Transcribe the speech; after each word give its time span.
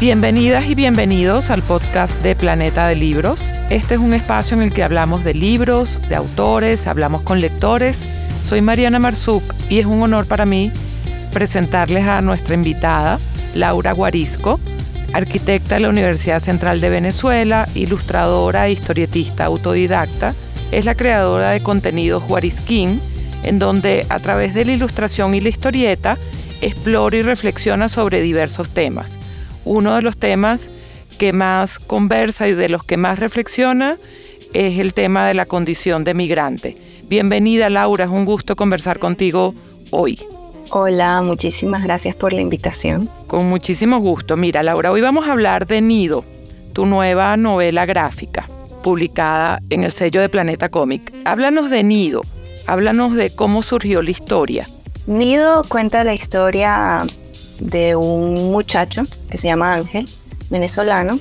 Bienvenidas 0.00 0.64
y 0.64 0.74
bienvenidos 0.74 1.50
al 1.50 1.60
podcast 1.60 2.14
de 2.22 2.34
Planeta 2.34 2.88
de 2.88 2.94
Libros. 2.94 3.52
Este 3.68 3.96
es 3.96 4.00
un 4.00 4.14
espacio 4.14 4.56
en 4.56 4.62
el 4.62 4.72
que 4.72 4.82
hablamos 4.82 5.24
de 5.24 5.34
libros, 5.34 6.00
de 6.08 6.16
autores, 6.16 6.86
hablamos 6.86 7.20
con 7.20 7.42
lectores. 7.42 8.06
Soy 8.42 8.62
Mariana 8.62 8.98
Marzuk 8.98 9.42
y 9.68 9.78
es 9.78 9.84
un 9.84 10.00
honor 10.00 10.24
para 10.24 10.46
mí 10.46 10.72
presentarles 11.34 12.06
a 12.06 12.22
nuestra 12.22 12.54
invitada, 12.54 13.20
Laura 13.54 13.92
Guarisco, 13.92 14.58
arquitecta 15.12 15.74
de 15.74 15.82
la 15.82 15.90
Universidad 15.90 16.40
Central 16.40 16.80
de 16.80 16.88
Venezuela, 16.88 17.68
ilustradora 17.74 18.68
e 18.68 18.72
historietista 18.72 19.44
autodidacta. 19.44 20.34
Es 20.72 20.86
la 20.86 20.94
creadora 20.94 21.50
de 21.50 21.62
contenidos 21.62 22.26
Guarisquín, 22.26 23.02
en 23.42 23.58
donde 23.58 24.06
a 24.08 24.18
través 24.18 24.54
de 24.54 24.64
la 24.64 24.72
ilustración 24.72 25.34
y 25.34 25.42
la 25.42 25.50
historieta 25.50 26.16
explora 26.62 27.18
y 27.18 27.22
reflexiona 27.22 27.90
sobre 27.90 28.22
diversos 28.22 28.70
temas 28.70 29.18
uno 29.70 29.94
de 29.94 30.02
los 30.02 30.16
temas 30.16 30.68
que 31.16 31.32
más 31.32 31.78
conversa 31.78 32.48
y 32.48 32.54
de 32.54 32.68
los 32.68 32.82
que 32.82 32.96
más 32.96 33.20
reflexiona 33.20 33.98
es 34.52 34.80
el 34.80 34.94
tema 34.94 35.28
de 35.28 35.34
la 35.34 35.46
condición 35.46 36.02
de 36.02 36.12
migrante. 36.12 36.76
Bienvenida 37.04 37.70
Laura, 37.70 38.06
es 38.06 38.10
un 38.10 38.24
gusto 38.24 38.56
conversar 38.56 38.98
contigo 38.98 39.54
hoy. 39.92 40.18
Hola, 40.70 41.22
muchísimas 41.22 41.84
gracias 41.84 42.16
por 42.16 42.32
la 42.32 42.40
invitación. 42.40 43.08
Con 43.28 43.48
muchísimo 43.48 44.00
gusto. 44.00 44.36
Mira 44.36 44.64
Laura, 44.64 44.90
hoy 44.90 45.02
vamos 45.02 45.28
a 45.28 45.32
hablar 45.32 45.68
de 45.68 45.80
Nido, 45.80 46.24
tu 46.72 46.84
nueva 46.84 47.36
novela 47.36 47.86
gráfica, 47.86 48.48
publicada 48.82 49.62
en 49.70 49.84
el 49.84 49.92
sello 49.92 50.20
de 50.20 50.28
Planeta 50.28 50.68
Cómic. 50.68 51.12
Háblanos 51.24 51.70
de 51.70 51.84
Nido, 51.84 52.22
háblanos 52.66 53.14
de 53.14 53.32
cómo 53.32 53.62
surgió 53.62 54.02
la 54.02 54.10
historia. 54.10 54.66
Nido 55.06 55.62
cuenta 55.68 56.02
la 56.02 56.14
historia 56.14 57.04
de 57.60 57.94
un 57.94 58.50
muchacho 58.50 59.02
que 59.30 59.38
se 59.38 59.46
llama 59.46 59.74
Ángel, 59.74 60.08
venezolano, 60.48 61.18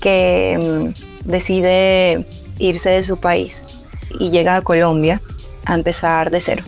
que 0.00 0.92
mm, 1.24 1.28
decide 1.28 2.26
irse 2.58 2.90
de 2.90 3.02
su 3.02 3.18
país 3.18 3.62
y 4.18 4.30
llega 4.30 4.56
a 4.56 4.62
Colombia 4.62 5.20
a 5.64 5.74
empezar 5.74 6.30
de 6.30 6.40
cero. 6.40 6.64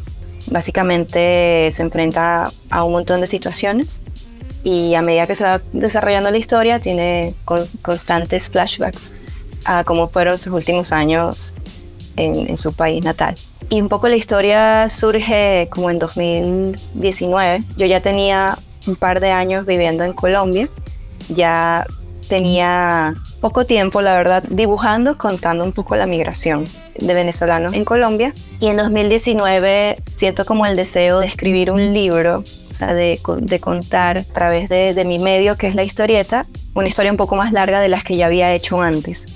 Básicamente 0.51 1.71
se 1.73 1.83
enfrenta 1.83 2.51
a 2.71 2.85
un 2.85 2.93
montón 2.93 3.21
de 3.21 3.27
situaciones 3.27 4.03
y 4.65 4.95
a 4.95 5.03
medida 5.03 5.27
que 5.27 5.35
se 5.35 5.45
va 5.45 5.61
desarrollando 5.73 6.31
la 6.31 6.39
historia 6.39 6.81
tiene 6.81 7.35
constantes 7.83 8.49
flashbacks 8.49 9.13
a 9.65 9.85
cómo 9.85 10.09
fueron 10.09 10.39
sus 10.39 10.53
últimos 10.53 10.93
años 10.93 11.55
en, 12.17 12.49
en, 12.49 12.59
su 12.59 12.73
país 12.73 13.05
natal. 13.05 13.37
Y 13.71 13.81
un 13.81 13.89
poco 13.89 14.09
la 14.09 14.17
historia 14.17 14.89
surge 14.89 15.69
como 15.71 15.91
en 15.91 15.99
2019. 15.99 17.65
Yo 17.77 17.87
ya 17.87 18.01
tenía 18.01 18.59
un 18.87 18.97
par 18.97 19.21
de 19.21 19.31
años 19.31 19.67
viviendo 19.67 20.05
en 20.05 20.13
Colombia. 20.13 20.69
Ya 21.29 21.87
tenía 22.29 23.15
poco 23.41 23.65
tiempo, 23.65 24.03
la 24.03 24.17
verdad, 24.17 24.43
dibujando, 24.49 25.17
contando 25.19 25.65
un 25.65 25.73
poco 25.73 25.97
la 25.97 26.07
migración 26.07 26.67
de 26.97 27.15
venezolanos 27.15 27.73
en 27.75 27.85
Colombia. 27.85 28.33
Y 28.61 28.69
en 28.69 28.77
2019 28.77 30.03
siento 30.17 30.45
como 30.45 30.67
el 30.67 30.77
deseo 30.77 31.21
de 31.21 31.27
escribir 31.27 31.71
un 31.71 31.93
libro, 31.93 32.45
o 32.71 32.75
sea, 32.75 32.95
de, 32.95 33.19
contar 33.61 34.19
a 34.19 34.25
través 34.25 34.69
de, 34.69 34.95
de, 34.95 35.05
mi 35.05 35.19
medio, 35.19 35.57
que 35.57 35.67
es 35.67 35.75
la 35.75 35.83
historieta, 35.83 36.47
una 36.75 36.89
historia 36.89 37.11
un 37.11 37.17
poco 37.17 37.37
más 37.37 37.53
larga 37.53 37.81
de 37.81 37.89
las 37.89 38.05
que 38.05 38.17
ya 38.17 38.27
había 38.27 38.53
hecho 38.55 38.81
antes. 38.81 39.27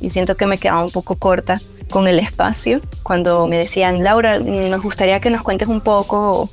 Y 0.00 0.10
siento 0.10 0.36
que 0.36 0.46
me 0.46 0.58
quedaba 0.58 0.84
un 0.84 0.90
poco 0.90 1.16
corta 1.16 1.60
con 1.90 2.08
el 2.08 2.18
espacio. 2.18 2.80
Cuando 3.02 3.46
me 3.46 3.56
decían, 3.58 4.02
Laura, 4.02 4.38
nos 4.40 4.82
gustaría 4.82 5.20
que 5.20 5.30
nos 5.30 5.42
cuentes 5.42 5.68
un 5.68 5.80
poco, 5.80 6.50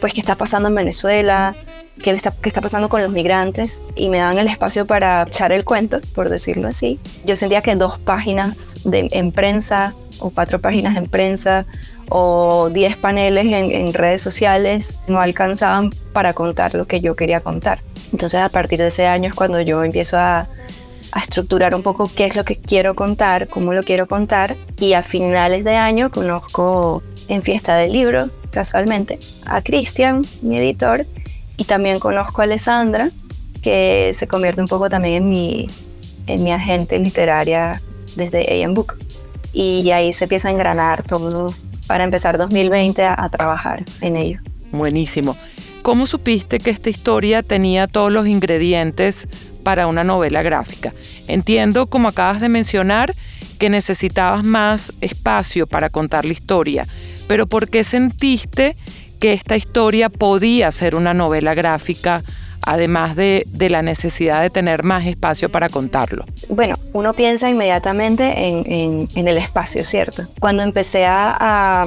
pues, 0.00 0.12
qué 0.12 0.20
está 0.20 0.34
pasando 0.34 0.68
en 0.68 0.74
Venezuela, 0.74 1.54
qué 2.02 2.10
está, 2.10 2.32
qué 2.32 2.48
está 2.48 2.60
pasando 2.60 2.88
con 2.88 3.02
los 3.02 3.10
migrantes 3.12 3.80
y 3.94 4.08
me 4.08 4.18
dan 4.18 4.38
el 4.38 4.48
espacio 4.48 4.86
para 4.86 5.22
echar 5.22 5.52
el 5.52 5.64
cuento, 5.64 6.00
por 6.14 6.28
decirlo 6.28 6.68
así. 6.68 6.98
Yo 7.24 7.36
sentía 7.36 7.62
que 7.62 7.76
dos 7.76 7.98
páginas 7.98 8.80
de, 8.84 9.08
en 9.12 9.32
prensa 9.32 9.94
o 10.18 10.30
cuatro 10.30 10.60
páginas 10.60 10.96
en 10.96 11.06
prensa 11.06 11.66
o 12.08 12.70
diez 12.72 12.96
paneles 12.96 13.46
en, 13.46 13.92
redes 13.92 14.20
sociales 14.20 14.94
no 15.06 15.20
alcanzaban 15.20 15.90
para 16.12 16.32
contar 16.32 16.74
lo 16.74 16.86
que 16.86 17.00
yo 17.00 17.16
quería 17.16 17.40
contar. 17.40 17.80
Entonces 18.12 18.40
a 18.40 18.48
partir 18.48 18.80
de 18.80 18.88
ese 18.88 19.06
año 19.06 19.28
es 19.28 19.34
cuando 19.34 19.60
yo 19.60 19.84
empiezo 19.84 20.18
a, 20.18 20.48
a 21.12 21.20
estructurar 21.20 21.74
un 21.74 21.82
poco 21.82 22.10
qué 22.14 22.26
es 22.26 22.36
lo 22.36 22.44
que 22.44 22.56
quiero 22.56 22.94
contar, 22.94 23.48
cómo 23.48 23.72
lo 23.72 23.84
quiero 23.84 24.06
contar 24.06 24.56
y 24.78 24.94
a 24.94 25.02
finales 25.02 25.64
de 25.64 25.76
año 25.76 26.10
conozco 26.10 27.02
en 27.28 27.42
fiesta 27.42 27.76
del 27.76 27.92
libro, 27.92 28.28
casualmente, 28.50 29.20
a 29.46 29.62
Cristian, 29.62 30.26
mi 30.42 30.58
editor, 30.58 31.06
y 31.60 31.64
también 31.64 32.00
conozco 32.00 32.40
a 32.40 32.44
Alessandra, 32.44 33.10
que 33.60 34.12
se 34.14 34.26
convierte 34.26 34.62
un 34.62 34.66
poco 34.66 34.88
también 34.88 35.24
en 35.24 35.28
mi, 35.28 35.66
en 36.26 36.42
mi 36.42 36.52
agente 36.52 36.98
literaria 36.98 37.82
desde 38.16 38.64
AM 38.64 38.72
Book. 38.72 38.94
Y 39.52 39.90
ahí 39.90 40.14
se 40.14 40.24
empieza 40.24 40.48
a 40.48 40.52
engranar 40.52 41.02
todo 41.02 41.52
para 41.86 42.04
empezar 42.04 42.38
2020 42.38 43.04
a, 43.04 43.14
a 43.22 43.28
trabajar 43.28 43.84
en 44.00 44.16
ello. 44.16 44.40
Buenísimo. 44.72 45.36
¿Cómo 45.82 46.06
supiste 46.06 46.60
que 46.60 46.70
esta 46.70 46.88
historia 46.88 47.42
tenía 47.42 47.86
todos 47.86 48.10
los 48.10 48.26
ingredientes 48.26 49.28
para 49.62 49.86
una 49.86 50.02
novela 50.02 50.40
gráfica? 50.40 50.94
Entiendo, 51.28 51.88
como 51.88 52.08
acabas 52.08 52.40
de 52.40 52.48
mencionar, 52.48 53.14
que 53.58 53.68
necesitabas 53.68 54.46
más 54.46 54.94
espacio 55.02 55.66
para 55.66 55.90
contar 55.90 56.24
la 56.24 56.32
historia, 56.32 56.86
pero 57.28 57.46
¿por 57.46 57.68
qué 57.68 57.84
sentiste 57.84 58.76
que 59.20 59.34
esta 59.34 59.56
historia 59.56 60.08
podía 60.08 60.72
ser 60.72 60.96
una 60.96 61.14
novela 61.14 61.54
gráfica, 61.54 62.24
además 62.62 63.16
de, 63.16 63.46
la 63.68 63.82
necesidad 63.82 64.42
de 64.42 64.50
tener 64.50 64.82
más 64.82 65.06
espacio 65.06 65.50
para 65.50 65.68
contarlo? 65.68 66.24
Bueno, 66.48 66.74
uno 66.94 67.12
piensa 67.12 67.48
inmediatamente 67.48 68.48
en, 68.48 69.08
el 69.14 69.36
espacio, 69.36 69.84
¿cierto? 69.84 70.24
Cuando 70.40 70.62
empecé 70.62 71.04
a, 71.06 71.86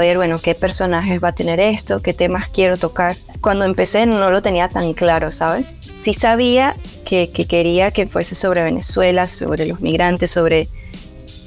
ver, 0.00 0.16
bueno, 0.16 0.38
qué 0.38 0.54
personajes 0.54 1.22
va 1.22 1.28
a 1.28 1.34
tener 1.34 1.60
esto, 1.60 2.00
qué 2.00 2.14
temas 2.14 2.48
quiero 2.48 2.78
tocar, 2.78 3.16
cuando 3.42 3.66
empecé 3.66 4.06
no 4.06 4.30
lo 4.30 4.40
tenía 4.40 4.68
tan 4.68 4.94
claro, 4.94 5.30
¿sabes? 5.30 5.76
Sí 5.96 6.14
sabía 6.14 6.74
que, 7.04 7.30
que 7.30 7.46
quería 7.46 7.90
que 7.90 8.06
fuese 8.06 8.34
sobre 8.34 8.64
Venezuela, 8.64 9.26
sobre 9.26 9.66
los 9.66 9.80
migrantes, 9.80 10.30
sobre 10.30 10.68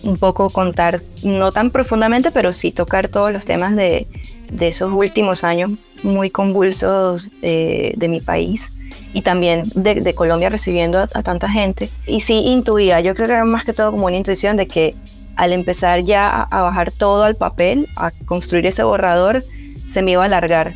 un 0.03 0.17
poco 0.17 0.51
contar, 0.51 1.01
no 1.23 1.51
tan 1.51 1.71
profundamente, 1.71 2.29
pero 2.29 2.53
sí 2.53 2.71
tocar 2.71 3.07
todos 3.07 3.33
los 3.33 3.43
temas 3.43 3.75
de, 3.75 4.07
de 4.51 4.67
esos 4.67 4.91
últimos 4.93 5.43
años 5.43 5.71
muy 6.03 6.29
convulsos 6.29 7.29
eh, 7.41 7.93
de 7.97 8.07
mi 8.07 8.19
país 8.19 8.71
y 9.13 9.21
también 9.21 9.63
de, 9.75 10.13
Colombia 10.13 10.49
recibiendo 10.49 10.99
a, 10.99 11.07
tanta 11.07 11.49
gente. 11.49 11.89
Y 12.05 12.21
sí 12.21 12.43
intuía, 12.45 12.99
yo 12.99 13.15
creo 13.15 13.27
que 13.27 13.33
era 13.33 13.45
más 13.45 13.65
que 13.65 13.73
todo 13.73 13.91
como 13.91 14.07
una 14.07 14.17
intuición 14.17 14.57
de 14.57 14.67
que 14.67 14.95
al 15.35 15.53
empezar 15.53 16.01
ya 16.03 16.29
a, 16.29 16.43
a 16.43 16.61
bajar 16.63 16.91
todo 16.91 17.23
al 17.23 17.35
papel, 17.35 17.89
a 17.95 18.11
construir 18.25 18.65
ese 18.67 18.83
borrador, 18.83 19.43
se 19.87 20.01
me 20.01 20.11
iba 20.11 20.23
a 20.23 20.25
alargar. 20.25 20.73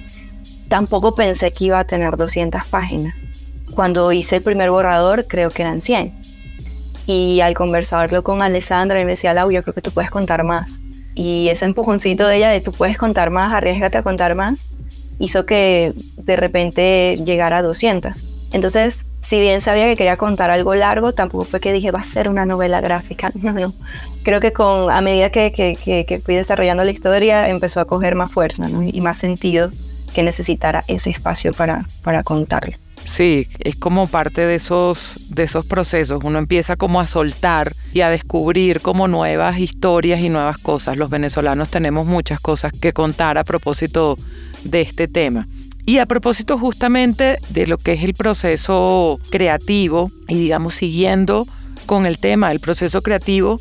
Tampoco 0.68 1.16
pensé 1.16 1.52
que 1.52 1.66
iba 1.66 1.80
a 1.80 1.86
tener 1.86 2.16
200 2.16 2.66
páginas. 2.66 3.16
Cuando 3.74 4.12
hice 4.12 4.38
el 4.38 4.44
primer 4.44 4.70
borrador, 4.72 5.26
creo 5.28 5.50
que 5.50 5.62
eran 5.62 5.82
100. 5.82 6.14
Y 7.08 7.42
al 7.42 7.56
conversarlo 7.56 8.24
con 8.24 8.42
Alessandra, 8.42 9.00
me 9.00 9.06
decía, 9.12 9.34
Lau, 9.34 9.52
yo 9.52 9.64
creo 9.64 9.74
que 9.74 9.82
tú 9.82 9.92
puedes 9.92 10.12
contar 10.12 10.44
más. 10.44 10.82
Y 11.16 11.50
ese 11.50 11.66
empujoncito 11.66 12.28
de 12.28 12.38
ella 12.38 12.50
de 12.50 12.62
tú 12.62 12.72
puedes 12.72 12.98
contar 12.98 13.30
más, 13.30 13.54
arriesgate 13.54 13.98
a 13.98 14.04
contar 14.04 14.36
más, 14.36 14.70
hizo 15.20 15.46
que 15.46 15.94
de 16.18 16.36
repente 16.36 17.20
llegara 17.24 17.58
a 17.58 17.62
200. 17.62 18.26
Entonces, 18.52 19.06
si 19.22 19.40
bien 19.40 19.62
sabía 19.62 19.86
que 19.86 19.96
quería 19.96 20.18
contar 20.18 20.50
algo 20.50 20.74
largo, 20.74 21.14
tampoco 21.14 21.44
fue 21.44 21.60
que 21.60 21.72
dije 21.72 21.92
va 21.92 22.00
a 22.00 22.04
ser 22.04 22.30
una 22.30 22.46
novela 22.46 22.82
gráfica. 22.82 23.32
No, 23.42 23.54
no. 23.54 23.74
Creo 24.24 24.42
que 24.42 24.52
con, 24.54 24.92
a 24.92 25.02
medida 25.02 25.30
que, 25.30 25.52
que, 25.52 26.06
que, 26.06 26.20
fui 26.20 26.36
desarrollando 26.36 26.84
la 26.84 26.92
historia, 26.92 27.50
empezó 27.50 27.80
a 27.80 27.86
coger 27.86 28.16
más 28.16 28.32
fuerza 28.32 28.68
y 28.70 29.02
más 29.02 29.18
sentido 29.18 29.70
que 30.14 30.24
necesitara 30.24 30.84
ese 30.88 31.10
espacio 31.10 31.54
para, 31.54 31.86
para 32.04 32.24
contarlo. 32.24 32.76
Sí, 33.10 33.48
es 33.62 33.76
como 33.76 34.06
parte 34.06 34.46
de 34.46 34.54
esos, 34.54 35.16
de 35.30 35.42
esos 35.42 35.66
procesos. 35.66 36.20
Uno 36.24 36.38
empieza 36.38 36.76
como 36.76 37.02
a 37.02 37.08
soltar 37.08 37.74
y 37.92 38.02
a 38.02 38.12
descubrir 38.12 38.82
como 38.82 39.08
nuevas 39.08 39.58
historias 39.58 40.20
y 40.20 40.30
nuevas 40.30 40.60
cosas. 40.60 40.96
Los 40.96 41.10
venezolanos 41.10 41.70
tenemos 41.70 42.06
muchas 42.06 42.40
cosas 42.40 42.72
que 42.72 42.94
contar 42.94 43.40
a 43.40 43.44
propósito 43.44 44.16
de 44.64 44.82
este 44.82 45.08
tema. 45.08 45.48
Y 45.88 45.98
a 45.98 46.06
propósito 46.06 46.60
justamente 46.60 47.40
de 47.50 47.66
lo 47.66 47.80
que 47.80 47.94
es 47.94 48.04
el 48.04 48.14
proceso 48.14 49.20
creativo 49.32 50.12
y 50.28 50.36
digamos 50.36 50.76
siguiendo 50.76 51.48
con 51.88 52.06
el 52.06 52.20
tema 52.20 52.50
del 52.50 52.60
proceso 52.60 53.02
creativo, 53.02 53.56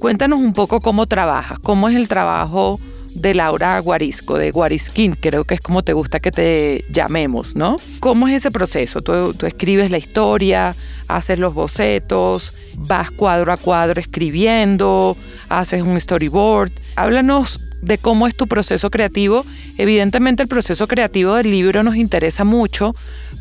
cuéntanos 0.00 0.40
un 0.40 0.52
poco 0.52 0.80
cómo 0.80 1.06
trabajas, 1.06 1.60
cómo 1.60 1.88
es 1.88 1.94
el 1.94 2.08
trabajo 2.08 2.80
de 3.18 3.34
Laura 3.34 3.78
Guarisco, 3.80 4.38
de 4.38 4.50
Guarisquín, 4.50 5.14
creo 5.14 5.44
que 5.44 5.54
es 5.54 5.60
como 5.60 5.82
te 5.82 5.92
gusta 5.92 6.20
que 6.20 6.30
te 6.30 6.84
llamemos, 6.90 7.56
¿no? 7.56 7.76
¿Cómo 8.00 8.28
es 8.28 8.34
ese 8.34 8.50
proceso? 8.50 9.02
Tú, 9.02 9.34
tú 9.34 9.46
escribes 9.46 9.90
la 9.90 9.98
historia, 9.98 10.74
haces 11.08 11.38
los 11.38 11.54
bocetos, 11.54 12.54
vas 12.74 13.10
cuadro 13.10 13.52
a 13.52 13.56
cuadro 13.56 14.00
escribiendo, 14.00 15.16
haces 15.48 15.82
un 15.82 16.00
storyboard. 16.00 16.72
Háblanos 16.96 17.60
de 17.82 17.98
cómo 17.98 18.26
es 18.26 18.36
tu 18.36 18.46
proceso 18.46 18.90
creativo. 18.90 19.44
Evidentemente 19.76 20.42
el 20.42 20.48
proceso 20.48 20.86
creativo 20.86 21.34
del 21.34 21.50
libro 21.50 21.82
nos 21.82 21.96
interesa 21.96 22.44
mucho, 22.44 22.94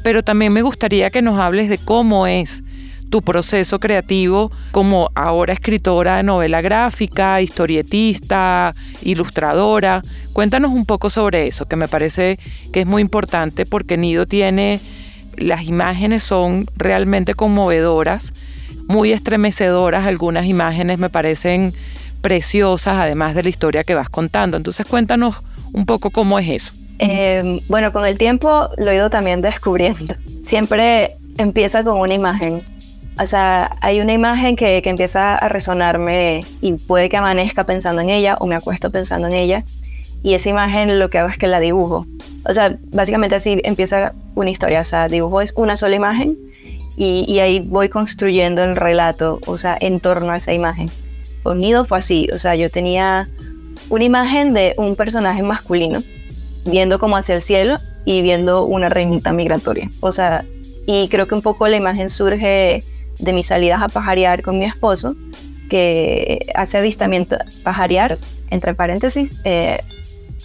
pero 0.04 0.24
también 0.24 0.54
me 0.54 0.62
gustaría 0.62 1.10
que 1.10 1.22
nos 1.22 1.40
hables 1.40 1.70
de 1.70 1.78
cómo 1.78 2.28
es 2.28 2.64
tu 3.10 3.22
proceso 3.22 3.80
creativo 3.80 4.52
como 4.72 5.10
ahora 5.16 5.54
escritora 5.54 6.18
de 6.18 6.24
novela 6.24 6.62
gráfica, 6.62 7.42
historietista, 7.42 8.76
ilustradora. 9.02 10.02
Cuéntanos 10.34 10.72
un 10.72 10.86
poco 10.86 11.10
sobre 11.10 11.48
eso, 11.48 11.66
que 11.66 11.76
me 11.76 11.88
parece 11.88 12.40
que 12.72 12.82
es 12.82 12.86
muy 12.86 13.02
importante 13.02 13.66
porque 13.66 13.98
Nido 13.98 14.26
tiene, 14.26 14.80
las 15.36 15.64
imágenes 15.64 16.24
son 16.24 16.66
realmente 16.76 17.34
conmovedoras, 17.34 18.34
muy 18.88 19.12
estremecedoras, 19.12 20.06
algunas 20.06 20.46
imágenes 20.46 20.98
me 20.98 21.10
parecen 21.10 21.74
preciosas, 22.22 22.96
además 22.98 23.36
de 23.36 23.44
la 23.44 23.50
historia 23.50 23.84
que 23.84 23.96
vas 23.96 24.10
contando. 24.10 24.58
Entonces 24.58 24.86
cuéntanos 24.86 25.42
un 25.74 25.86
poco 25.86 26.10
cómo 26.10 26.40
es 26.40 26.50
eso. 26.50 26.74
Eh, 27.00 27.62
bueno, 27.68 27.94
con 27.94 28.06
el 28.06 28.18
tiempo 28.18 28.70
lo 28.78 28.92
he 28.92 28.96
ido 28.96 29.10
también 29.10 29.42
descubriendo. 29.42 30.16
Siempre 30.44 31.12
empieza 31.38 31.84
con 31.84 32.00
una 32.00 32.14
imagen 32.14 32.62
o 33.20 33.26
sea, 33.26 33.78
hay 33.82 34.00
una 34.00 34.14
imagen 34.14 34.56
que, 34.56 34.82
que, 34.82 34.90
empieza 34.90 35.36
a 35.36 35.50
resonarme 35.50 36.44
y 36.62 36.74
puede 36.74 37.10
que 37.10 37.18
amanezca 37.18 37.66
pensando 37.66 38.02
en 38.02 38.10
ella 38.10 38.38
o 38.40 38.48
me 38.48 38.56
acuesto 38.56 38.92
pensando 38.92 39.28
en 39.28 39.34
ella. 39.34 39.64
Y 40.24 40.34
esa 40.34 40.50
imagen 40.50 41.00
lo 41.00 41.10
que 41.10 41.20
hago 41.20 41.30
es 41.30 41.38
que 41.38 41.48
la 41.48 41.60
dibujo. 41.60 42.06
O 42.46 42.54
sea, 42.54 42.78
básicamente 42.92 43.36
así 43.36 43.60
empieza 43.64 44.14
una 44.36 44.50
historia. 44.50 44.82
O 44.82 44.86
sea, 44.86 45.08
dibujo 45.08 45.42
es 45.42 45.54
una 45.56 45.78
sola 45.78 45.96
imagen 45.96 46.38
y, 46.96 47.26
y 47.28 47.40
ahí 47.40 47.62
voy 47.66 47.90
construyendo 47.90 48.64
el 48.64 48.76
relato, 48.76 49.40
o 49.46 49.58
sea, 49.58 49.78
en 49.80 50.00
torno 50.00 50.32
a 50.32 50.38
esa 50.38 50.54
imagen. 50.54 50.90
Con 51.44 51.60
Nido 51.60 51.86
fue 51.86 52.00
así. 52.00 52.30
O 52.34 52.40
sea, 52.40 52.56
yo 52.56 52.70
tenía 52.70 53.30
una 53.90 54.04
imagen 54.04 54.54
de 54.54 54.76
un 54.78 54.96
personaje 54.96 55.42
masculino 55.44 56.04
viendo 56.66 57.00
como 57.00 57.18
hacia 57.18 57.36
el 57.36 57.42
cielo 57.42 57.78
y 58.06 58.22
viendo 58.22 58.66
una 58.66 58.90
reinita 58.90 59.34
migratoria. 59.34 59.90
O 60.02 60.12
sea, 60.12 60.46
y 60.86 61.08
creo 61.10 61.28
que 61.28 61.36
un 61.36 61.42
poco 61.42 61.68
la 61.68 61.78
imagen 61.78 62.10
surge 62.10 62.84
de 63.20 63.34
mis 63.34 63.48
salidas 63.48 63.82
a 63.82 63.90
pajarear 63.90 64.42
con 64.42 64.58
mi 64.58 64.66
esposo, 64.66 65.16
que 65.70 66.48
hace 66.56 66.78
avistamiento, 66.78 67.38
pajarear, 67.64 68.18
entre 68.50 68.74
paréntesis, 68.74 69.32
eh, 69.44 69.82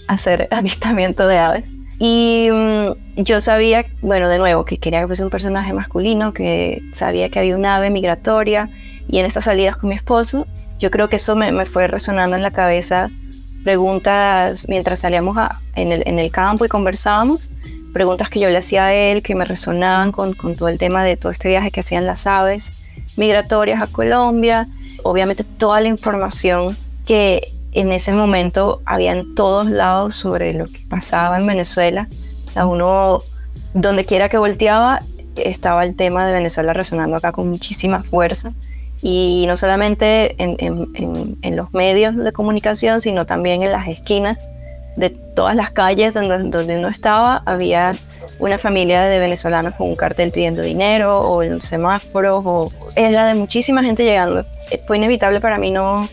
hacer 0.09 0.49
avistamiento 0.53 1.27
de 1.27 1.39
aves. 1.39 1.71
Y 1.99 2.49
mm, 2.51 3.23
yo 3.23 3.41
sabía, 3.41 3.87
bueno, 4.01 4.29
de 4.29 4.39
nuevo, 4.39 4.65
que 4.65 4.79
quería 4.79 5.01
que 5.01 5.07
fuese 5.07 5.25
un 5.25 5.31
personaje 5.31 5.73
masculino, 5.73 6.33
que 6.33 6.83
sabía 6.93 7.29
que 7.29 7.39
había 7.39 7.57
un 7.57 7.65
ave 7.65 7.91
migratoria, 7.91 8.69
y 9.09 9.19
en 9.19 9.27
estas 9.27 9.45
salidas 9.45 9.77
con 9.77 9.91
mi 9.91 9.95
esposo, 9.95 10.47
yo 10.79 10.91
creo 10.91 11.09
que 11.09 11.17
eso 11.17 11.37
me, 11.37 11.65
fue 11.65 11.87
resonando 11.87 12.35
en 12.35 12.43
la 12.43 12.51
cabeza 12.51 13.11
preguntas 13.63 14.67
mientras 14.69 15.01
salíamos 15.01 15.37
en, 15.77 15.93
el, 15.93 16.03
en 16.07 16.19
el 16.19 16.33
campo 16.33 16.65
y 16.65 16.69
conversábamos, 16.69 17.51
preguntas 17.93 18.31
que 18.31 18.41
yo 18.41 18.49
le 18.49 18.59
hacía 18.59 18.87
a 18.87 18.95
él 18.95 19.23
que 19.23 19.35
me 19.35 19.45
resonaban 19.45 20.13
con, 20.13 20.35
con 20.35 20.55
todo 20.57 20.69
el 20.69 20.79
tema 20.79 21.05
de 21.05 21.17
todo 21.17 21.33
este 21.33 21.49
viaje 21.49 21.71
que 21.71 21.81
hacían 21.81 22.07
las 22.07 22.27
aves 22.27 22.83
migratorias 23.17 23.83
a 23.83 23.87
Colombia. 23.87 24.69
Obviamente 25.03 25.45
toda 25.45 25.81
la 25.81 25.89
información 25.89 26.77
que 27.07 27.53
en 27.73 27.93
ese 27.93 28.13
momento 28.13 28.81
había 28.85 29.13
en 29.13 29.35
todos 29.35 29.69
lados 29.69 30.15
sobre 30.15 30.55
lo 30.55 30.67
que 30.67 30.81
pasaba 30.89 31.39
en 31.39 31.47
Venezuela. 31.47 32.09
A 32.55 32.67
uno, 32.67 33.21
donde 33.75 34.05
quiera 34.05 34.29
que 34.29 34.39
volteaba, 34.39 35.01
estaba 35.37 35.85
el 35.85 35.97
tema 35.97 36.27
de 36.27 36.33
Venezuela 36.33 36.73
resonando 36.73 37.17
acá 37.17 37.33
con 37.33 37.49
muchísima 37.49 38.03
fuerza. 38.03 38.53
Y 39.01 39.47
no 39.49 39.57
solamente 39.57 40.35
en, 40.43 40.57
en, 40.59 41.39
en 41.43 41.57
los 41.57 41.73
medios 41.73 42.15
de 42.15 42.33
comunicación, 42.33 43.01
sino 43.01 43.27
también 43.27 43.63
en 43.63 43.73
las 43.73 43.89
esquinas 43.89 44.49
de 44.97 45.11
todas 45.11 45.57
las 45.57 45.71
calles 45.71 46.15
donde, 46.15 46.77
uno 46.77 46.89
estaba 46.89 47.43
había 47.47 47.93
una 48.39 48.59
familia 48.59 49.03
de 49.03 49.19
venezolanos 49.19 49.75
con 49.75 49.89
un 49.89 49.97
cartel 49.97 50.31
pidiendo 50.31 50.63
dinero 50.63 51.21
o 51.21 51.43
en 51.43 51.63
semáforos 51.63 52.43
o 52.45 52.71
era 52.97 53.27
de 53.27 53.35
muchísima 53.35 53.83
gente 53.83 54.05
llegando. 54.05 54.45
Fue 54.87 54.97
inevitable 54.97 55.41
para 55.41 55.59
mí 55.59 55.71
no, 55.71 56.09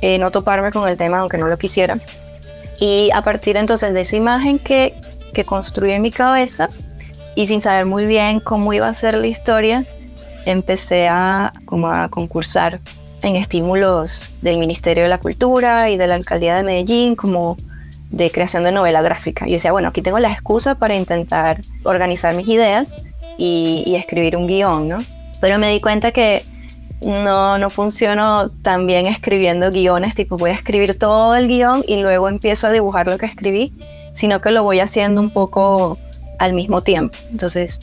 eh, 0.00 0.18
no 0.18 0.30
toparme 0.30 0.72
con 0.72 0.88
el 0.88 0.96
tema 0.96 1.20
aunque 1.20 1.38
no 1.38 1.48
lo 1.48 1.58
quisiera. 1.58 1.98
Y 2.80 3.10
a 3.12 3.22
partir 3.22 3.56
entonces 3.56 3.92
de 3.92 4.02
esa 4.02 4.16
imagen 4.16 4.58
que, 4.58 4.94
que 5.32 5.44
construí 5.44 5.92
en 5.92 6.02
mi 6.02 6.10
cabeza 6.10 6.68
y 7.34 7.46
sin 7.46 7.60
saber 7.60 7.86
muy 7.86 8.06
bien 8.06 8.40
cómo 8.40 8.72
iba 8.72 8.88
a 8.88 8.94
ser 8.94 9.16
la 9.16 9.26
historia, 9.26 9.84
empecé 10.44 11.08
a, 11.08 11.52
como 11.64 11.88
a 11.88 12.08
concursar 12.08 12.80
en 13.22 13.36
estímulos 13.36 14.30
del 14.42 14.58
Ministerio 14.58 15.04
de 15.04 15.08
la 15.08 15.18
Cultura 15.18 15.90
y 15.90 15.96
de 15.96 16.06
la 16.06 16.14
Alcaldía 16.14 16.56
de 16.56 16.62
Medellín 16.62 17.16
como 17.16 17.56
de 18.10 18.30
creación 18.30 18.64
de 18.64 18.72
novela 18.72 19.02
gráfica. 19.02 19.46
Yo 19.46 19.52
decía, 19.52 19.72
bueno, 19.72 19.88
aquí 19.88 20.02
tengo 20.02 20.18
la 20.18 20.32
excusa 20.32 20.76
para 20.76 20.94
intentar 20.94 21.60
organizar 21.84 22.34
mis 22.34 22.48
ideas 22.48 22.96
y, 23.36 23.94
escribir 23.96 24.36
un 24.36 24.46
guion, 24.46 24.88
¿no? 24.88 24.98
Pero 25.40 25.58
me 25.58 25.70
di 25.70 25.80
cuenta 25.80 26.10
que 26.12 26.44
no, 27.02 27.58
no 27.58 27.70
funciono 27.70 28.50
tan 28.62 28.86
bien 28.86 29.06
escribiendo 29.06 29.70
guiones, 29.70 30.14
tipo 30.14 30.36
voy 30.36 30.50
a 30.50 30.54
escribir 30.54 30.98
todo 30.98 31.36
el 31.36 31.46
guion 31.46 31.84
y 31.86 32.00
luego 32.02 32.28
empiezo 32.28 32.66
a 32.66 32.70
dibujar 32.70 33.06
lo 33.06 33.18
que 33.18 33.26
escribí, 33.26 33.72
sino 34.14 34.40
que 34.40 34.50
lo 34.50 34.64
voy 34.64 34.80
haciendo 34.80 35.20
un 35.20 35.30
poco 35.30 35.98
al 36.38 36.54
mismo 36.54 36.82
tiempo. 36.82 37.16
Entonces, 37.30 37.80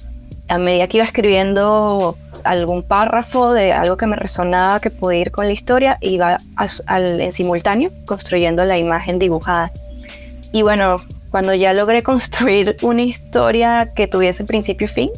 a 0.48 0.58
medida 0.58 0.88
que 0.88 0.98
iba 0.98 1.06
escribiendo 1.06 2.18
algún 2.44 2.84
párrafo 2.84 3.54
de 3.54 3.74
algo 3.74 3.98
que 3.98 4.06
me 4.06 4.16
resonaba 4.16 4.80
que 4.80 4.92
podía 4.92 5.22
ir 5.22 5.32
con 5.32 5.46
la 5.46 5.52
historia, 5.52 5.98
iba 6.02 6.38
en 6.88 7.32
simultáneo 7.32 7.92
construyendo 8.06 8.66
la 8.66 8.78
imagen 8.78 9.20
dibujada. 9.20 9.72
Y 10.56 10.62
bueno, 10.62 11.02
cuando 11.32 11.54
ya 11.54 11.74
logré 11.74 12.02
construir 12.02 12.78
una 12.82 13.02
historia 13.02 13.92
que 13.94 14.08
tuviese 14.08 14.46
principio 14.46 14.86
y 14.86 14.88
fin, 14.88 15.10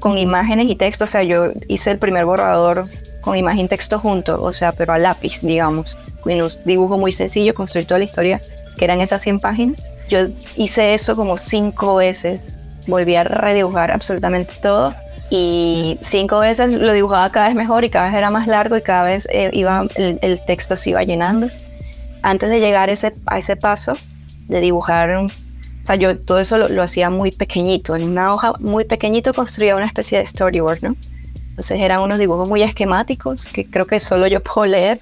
con 0.00 0.18
imágenes 0.18 0.68
y 0.68 0.74
texto, 0.74 1.04
o 1.04 1.06
sea, 1.06 1.22
yo 1.22 1.52
hice 1.68 1.92
el 1.92 2.00
primer 2.00 2.24
borrador 2.24 2.88
con 3.20 3.36
imagen 3.36 3.66
y 3.66 3.68
texto 3.68 4.00
junto, 4.00 4.42
o 4.42 4.52
sea, 4.52 4.72
pero 4.72 4.92
a 4.92 4.98
lápiz, 4.98 5.42
digamos, 5.42 5.96
con 6.22 6.32
un 6.32 6.48
dibujo 6.64 6.98
muy 6.98 7.12
sencillo, 7.12 7.54
construir 7.54 7.86
toda 7.86 7.98
la 7.98 8.04
historia, 8.06 8.40
que 8.76 8.84
eran 8.84 9.00
esas 9.00 9.22
100 9.22 9.38
páginas. 9.38 9.78
Yo 10.08 10.26
hice 10.56 10.94
eso 10.94 11.14
como 11.14 11.38
cinco 11.38 11.94
veces, 11.94 12.58
volví 12.88 13.14
a 13.14 13.22
redibujar 13.22 13.92
absolutamente 13.92 14.54
todo 14.60 14.92
y 15.30 16.00
cinco 16.00 16.40
veces 16.40 16.68
lo 16.68 16.92
dibujaba 16.92 17.30
cada 17.30 17.46
vez 17.46 17.56
mejor 17.56 17.84
y 17.84 17.90
cada 17.90 18.06
vez 18.06 18.14
era 18.16 18.28
más 18.28 18.48
largo 18.48 18.76
y 18.76 18.82
cada 18.82 19.04
vez 19.04 19.28
eh, 19.30 19.50
iba, 19.52 19.86
el, 19.94 20.44
texto 20.44 20.76
se 20.76 20.90
iba 20.90 21.04
llenando. 21.04 21.46
Antes 22.22 22.50
de 22.50 22.58
llegar 22.58 22.90
ese, 22.90 23.14
a 23.26 23.38
ese 23.38 23.54
paso, 23.54 23.96
de 24.48 24.60
dibujar, 24.60 25.14
o 25.14 25.28
sea, 25.84 25.96
yo 25.96 26.18
todo 26.18 26.40
eso 26.40 26.56
lo, 26.56 26.82
hacía 26.82 27.10
muy 27.10 27.30
pequeñito, 27.30 27.96
en 27.96 28.04
una 28.04 28.32
hoja 28.32 28.54
muy 28.60 28.84
pequeñito 28.84 29.34
construía 29.34 29.76
una 29.76 29.86
especie 29.86 30.18
de 30.18 30.26
storyboard, 30.26 30.82
¿no? 30.82 30.96
Entonces 31.50 31.80
eran 31.80 32.00
unos 32.00 32.18
dibujos 32.18 32.48
muy 32.48 32.62
esquemáticos 32.62 33.46
que 33.46 33.68
creo 33.68 33.86
que 33.86 34.00
solo 34.00 34.26
yo 34.26 34.40
puedo 34.42 34.66
leer 34.66 35.00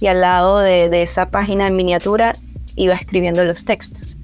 y 0.00 0.06
al 0.06 0.20
lado 0.20 0.58
de, 0.58 0.88
de 0.88 1.02
esa 1.02 1.30
página 1.30 1.66
en 1.66 1.76
miniatura 1.76 2.34
iba 2.76 2.94
escribiendo 2.94 3.44
los 3.44 3.64
textos. 3.64 4.16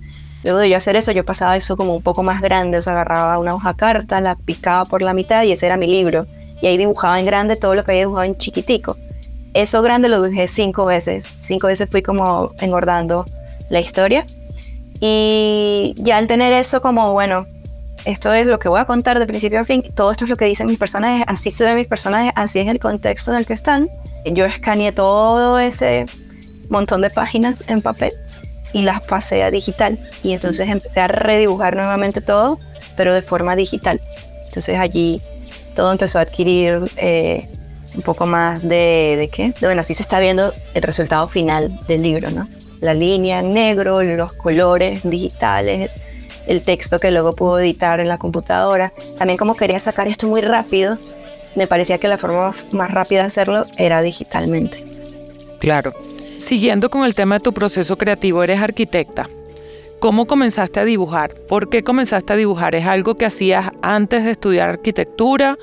Luego 0.43 0.59
de 0.59 0.71
yo 0.71 0.77
hacer 0.77 0.97
eso, 0.97 1.13
yo 1.13 1.25
pasaba 1.25 1.57
eso 1.57 1.77
como 1.77 1.95
un 1.95 2.03
poco 2.03 2.23
más 2.23 2.41
grande, 2.41 2.79
o 2.79 2.83
sea, 2.83 2.95
agarraba 2.95 3.39
una 3.39 3.55
hoja 3.55 3.75
carta, 3.75 4.21
la 4.21 4.37
picaba 4.37 4.87
por 4.87 5.03
la 5.03 5.13
mitad 5.13 5.43
y 5.45 5.53
ese 5.53 5.67
era 5.67 5.77
mi 5.77 5.87
libro. 5.87 6.27
Y 6.63 6.67
ahí 6.67 6.77
dibujaba 6.77 7.21
en 7.21 7.27
grande 7.27 7.57
todo 7.57 7.75
lo 7.75 7.85
que 7.85 7.93
había 7.93 8.03
dibujado 8.03 8.25
en 8.25 8.37
chiquitico. 8.37 8.97
Eso 9.53 9.83
grande 9.83 10.09
lo 10.09 10.23
dibujé 10.23 10.49
cinco 10.49 10.87
veces. 10.87 11.31
Cinco 11.41 11.67
veces 11.67 11.89
fui 11.91 12.03
como 12.03 12.53
engordando 12.61 13.27
la 13.69 13.81
historia 13.81 14.25
y 15.01 15.95
ya 15.97 16.19
al 16.19 16.27
tener 16.27 16.53
eso 16.53 16.83
como, 16.83 17.13
bueno, 17.13 17.47
esto 18.05 18.33
es 18.33 18.47
lo 18.47 18.59
que 18.59 18.69
voy 18.69 18.81
a 18.81 18.85
contar 18.85 19.19
de 19.19 19.27
principio 19.27 19.61
a 19.61 19.65
fin, 19.65 19.83
todo 19.95 20.11
esto 20.11 20.25
es 20.25 20.31
lo 20.31 20.37
que 20.37 20.45
dicen 20.45 20.67
mis 20.67 20.79
personajes, 20.79 21.25
así 21.27 21.51
se 21.51 21.65
ven 21.65 21.77
mis 21.77 21.87
personajes, 21.87 22.33
así 22.37 22.59
es 22.59 22.69
el 22.69 22.79
contexto 22.79 23.33
en 23.33 23.39
el 23.39 23.47
que 23.47 23.53
están. 23.53 23.89
Yo 24.25 24.45
escaneé 24.45 24.93
todo 24.93 25.59
ese 25.59 26.07
montón 26.69 27.01
de 27.03 27.11
páginas 27.11 27.65
en 27.67 27.83
papel 27.83 28.13
y 28.73 28.83
las 28.83 29.01
pasé 29.03 29.43
a 29.43 29.51
digital. 29.51 29.99
Y 30.23 30.33
entonces 30.33 30.69
empecé 30.69 31.01
a 31.01 31.09
redibujar 31.09 31.77
nuevamente 31.77 32.21
todo, 32.21 32.59
pero 32.97 33.15
de 33.15 33.23
forma 33.23 33.57
digital. 33.57 34.01
Entonces 34.47 34.79
allí 34.79 35.21
todo 35.75 35.93
empezó 35.93 36.19
a 36.19 36.23
adquirir 36.23 36.81
eh, 36.97 37.47
un 37.95 38.03
poco 38.03 38.27
más 38.27 38.63
de, 38.63 39.17
de 39.19 39.29
qué. 39.29 39.55
bueno, 39.61 39.81
así 39.81 39.95
se 39.95 40.03
está 40.03 40.21
viendo 40.21 40.55
el 40.75 40.83
resultado 40.83 41.27
final 41.27 41.81
del 41.87 42.03
libro, 42.03 42.31
¿no? 42.31 42.49
La 42.81 42.95
línea 42.95 43.41
en 43.41 43.53
negro, 43.55 44.03
los 44.03 44.33
colores 44.33 45.03
digitales, 45.03 45.91
el 46.47 46.63
texto 46.63 46.99
que 46.99 47.11
luego 47.11 47.35
puedo 47.35 47.59
editar 47.59 48.01
en 48.01 48.09
la 48.09 48.19
computadora. 48.19 48.93
También 49.19 49.39
como 49.39 49.57
quería 49.57 49.79
sacar 49.79 50.09
esto 50.09 50.27
muy 50.27 50.41
rápido, 50.41 50.99
me 51.55 51.67
parecía 51.67 51.99
que 51.99 52.09
la 52.09 52.19
forma 52.19 52.55
más 52.73 52.91
rápida 52.91 53.21
de 53.21 53.27
hacerlo 53.27 53.65
era 53.77 54.03
digitalmente. 54.03 54.85
Claro. 55.59 55.93
Siguiendo 56.39 56.89
con 56.89 57.05
el 57.05 57.15
tema 57.15 57.37
de 57.37 57.41
tu 57.41 57.53
proceso 57.53 57.99
creativo, 57.99 58.43
eres 58.43 58.61
arquitecta. 58.61 59.29
¿Cómo 59.99 60.27
comenzaste 60.27 60.81
a 60.81 60.85
dibujar? 60.87 61.35
¿Por 61.35 61.69
qué 61.69 61.85
comenzaste 61.85 62.33
a 62.33 62.37
dibujar? 62.37 62.75
¿Es 62.75 62.87
algo 62.87 63.17
que 63.17 63.27
hacías 63.27 63.71
antes 63.83 64.25
de 64.25 64.31
estudiar 64.31 64.71
arquitectura 64.71 65.59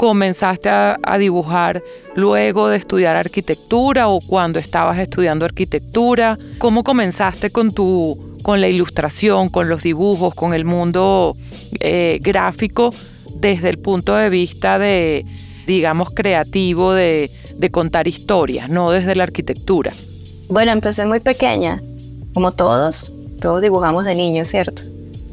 comenzaste 0.00 0.70
a, 0.70 1.18
dibujar 1.18 1.82
luego 2.14 2.70
de 2.70 2.78
estudiar 2.78 3.16
arquitectura 3.16 4.08
o 4.08 4.20
cuando 4.22 4.58
estabas 4.58 4.96
estudiando 4.98 5.44
arquitectura? 5.44 6.38
¿Cómo 6.56 6.84
comenzaste 6.84 7.50
con 7.50 7.70
tu 7.72 8.38
con 8.42 8.62
la 8.62 8.68
ilustración, 8.68 9.50
con 9.50 9.68
los 9.68 9.82
dibujos, 9.82 10.34
con 10.34 10.54
el 10.54 10.64
mundo 10.64 11.36
eh, 11.80 12.18
gráfico 12.22 12.94
desde 13.34 13.68
el 13.68 13.76
punto 13.76 14.14
de 14.14 14.30
vista 14.30 14.78
de, 14.78 15.26
digamos, 15.66 16.08
creativo, 16.12 16.94
de, 16.94 17.30
de 17.56 17.70
contar 17.70 18.08
historias, 18.08 18.70
no 18.70 18.90
desde 18.92 19.14
la 19.14 19.24
arquitectura? 19.24 19.92
Bueno, 20.48 20.72
empecé 20.72 21.04
muy 21.04 21.20
pequeña, 21.20 21.82
como 22.32 22.52
todos, 22.52 23.12
todos 23.38 23.60
dibujamos 23.60 24.06
de 24.06 24.14
niños, 24.14 24.48
¿cierto? 24.48 24.80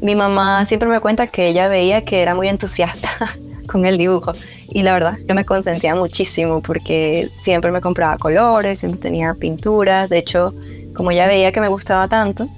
Mi 0.02 0.14
mamá 0.14 0.66
siempre 0.66 0.90
me 0.90 1.00
cuenta 1.00 1.28
que 1.28 1.48
ella 1.48 1.68
veía 1.68 2.04
que 2.04 2.20
era 2.20 2.34
muy 2.34 2.48
entusiasta 2.48 3.08
con 3.66 3.86
el 3.86 3.96
dibujo 3.96 4.34
y 4.70 4.82
la 4.82 4.92
verdad 4.92 5.18
yo 5.26 5.34
me 5.34 5.44
consentía 5.44 5.94
muchísimo 5.94 6.60
porque 6.60 7.28
siempre 7.40 7.70
me 7.70 7.80
compraba 7.80 8.18
colores, 8.18 8.78
siempre 8.78 9.00
tenía 9.00 9.34
pinturas, 9.34 10.08
de 10.08 10.18
hecho 10.18 10.54
como 10.94 11.12
ya 11.12 11.26
veía 11.26 11.52
que 11.52 11.60
me 11.60 11.68
gustaba 11.68 12.08
tanto, 12.08 12.48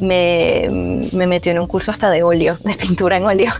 me, 0.00 1.08
me 1.12 1.26
metió 1.26 1.52
en 1.52 1.58
un 1.58 1.66
curso 1.66 1.90
hasta 1.90 2.08
de 2.10 2.22
óleo, 2.22 2.56
de 2.64 2.74
pintura 2.74 3.16
en 3.16 3.24
óleo. 3.24 3.52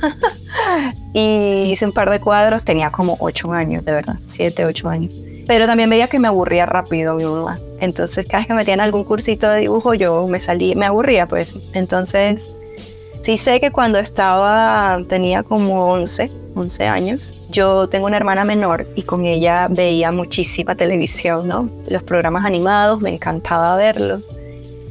y 1.12 1.70
hice 1.70 1.84
un 1.84 1.92
par 1.92 2.10
de 2.10 2.20
cuadros, 2.20 2.64
tenía 2.64 2.90
como 2.90 3.16
ocho 3.18 3.52
años, 3.52 3.84
de 3.84 3.92
verdad, 3.92 4.16
siete, 4.26 4.64
ocho 4.64 4.88
años. 4.88 5.14
Pero 5.46 5.66
también 5.66 5.90
veía 5.90 6.06
que 6.06 6.20
me 6.20 6.28
aburría 6.28 6.64
rápido 6.64 7.14
mi 7.14 7.24
mamá. 7.24 7.58
Entonces, 7.80 8.24
cada 8.26 8.38
vez 8.38 8.46
que 8.46 8.52
me 8.52 8.58
metían 8.58 8.78
algún 8.80 9.02
cursito 9.02 9.50
de 9.50 9.60
dibujo, 9.60 9.94
yo 9.94 10.28
me 10.28 10.38
salí, 10.38 10.76
me 10.76 10.86
aburría, 10.86 11.26
pues. 11.26 11.56
Entonces, 11.72 12.52
sí 13.22 13.36
sé 13.36 13.60
que 13.60 13.70
cuando 13.70 13.98
estaba, 13.98 15.00
tenía 15.08 15.42
como 15.42 15.92
11, 15.92 16.30
11 16.54 16.86
años, 16.86 17.48
yo 17.50 17.88
tengo 17.88 18.06
una 18.06 18.16
hermana 18.16 18.44
menor 18.44 18.86
y 18.94 19.02
con 19.02 19.24
ella 19.24 19.68
veía 19.70 20.12
muchísima 20.12 20.74
televisión, 20.74 21.48
¿no? 21.48 21.68
Los 21.88 22.02
programas 22.02 22.44
animados, 22.44 23.00
me 23.00 23.12
encantaba 23.14 23.76
verlos 23.76 24.36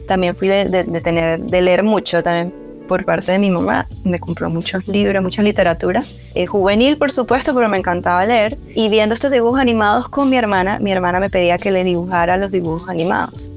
también 0.10 0.36
fui 0.36 0.48
de, 0.48 0.66
tener, 1.04 1.40
de 1.40 1.62
leer 1.62 1.84
mucho 1.84 2.24
también 2.24 2.52
por 2.88 3.06
parte 3.06 3.32
de 3.32 3.38
mi 3.38 3.52
mamá. 3.52 3.88
Me 4.04 4.20
compró 4.20 4.50
muchos 4.50 4.88
libros, 4.88 5.22
mucha 5.22 5.44
literatura. 5.44 6.04
Eh, 6.34 6.48
juvenil, 6.48 6.98
por 6.98 7.12
supuesto, 7.12 7.54
pero 7.54 7.70
me 7.70 7.78
encantaba 7.78 8.26
leer. 8.26 8.58
Y 8.74 8.90
viendo 8.90 9.14
estos 9.14 9.32
dibujos 9.32 9.60
animados 9.60 10.10
con 10.10 10.28
mi 10.28 10.36
hermana, 10.36 10.80
mi 10.80 10.92
hermana 10.92 11.20
me 11.20 11.30
pedía 11.30 11.60
que 11.60 11.70
le 11.70 11.84
dibujara 11.84 12.38
los 12.38 12.52
dibujos 12.52 12.90
animados. 12.90 13.52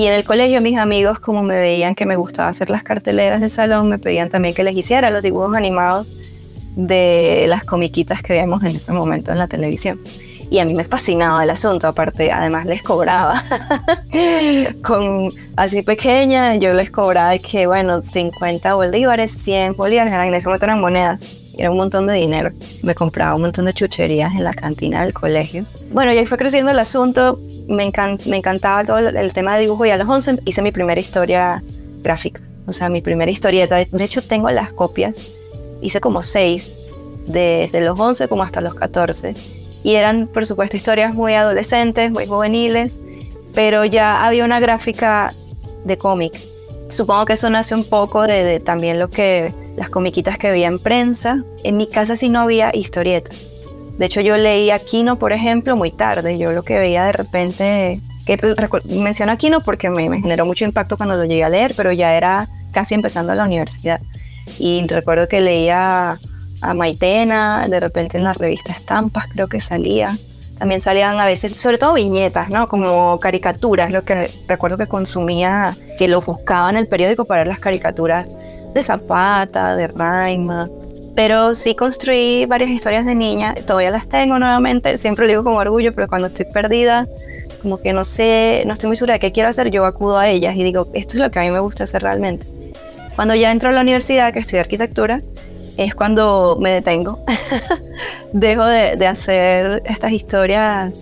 Y 0.00 0.06
en 0.06 0.14
el 0.14 0.24
colegio 0.24 0.62
mis 0.62 0.78
amigos, 0.78 1.18
como 1.18 1.42
me 1.42 1.60
veían 1.60 1.94
que 1.94 2.06
me 2.06 2.16
gustaba 2.16 2.48
hacer 2.48 2.70
las 2.70 2.82
carteleras 2.82 3.42
del 3.42 3.50
salón, 3.50 3.90
me 3.90 3.98
pedían 3.98 4.30
también 4.30 4.54
que 4.54 4.64
les 4.64 4.74
hiciera 4.74 5.10
los 5.10 5.22
dibujos 5.22 5.54
animados 5.54 6.06
de 6.74 7.44
las 7.48 7.64
comiquitas 7.64 8.22
que 8.22 8.32
veíamos 8.32 8.62
en 8.62 8.76
ese 8.76 8.94
momento 8.94 9.30
en 9.30 9.36
la 9.36 9.46
televisión. 9.46 10.00
Y 10.50 10.58
a 10.58 10.64
mí 10.64 10.72
me 10.72 10.84
fascinaba 10.84 11.44
el 11.44 11.50
asunto, 11.50 11.86
aparte 11.86 12.32
además 12.32 12.64
les 12.64 12.82
cobraba 12.82 13.44
con 14.82 15.32
así 15.56 15.82
pequeña, 15.82 16.56
yo 16.56 16.72
les 16.72 16.90
cobraba 16.90 17.36
que 17.36 17.66
bueno, 17.66 18.00
50 18.00 18.72
bolívares, 18.72 19.32
100 19.32 19.76
bolívares, 19.76 20.14
en 20.14 20.32
ese 20.32 20.48
momento 20.48 20.64
eran 20.64 20.80
monedas, 20.80 21.26
era 21.60 21.70
un 21.70 21.76
montón 21.76 22.06
de 22.06 22.14
dinero, 22.14 22.50
me 22.82 22.94
compraba 22.94 23.34
un 23.34 23.42
montón 23.42 23.66
de 23.66 23.72
chucherías 23.72 24.34
en 24.34 24.44
la 24.44 24.54
cantina 24.54 25.04
del 25.04 25.12
colegio. 25.12 25.64
Bueno, 25.92 26.12
y 26.12 26.18
ahí 26.18 26.26
fue 26.26 26.38
creciendo 26.38 26.70
el 26.70 26.78
asunto, 26.78 27.38
me, 27.68 27.92
me 28.26 28.36
encantaba 28.36 28.84
todo 28.84 28.98
el, 28.98 29.32
tema 29.32 29.54
de 29.54 29.62
dibujo 29.62 29.86
y 29.86 29.90
a 29.90 29.96
los 29.96 30.08
11 30.08 30.40
hice 30.44 30.62
mi 30.62 30.72
primera 30.72 31.00
historia 31.00 31.62
gráfica, 32.02 32.40
o 32.66 32.72
sea, 32.72 32.88
mi 32.88 33.00
primera 33.00 33.30
historieta, 33.30 33.76
de 33.76 34.04
hecho 34.04 34.22
tengo 34.22 34.50
las 34.50 34.72
copias, 34.72 35.22
hice 35.82 36.00
como 36.00 36.22
seis, 36.22 36.68
desde 37.26 37.80
los 37.80 37.98
11 37.98 38.28
como 38.28 38.42
hasta 38.42 38.60
los 38.60 38.74
14 38.74 39.34
y 39.82 39.94
eran, 39.94 40.26
por 40.26 40.46
supuesto, 40.46 40.76
historias 40.76 41.14
muy 41.14 41.34
adolescentes, 41.34 42.10
muy 42.10 42.26
juveniles, 42.26 42.96
pero 43.54 43.84
ya 43.84 44.26
había 44.26 44.44
una 44.44 44.60
gráfica 44.60 45.32
de 45.84 45.96
cómic. 45.96 46.38
Supongo 46.88 47.24
que 47.24 47.34
eso 47.34 47.48
nace 47.50 47.74
un 47.74 47.84
poco 47.84 48.26
de, 48.26 48.60
también 48.60 48.98
lo 48.98 49.08
que 49.08 49.52
las 49.80 49.88
comiquitas 49.88 50.36
que 50.36 50.50
veía 50.50 50.68
en 50.68 50.78
prensa. 50.78 51.42
En 51.64 51.78
mi 51.78 51.86
casa 51.86 52.14
sí 52.14 52.28
no 52.28 52.40
había 52.40 52.70
historietas. 52.76 53.34
De 53.96 54.04
hecho, 54.04 54.20
yo 54.20 54.36
leía 54.36 54.78
Kino, 54.78 55.18
por 55.18 55.32
ejemplo, 55.32 55.74
muy 55.74 55.90
tarde. 55.90 56.36
Yo 56.36 56.52
lo 56.52 56.62
que 56.62 56.78
veía 56.78 57.06
de 57.06 57.12
repente, 57.12 57.98
que 58.26 58.38
menciono 58.90 59.32
a 59.32 59.36
Kino 59.36 59.62
porque 59.62 59.88
me, 59.88 60.10
me 60.10 60.20
generó 60.20 60.44
mucho 60.44 60.66
impacto 60.66 60.98
cuando 60.98 61.16
lo 61.16 61.24
llegué 61.24 61.44
a 61.44 61.48
leer, 61.48 61.72
pero 61.78 61.92
ya 61.92 62.14
era 62.14 62.46
casi 62.72 62.94
empezando 62.94 63.34
la 63.34 63.44
universidad. 63.44 64.02
Y 64.58 64.86
recuerdo 64.86 65.28
que 65.28 65.40
leía 65.40 66.18
a 66.60 66.74
Maitena, 66.74 67.66
de 67.66 67.80
repente 67.80 68.18
en 68.18 68.24
la 68.24 68.34
revista 68.34 68.72
Estampas 68.72 69.28
creo 69.32 69.48
que 69.48 69.60
salía. 69.60 70.18
También 70.60 70.82
salían 70.82 71.18
a 71.18 71.24
veces, 71.24 71.56
sobre 71.56 71.78
todo 71.78 71.94
viñetas, 71.94 72.50
¿no? 72.50 72.68
Como 72.68 73.18
caricaturas, 73.18 73.94
lo 73.94 74.02
que 74.02 74.30
recuerdo 74.46 74.76
que 74.76 74.86
consumía, 74.86 75.74
que 75.98 76.06
lo 76.06 76.20
buscaba 76.20 76.68
en 76.68 76.76
el 76.76 76.86
periódico 76.86 77.24
para 77.24 77.40
ver 77.40 77.48
las 77.48 77.60
caricaturas 77.60 78.36
de 78.74 78.82
Zapata, 78.82 79.74
de 79.74 79.88
Raima. 79.88 80.68
Pero 81.16 81.54
sí 81.54 81.74
construí 81.74 82.44
varias 82.44 82.68
historias 82.68 83.06
de 83.06 83.14
niña, 83.14 83.54
todavía 83.66 83.90
las 83.90 84.06
tengo 84.06 84.38
nuevamente, 84.38 84.98
siempre 84.98 85.24
lo 85.24 85.30
digo 85.30 85.44
con 85.44 85.54
orgullo, 85.54 85.94
pero 85.94 86.08
cuando 86.08 86.28
estoy 86.28 86.44
perdida, 86.44 87.08
como 87.62 87.80
que 87.80 87.94
no 87.94 88.04
sé, 88.04 88.62
no 88.66 88.74
estoy 88.74 88.88
muy 88.88 88.96
segura 88.96 89.14
de 89.14 89.20
qué 89.20 89.32
quiero 89.32 89.48
hacer, 89.48 89.70
yo 89.70 89.86
acudo 89.86 90.18
a 90.18 90.28
ellas 90.28 90.54
y 90.56 90.62
digo, 90.62 90.88
esto 90.92 91.14
es 91.16 91.22
lo 91.22 91.30
que 91.30 91.38
a 91.38 91.42
mí 91.42 91.50
me 91.50 91.60
gusta 91.60 91.84
hacer 91.84 92.02
realmente. 92.02 92.46
Cuando 93.16 93.34
ya 93.34 93.50
entro 93.50 93.70
a 93.70 93.72
la 93.72 93.80
universidad, 93.80 94.34
que 94.34 94.40
estudié 94.40 94.60
arquitectura, 94.60 95.22
es 95.84 95.94
cuando 95.94 96.58
me 96.60 96.70
detengo. 96.70 97.24
dejo 98.32 98.66
de, 98.66 99.06
hacer 99.06 99.82
estas 99.86 100.12
historias 100.12 100.92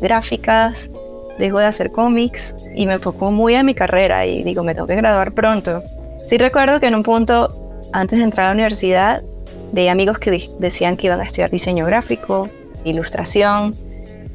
gráficas, 0.00 0.90
dejo 1.38 1.58
de 1.58 1.66
hacer 1.66 1.92
cómics 1.92 2.54
y 2.74 2.86
me 2.86 2.94
enfoco 2.94 3.30
muy 3.30 3.54
en 3.54 3.66
mi 3.66 3.74
carrera 3.74 4.24
y 4.24 4.42
digo, 4.42 4.64
me 4.64 4.74
tengo 4.74 4.86
que 4.86 4.96
graduar 4.96 5.32
pronto. 5.32 5.82
Sí 6.26 6.38
recuerdo 6.38 6.80
que 6.80 6.86
en 6.86 6.94
un 6.94 7.02
punto, 7.02 7.82
antes 7.92 8.18
de 8.18 8.24
entrar 8.24 8.46
a 8.46 8.48
la 8.48 8.54
universidad, 8.54 9.22
veía 9.72 9.92
amigos 9.92 10.18
que 10.18 10.48
decían 10.58 10.96
que 10.96 11.08
iban 11.08 11.20
a 11.20 11.24
estudiar 11.24 11.50
diseño 11.50 11.84
gráfico, 11.84 12.48
ilustración. 12.84 13.74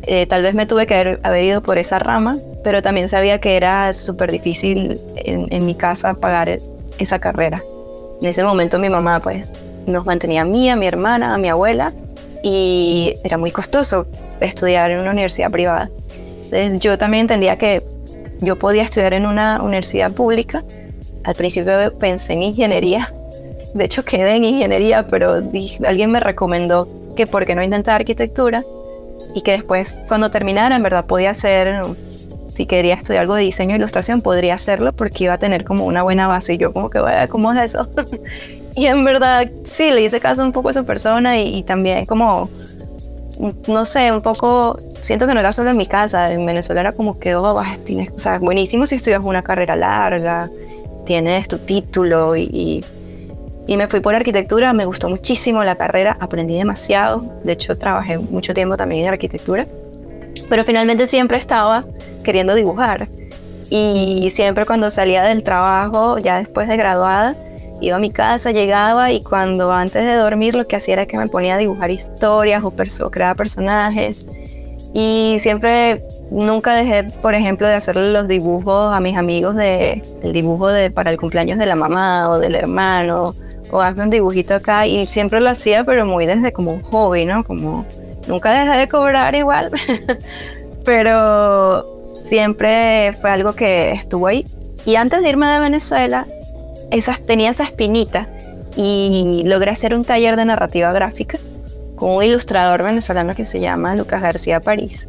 Eh, 0.04 0.28
tal 0.28 0.44
vez 0.44 0.54
me 0.54 0.68
tuve 0.68 0.86
que 0.86 1.18
haber, 1.24 1.44
ido 1.44 1.64
por 1.64 1.80
esa 1.80 1.98
rama, 1.98 2.38
pero 2.64 2.84
también 2.84 3.10
sabía 3.10 3.42
que 3.42 3.58
era 3.58 3.94
súper 3.94 4.32
difícil 4.32 5.00
en, 5.16 5.48
en 5.52 5.66
mi 5.66 5.74
casa 5.74 6.14
pagar 6.14 6.60
esa 7.00 7.18
carrera. 7.18 7.64
En 8.22 8.28
ese 8.28 8.44
momento 8.44 8.78
mi 8.78 8.90
mamá 8.90 9.20
pues 9.20 9.52
nos 9.86 10.06
mantenía 10.06 10.42
a 10.42 10.46
mí, 10.46 10.70
a 10.70 10.76
mi 10.76 10.88
hermana, 10.88 11.34
a 11.34 11.38
mi 11.38 11.50
abuela 11.50 11.94
y 12.44 13.14
era 13.24 13.38
muy 13.38 13.52
costoso 13.52 14.08
estudiar 14.40 14.92
en 14.92 15.00
una 15.00 15.12
universidad 15.12 15.52
privada. 15.52 15.90
Entonces 16.44 16.80
yo 16.80 16.98
también 16.98 17.22
entendía 17.22 17.58
que 17.58 17.84
yo 18.40 18.58
podía 18.58 18.84
estudiar 18.84 19.14
en 19.14 19.26
una 19.26 19.62
universidad 19.62 20.12
pública. 20.12 20.64
Al 21.24 21.36
principio 21.36 21.74
pensé 22.00 22.34
en 22.34 22.44
ingeniería, 22.44 23.14
de 23.74 23.86
hecho 23.86 24.04
quedé 24.04 24.36
en 24.36 24.44
ingeniería, 24.44 25.08
pero 25.08 25.44
alguien 25.86 26.12
me 26.12 26.20
recomendó 26.20 26.88
que 27.16 27.28
por 27.28 27.46
qué 27.46 27.56
no 27.56 27.64
intentar 27.64 28.02
arquitectura 28.02 28.64
y 29.36 29.42
que 29.42 29.52
después 29.52 29.98
cuando 30.08 30.32
terminara 30.32 30.76
en 30.76 30.84
verdad 30.84 31.06
podía 31.06 31.30
hacer, 31.30 31.84
si 32.56 32.66
quería 32.66 32.96
estudiar 32.96 33.22
algo 33.22 33.36
de 33.36 33.44
diseño 33.44 33.76
e 33.76 33.78
ilustración, 33.78 34.22
podría 34.22 34.56
hacerlo 34.56 34.94
porque 34.94 35.26
iba 35.26 35.34
a 35.34 35.38
tener 35.38 35.64
como 35.64 35.86
una 35.86 36.04
buena 36.04 36.28
base 36.28 36.56
y 36.56 36.58
yo 36.58 36.74
como 36.74 36.90
que, 36.90 37.00
¿cómo 37.30 37.54
es 37.54 37.76
eso? 37.76 37.88
Y 38.76 38.86
en 38.86 39.04
verdad, 39.04 39.50
sí, 39.64 39.92
le 39.92 40.02
hice 40.02 40.20
caso 40.20 40.44
un 40.44 40.52
poco 40.52 40.70
a 40.70 40.72
esa 40.72 40.84
persona 40.84 41.40
y, 41.40 41.64
también 41.64 42.06
como, 42.06 42.50
no 43.68 43.86
sé, 43.86 44.12
un 44.12 44.22
poco, 44.22 44.80
siento 45.02 45.28
que 45.28 45.34
no 45.34 45.40
era 45.40 45.52
solo 45.52 45.72
en 45.72 45.78
mi 45.78 45.86
casa, 45.86 46.32
en 46.32 46.46
Venezuela 46.46 46.82
era 46.82 46.94
como 46.94 47.20
que, 47.20 47.36
oh, 47.36 47.62
tienes, 47.86 48.12
o 48.12 48.20
sea, 48.20 48.40
buenísimo 48.40 48.86
si 48.86 48.96
estudias 48.96 49.22
una 49.24 49.42
carrera 49.42 49.76
larga, 49.76 50.50
tienes 51.06 51.48
tu 51.48 51.58
título 51.58 52.36
y, 52.36 52.86
y, 53.68 53.78
me 53.78 53.88
fui 53.88 54.00
por 54.00 54.16
arquitectura, 54.16 54.72
me 54.74 54.86
gustó 54.86 55.10
muchísimo 55.10 55.64
la 55.64 55.76
carrera, 55.76 56.18
aprendí 56.20 56.58
demasiado, 56.58 57.26
de 57.44 57.54
hecho 57.54 57.78
trabajé 57.78 58.18
mucho 58.18 58.54
tiempo 58.54 58.78
también 58.78 59.04
en 59.04 59.10
arquitectura, 59.10 59.68
pero 60.50 60.64
finalmente 60.64 61.08
siempre 61.08 61.38
estaba 61.38 61.84
queriendo 62.24 62.56
dibujar 62.56 63.08
y 63.70 64.30
siempre 64.32 64.66
cuando 64.66 64.90
salía 64.90 65.24
del 65.24 65.44
trabajo, 65.44 66.18
ya 66.20 66.38
después 66.38 66.68
de 66.68 66.76
graduada, 66.76 67.36
iba 67.82 67.96
a 67.96 68.00
mi 68.00 68.12
casa, 68.12 68.52
llegaba 68.52 69.12
y 69.12 69.22
cuando 69.22 69.72
antes 69.72 70.06
de 70.06 70.14
dormir 70.14 70.56
lo 70.56 70.68
que 70.68 70.76
hacía 70.76 70.94
era 70.94 71.06
que 71.08 71.18
me 71.18 71.28
ponía 71.28 71.56
a 71.56 71.58
dibujar 71.58 71.90
historias 71.92 72.64
o, 72.64 72.72
crear 73.12 73.36
personajes. 73.36 74.26
Y 74.94 75.38
siempre, 75.40 76.04
nunca 76.30 76.76
dejé, 76.76 77.04
por 77.22 77.34
ejemplo, 77.34 77.68
de 77.68 77.74
hacerle 77.74 78.12
los 78.12 78.28
dibujos 78.28 78.94
a 78.94 79.00
mis 79.00 79.18
amigos 79.18 79.56
de, 79.56 80.02
el 80.22 80.34
dibujo 80.34 80.70
de, 80.70 80.92
para 80.92 81.10
el 81.10 81.18
cumpleaños 81.18 81.58
de 81.58 81.66
la 81.66 81.76
mamá 81.76 82.30
o 82.30 82.40
del 82.40 82.56
hermano, 82.56 83.34
o 83.72 83.82
hazme 83.82 84.04
un 84.04 84.10
dibujito 84.10 84.54
acá. 84.54 84.86
Y 84.86 85.08
siempre 85.08 85.40
lo 85.40 85.50
hacía, 85.50 85.84
pero 85.84 86.06
muy 86.06 86.26
desde 86.26 86.54
como 86.54 86.72
un 86.72 86.84
hobby, 86.84 87.26
¿no? 87.26 87.44
Como 87.44 87.86
nunca 88.28 88.52
dejé 88.52 88.78
de 88.78 88.88
cobrar 88.88 89.34
igual, 89.34 89.72
pero 90.86 92.02
siempre 92.04 93.14
fue 93.20 93.32
algo 93.32 93.54
que 93.54 93.94
estuvo 93.94 94.28
ahí. 94.28 94.46
Y 94.86 94.96
antes 94.96 95.22
de 95.22 95.30
irme 95.30 95.48
de 95.48 95.60
Venezuela, 95.60 96.28
tenía 97.26 97.50
esa 97.50 97.64
espinita 97.64 98.30
y 98.76 99.44
logré 99.46 99.72
hacer 99.72 99.96
un 99.96 100.06
taller 100.06 100.36
de 100.36 100.46
narrativa 100.46 100.92
gráfica 100.94 101.40
con 101.96 102.12
un 102.12 102.24
ilustrador 102.24 102.84
venezolano 102.84 103.36
que 103.36 103.46
se 103.46 103.60
llama 103.60 103.96
Lucas 103.96 104.22
García 104.22 104.60
París. 104.60 105.08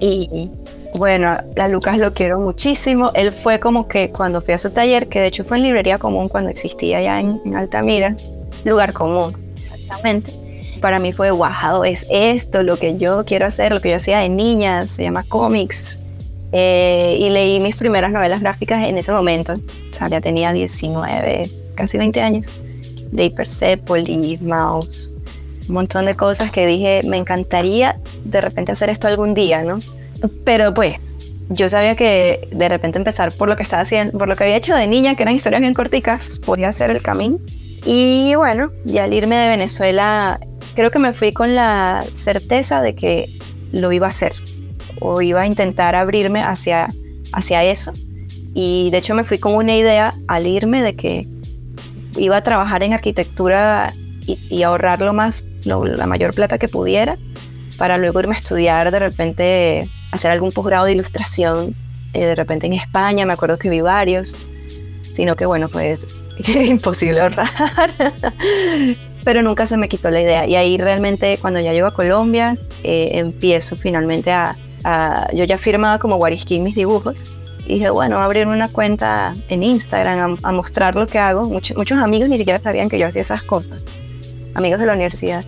Y 0.00 0.50
bueno, 0.96 1.28
a 1.28 1.68
Lucas 1.68 1.98
lo 1.98 2.14
quiero 2.14 2.40
muchísimo. 2.40 3.10
Él 3.14 3.30
fue 3.30 3.60
como 3.60 3.88
que 3.88 4.10
cuando 4.10 4.40
fui 4.40 4.54
a 4.54 4.58
su 4.58 4.70
taller, 4.70 5.08
que 5.08 5.20
de 5.20 5.26
hecho 5.26 5.44
fue 5.44 5.58
en 5.58 5.64
librería 5.64 5.98
común 5.98 6.28
cuando 6.28 6.50
existía 6.50 6.98
allá 6.98 7.20
en, 7.20 7.54
Altamira, 7.54 8.16
lugar 8.64 8.92
común. 8.92 9.34
Exactamente. 9.56 10.32
Para 10.80 10.98
mí 10.98 11.12
fue, 11.12 11.30
wow, 11.30 11.84
es 11.84 12.06
esto 12.10 12.62
lo 12.62 12.78
que 12.78 12.96
yo 12.96 13.24
quiero 13.24 13.46
hacer, 13.46 13.72
lo 13.72 13.80
que 13.80 13.90
yo 13.90 13.96
hacía 13.96 14.20
de 14.20 14.28
niña, 14.28 14.86
se 14.86 15.02
llama 15.02 15.24
cómics. 15.24 15.98
Eh, 16.52 17.18
y 17.20 17.28
leí 17.30 17.60
mis 17.60 17.76
primeras 17.76 18.10
novelas 18.10 18.40
gráficas 18.40 18.86
en 18.86 18.96
ese 18.96 19.12
momento, 19.12 19.54
o 19.54 19.94
sea, 19.94 20.08
ya 20.08 20.20
tenía 20.20 20.52
19, 20.52 21.50
casi 21.74 21.98
20 21.98 22.20
años. 22.20 22.46
De 23.10 23.30
Persepolis, 23.30 24.40
Mouse, 24.42 25.12
un 25.68 25.74
montón 25.74 26.04
de 26.04 26.14
cosas 26.14 26.50
que 26.50 26.66
dije, 26.66 27.02
me 27.04 27.16
encantaría 27.16 27.98
de 28.24 28.40
repente 28.40 28.72
hacer 28.72 28.90
esto 28.90 29.08
algún 29.08 29.34
día, 29.34 29.62
¿no? 29.62 29.78
Pero 30.44 30.74
pues, 30.74 30.98
yo 31.48 31.70
sabía 31.70 31.96
que 31.96 32.48
de 32.52 32.68
repente 32.68 32.98
empezar 32.98 33.32
por 33.32 33.48
lo 33.48 33.56
que 33.56 33.62
estaba 33.62 33.82
haciendo, 33.82 34.18
por 34.18 34.28
lo 34.28 34.36
que 34.36 34.44
había 34.44 34.56
hecho 34.56 34.74
de 34.74 34.86
niña, 34.86 35.14
que 35.14 35.22
eran 35.22 35.34
historias 35.34 35.60
bien 35.60 35.74
corticas, 35.74 36.38
podía 36.44 36.70
ser 36.72 36.90
el 36.90 37.00
camino. 37.00 37.38
Y 37.86 38.34
bueno, 38.34 38.70
ya 38.84 39.04
al 39.04 39.14
irme 39.14 39.36
de 39.36 39.48
Venezuela, 39.48 40.40
creo 40.74 40.90
que 40.90 40.98
me 40.98 41.14
fui 41.14 41.32
con 41.32 41.54
la 41.54 42.04
certeza 42.12 42.82
de 42.82 42.94
que 42.94 43.30
lo 43.72 43.92
iba 43.92 44.06
a 44.06 44.10
hacer 44.10 44.32
o 45.00 45.20
iba 45.22 45.42
a 45.42 45.46
intentar 45.46 45.94
abrirme 45.94 46.42
hacia, 46.42 46.88
hacia 47.32 47.64
eso. 47.64 47.92
Y 48.54 48.90
de 48.90 48.98
hecho 48.98 49.14
me 49.14 49.24
fui 49.24 49.38
con 49.38 49.54
una 49.54 49.74
idea 49.74 50.14
al 50.26 50.46
irme 50.46 50.82
de 50.82 50.96
que 50.96 51.26
iba 52.16 52.36
a 52.36 52.42
trabajar 52.42 52.82
en 52.82 52.92
arquitectura 52.92 53.92
y, 54.26 54.62
ahorrar 54.62 55.00
lo 55.00 55.12
más, 55.12 55.44
la 55.64 56.06
mayor 56.06 56.34
plata 56.34 56.58
que 56.58 56.68
pudiera 56.68 57.16
para 57.78 57.96
luego 57.96 58.20
irme 58.20 58.34
a 58.34 58.38
estudiar 58.38 58.90
de 58.90 58.98
repente, 58.98 59.88
hacer 60.10 60.30
algún 60.30 60.52
posgrado 60.52 60.84
de 60.84 60.92
ilustración, 60.92 61.74
eh, 62.12 62.26
de 62.26 62.34
repente 62.34 62.66
en 62.66 62.74
España, 62.74 63.24
me 63.24 63.32
acuerdo 63.32 63.58
que 63.58 63.70
vi 63.70 63.80
varios, 63.80 64.36
sino 65.14 65.36
que 65.36 65.46
bueno, 65.46 65.68
pues 65.68 66.06
imposible 66.46 67.20
ahorrar. 67.20 67.48
Pero 69.24 69.42
nunca 69.42 69.66
se 69.66 69.76
me 69.76 69.88
quitó 69.88 70.10
la 70.10 70.20
idea. 70.20 70.46
Y 70.46 70.56
ahí 70.56 70.78
realmente 70.78 71.38
cuando 71.40 71.60
ya 71.60 71.72
llego 71.72 71.86
a 71.86 71.94
Colombia, 71.94 72.56
eh, 72.82 73.10
empiezo 73.14 73.76
finalmente 73.76 74.32
a, 74.32 74.56
Yo 75.32 75.44
ya 75.44 75.58
firmaba 75.58 75.98
como 75.98 76.16
Wariskin 76.16 76.62
mis 76.62 76.74
dibujos. 76.74 77.24
Y 77.66 77.74
dije, 77.74 77.90
bueno, 77.90 78.18
abrirme 78.18 78.54
una 78.54 78.68
cuenta 78.68 79.34
en 79.48 79.62
Instagram 79.62 80.38
a, 80.42 80.52
mostrar 80.52 80.94
lo 80.94 81.06
que 81.06 81.18
hago. 81.18 81.48
muchos 81.48 81.98
amigos 81.98 82.28
ni 82.28 82.38
siquiera 82.38 82.58
sabían 82.60 82.88
que 82.88 82.98
yo 82.98 83.06
hacía 83.06 83.20
esas 83.20 83.42
cosas. 83.42 83.84
Amigos 84.54 84.80
de 84.80 84.86
la 84.86 84.94
universidad 84.94 85.44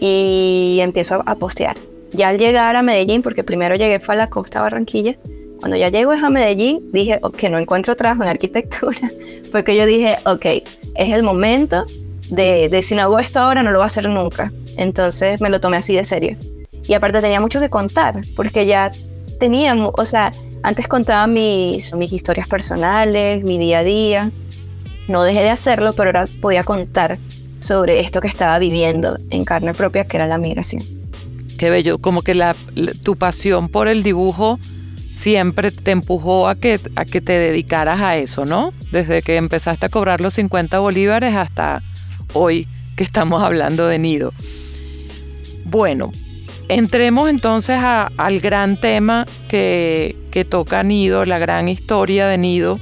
y 0.00 0.78
empiezo 0.80 1.22
a, 1.26 1.34
postear. 1.36 1.76
Ya 2.12 2.28
al 2.28 2.38
llegar 2.38 2.76
a 2.76 2.82
Medellín, 2.82 3.22
porque 3.22 3.44
primero 3.44 3.76
llegué 3.76 4.00
fue 4.00 4.14
a 4.14 4.18
la 4.18 4.30
costa 4.30 4.60
Barranquilla, 4.60 5.16
cuando 5.60 5.76
ya 5.76 5.88
llego 5.88 6.12
a 6.12 6.30
Medellín, 6.30 6.90
dije, 6.92 7.20
que 7.36 7.50
no 7.50 7.58
encuentro 7.58 7.96
trabajo 7.96 8.22
en 8.22 8.28
arquitectura, 8.28 8.98
porque 9.52 9.76
yo 9.76 9.86
dije, 9.86 10.16
ok, 10.24 10.46
es 10.94 11.12
el 11.12 11.22
momento 11.22 11.84
de, 12.30 12.68
de 12.68 12.82
si 12.82 12.94
no 12.94 13.02
hago 13.02 13.18
esto 13.18 13.40
ahora, 13.40 13.62
no 13.62 13.70
lo 13.70 13.78
voy 13.78 13.84
a 13.84 13.86
hacer 13.86 14.08
nunca. 14.08 14.52
Entonces 14.76 15.40
me 15.40 15.50
lo 15.50 15.60
tomé 15.60 15.78
así 15.78 15.94
de 15.96 16.04
serio. 16.04 16.36
Y 16.88 16.94
aparte 16.94 17.20
tenía 17.20 17.40
mucho 17.40 17.60
que 17.60 17.68
contar, 17.68 18.22
porque 18.34 18.66
ya 18.66 18.90
tenía, 19.38 19.76
o 19.76 20.04
sea, 20.04 20.32
antes 20.62 20.88
contaba 20.88 21.26
mis, 21.26 21.94
mis 21.94 22.12
historias 22.12 22.48
personales, 22.48 23.44
mi 23.44 23.58
día 23.58 23.80
a 23.80 23.84
día. 23.84 24.30
No 25.06 25.22
dejé 25.22 25.40
de 25.40 25.50
hacerlo, 25.50 25.92
pero 25.92 26.08
ahora 26.08 26.26
podía 26.40 26.64
contar 26.64 27.18
sobre 27.60 28.00
esto 28.00 28.20
que 28.20 28.28
estaba 28.28 28.58
viviendo 28.58 29.18
en 29.30 29.44
carne 29.44 29.74
propia, 29.74 30.06
que 30.06 30.16
era 30.16 30.26
la 30.26 30.38
migración. 30.38 30.82
Qué 31.58 31.70
bello, 31.70 31.98
como 31.98 32.22
que 32.22 32.34
la, 32.34 32.56
tu 33.02 33.16
pasión 33.16 33.68
por 33.68 33.88
el 33.88 34.02
dibujo 34.02 34.58
siempre 35.16 35.72
te 35.72 35.90
empujó 35.90 36.48
a 36.48 36.54
que, 36.54 36.80
a 36.94 37.04
que 37.04 37.20
te 37.20 37.32
dedicaras 37.32 38.00
a 38.00 38.16
eso, 38.16 38.46
¿no? 38.46 38.72
Desde 38.92 39.22
que 39.22 39.36
empezaste 39.36 39.86
a 39.86 39.88
cobrar 39.88 40.20
los 40.20 40.34
50 40.34 40.78
bolívares 40.78 41.34
hasta 41.34 41.82
hoy 42.32 42.68
que 42.96 43.02
estamos 43.02 43.42
hablando 43.42 43.88
de 43.88 43.98
Nido. 43.98 44.32
Bueno, 45.64 46.12
entremos 46.68 47.28
entonces 47.28 47.78
al 47.80 48.40
gran 48.40 48.76
tema 48.76 49.26
que, 49.48 50.16
toca 50.48 50.82
Nido, 50.84 51.24
la 51.24 51.38
gran 51.38 51.68
historia 51.68 52.28
de 52.28 52.38
Nido 52.38 52.78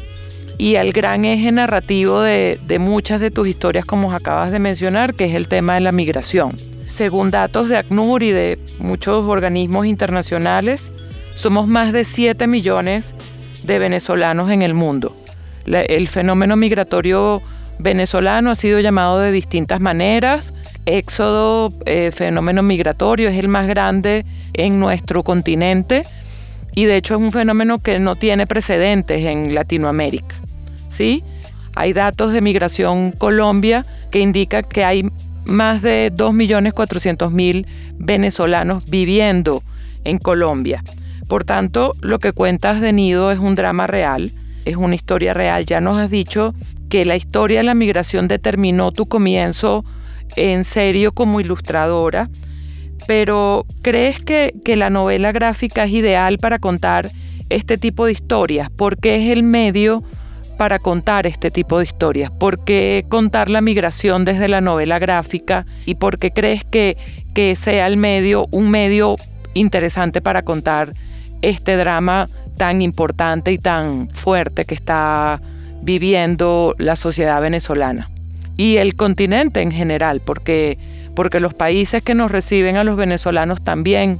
y 0.59 0.77
al 0.77 0.93
gran 0.93 1.25
eje 1.25 1.53
narrativo 1.53 2.21
de, 2.21 2.59
muchas 2.79 3.21
de 3.21 3.31
tus 3.31 3.49
historias, 3.49 3.85
como 3.85 4.13
acabas 4.13 4.51
de 4.51 4.59
mencionar, 4.59 5.15
que 5.15 5.25
es 5.25 5.35
el 5.35 5.49
tema 5.49 5.75
de 5.75 5.81
la 5.81 5.93
migración. 5.93 6.55
Según 6.85 7.31
datos 7.31 7.69
de 7.69 7.79
ACNUR 7.79 8.23
y 8.23 8.31
de 8.31 8.59
muchos 8.79 9.25
organismos 9.25 9.87
internacionales, 9.87 10.93
somos 11.35 11.67
más 11.67 11.93
de 11.93 12.05
7 12.05 12.47
millones 12.47 13.15
de 13.65 13.79
venezolanos 13.79 14.51
en 14.51 14.63
el 14.63 14.75
mundo. 14.75 15.17
el 15.67 16.07
fenómeno 16.09 16.57
migratorio 16.57 17.43
venezolano 17.79 18.51
ha 18.51 18.55
sido 18.55 18.81
llamado 18.81 19.19
de 19.19 19.33
distintas 19.33 19.81
maneras. 19.81 20.55
Éxodo, 20.87 21.73
eh, 21.85 22.11
fenómeno 22.13 22.63
migratorio, 22.63 23.29
es 23.29 23.37
el 23.37 23.49
más 23.49 23.67
grande 23.67 24.25
en 24.55 24.81
nuestro 24.81 25.25
continente 25.25 26.03
y 26.75 26.85
de 26.85 26.97
hecho 26.97 27.15
es 27.15 27.21
un 27.21 27.33
fenómeno 27.33 27.79
que 27.79 27.99
no 27.99 28.17
tiene 28.17 28.47
precedentes 28.47 29.25
en 29.25 29.55
Latinoamérica. 29.55 30.37
¿sí? 30.89 31.25
Hay 31.75 31.93
datos 31.93 32.33
de 32.33 32.41
Migración 32.41 33.13
Colombia 33.13 33.85
que 34.11 34.21
indican 34.21 34.65
que 34.65 34.85
hay 34.85 35.11
más 35.45 35.83
de 35.83 36.13
2.400.000 36.13 37.67
venezolanos 37.99 38.85
viviendo 38.91 39.63
en 40.05 40.19
Colombia. 40.19 40.83
Por 41.29 41.45
tanto, 41.45 41.93
lo 42.01 42.19
que 42.19 42.33
cuentas 42.33 42.81
de 42.81 42.93
Nido 42.93 43.33
es 43.33 43.39
un 43.39 43.55
drama 43.55 43.87
real, 43.87 44.31
es 44.65 44.77
una 44.77 44.95
historia 44.95 45.35
real. 45.35 45.65
Ya 45.65 45.81
nos 45.81 45.99
has 45.99 46.11
dicho 46.11 46.55
que 46.89 47.05
la 47.05 47.17
historia 47.17 47.59
de 47.59 47.65
la 47.65 47.75
migración 47.75 48.29
determinó 48.29 48.93
tu 48.93 49.07
comienzo 49.07 49.85
en 50.37 50.65
serio 50.65 51.13
como 51.13 51.41
ilustradora, 51.41 52.29
pero 53.07 53.65
¿crees 53.83 54.21
que, 54.21 54.55
que 54.65 54.77
la 54.77 54.91
novela 54.91 55.33
gráfica 55.33 55.85
es 55.85 55.93
ideal 55.93 56.39
para 56.39 56.59
contar 56.59 57.11
este 57.49 57.79
tipo 57.79 58.07
de 58.07 58.13
historias? 58.13 58.71
Porque 58.71 59.17
es 59.17 59.31
el 59.31 59.43
medio 59.43 60.03
para 60.57 60.79
contar 60.79 61.27
este 61.27 61.51
tipo 61.51 61.79
de 61.79 61.85
historias? 61.85 62.31
¿Por 62.31 62.65
qué 62.65 63.05
contar 63.09 63.51
la 63.51 63.61
migración 63.61 64.25
desde 64.25 64.49
la 64.49 64.61
novela 64.61 64.99
gráfica? 64.99 65.67
¿Y 65.85 65.97
por 65.97 66.19
qué 66.19 66.31
crees 66.31 66.65
que, 66.65 66.97
que 67.35 67.55
sea 67.57 67.87
el 67.87 67.97
medio, 67.97 68.47
un 68.51 68.71
medio 68.71 69.17
interesante 69.55 70.21
para 70.21 70.43
contar 70.43 70.93
este 71.43 71.77
drama 71.77 72.27
tan 72.57 72.83
importante 72.83 73.53
y 73.53 73.59
tan 73.59 74.09
fuerte 74.11 74.65
que 74.65 74.75
está 74.75 75.41
viviendo 75.87 76.75
la 76.77 76.97
sociedad 76.97 77.41
venezolana? 77.41 78.11
Y 78.59 78.77
el 78.77 78.97
continente 78.97 79.63
en 79.63 79.71
general, 79.71 80.21
porque, 80.21 80.79
porque 81.15 81.41
los 81.41 81.55
países 81.55 82.03
que 82.03 82.15
nos 82.15 82.31
reciben 82.31 82.77
a 82.77 82.85
los 82.85 82.97
venezolanos 82.97 83.63
también 83.63 84.19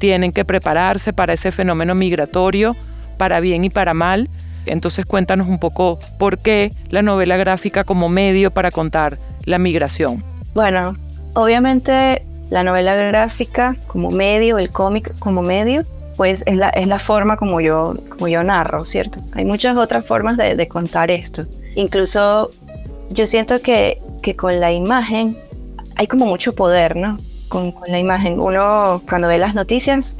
tienen 0.00 0.32
que 0.32 0.44
prepararse 0.44 1.12
para 1.12 1.34
ese 1.34 1.52
fenómeno 1.52 1.94
migratorio, 1.94 2.74
para 3.18 3.38
bien 3.38 3.64
y 3.64 3.70
para 3.70 3.94
mal, 3.94 4.28
entonces 4.66 5.04
cuéntanos 5.04 5.48
un 5.48 5.58
poco 5.58 5.98
por 6.18 6.38
qué 6.38 6.70
la 6.88 7.02
novela 7.02 7.36
gráfica 7.36 7.84
como 7.84 8.08
medio 8.08 8.50
para 8.50 8.70
contar 8.70 9.18
la 9.44 9.58
migración. 9.58 10.24
Bueno, 10.54 10.96
obviamente 11.34 12.24
la 12.50 12.64
novela 12.64 12.94
gráfica 12.94 13.76
como 13.86 14.10
medio, 14.10 14.58
el 14.58 14.70
cómic 14.70 15.16
como 15.18 15.42
medio, 15.42 15.82
pues 16.16 16.42
es 16.46 16.56
la, 16.56 16.68
es 16.70 16.86
la 16.86 16.98
forma 16.98 17.36
como 17.36 17.60
yo, 17.60 17.94
como 18.08 18.28
yo 18.28 18.42
narro, 18.42 18.84
¿cierto? 18.84 19.18
Hay 19.32 19.44
muchas 19.44 19.76
otras 19.76 20.04
formas 20.04 20.36
de, 20.36 20.68
contar 20.68 21.10
esto. 21.10 21.46
Incluso 21.74 22.50
yo 23.10 23.26
siento 23.26 23.60
que, 23.60 23.98
que, 24.22 24.36
con 24.36 24.60
la 24.60 24.72
imagen 24.72 25.36
hay 25.96 26.06
como 26.06 26.26
mucho 26.26 26.52
poder, 26.54 26.96
¿no? 26.96 27.16
Con, 27.48 27.72
con, 27.72 27.90
la 27.90 27.98
imagen. 27.98 28.40
Uno 28.40 29.02
cuando 29.08 29.28
ve 29.28 29.38
las 29.38 29.54
noticias, 29.54 30.16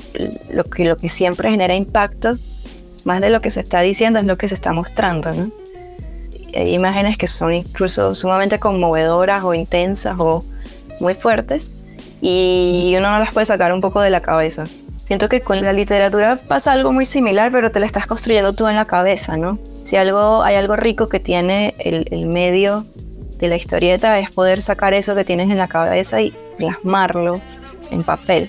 lo 0.50 0.64
que, 0.64 0.84
lo 0.84 0.96
que 0.96 1.08
siempre 1.08 1.50
genera 1.50 1.74
impacto 1.74 2.36
más 3.04 3.20
de 3.20 3.30
lo 3.30 3.40
que 3.40 3.50
se 3.50 3.60
está 3.60 3.80
diciendo 3.80 4.18
es 4.18 4.24
lo 4.24 4.36
que 4.36 4.48
se 4.48 4.54
está 4.54 4.72
mostrando, 4.72 5.32
¿no? 5.32 5.50
Hay 6.54 6.74
imágenes 6.74 7.16
que 7.16 7.26
son 7.26 7.54
incluso 7.54 8.14
sumamente 8.14 8.58
conmovedoras 8.58 9.42
o 9.42 9.54
intensas 9.54 10.16
o 10.18 10.44
muy 11.00 11.14
fuertes 11.14 11.72
y 12.20 12.94
uno 12.96 13.10
no 13.10 13.18
las 13.18 13.32
puede 13.32 13.46
sacar 13.46 13.72
un 13.72 13.80
poco 13.80 14.00
de 14.00 14.10
la 14.10 14.20
cabeza. 14.20 14.64
Siento 15.12 15.28
que 15.28 15.42
con 15.42 15.60
la 15.60 15.74
literatura 15.74 16.38
pasa 16.48 16.72
algo 16.72 16.90
muy 16.90 17.04
similar, 17.04 17.52
pero 17.52 17.70
te 17.70 17.78
la 17.80 17.84
estás 17.84 18.06
construyendo 18.06 18.54
tú 18.54 18.66
en 18.66 18.76
la 18.76 18.86
cabeza, 18.86 19.36
¿no? 19.36 19.58
Si 19.84 19.96
algo, 19.96 20.42
hay 20.42 20.54
algo 20.54 20.74
rico 20.74 21.10
que 21.10 21.20
tiene 21.20 21.74
el, 21.80 22.08
el 22.10 22.24
medio 22.24 22.86
de 23.38 23.48
la 23.48 23.56
historieta 23.56 24.18
es 24.18 24.30
poder 24.30 24.62
sacar 24.62 24.94
eso 24.94 25.14
que 25.14 25.26
tienes 25.26 25.50
en 25.50 25.58
la 25.58 25.68
cabeza 25.68 26.22
y 26.22 26.34
plasmarlo 26.56 27.42
en 27.90 28.04
papel. 28.04 28.48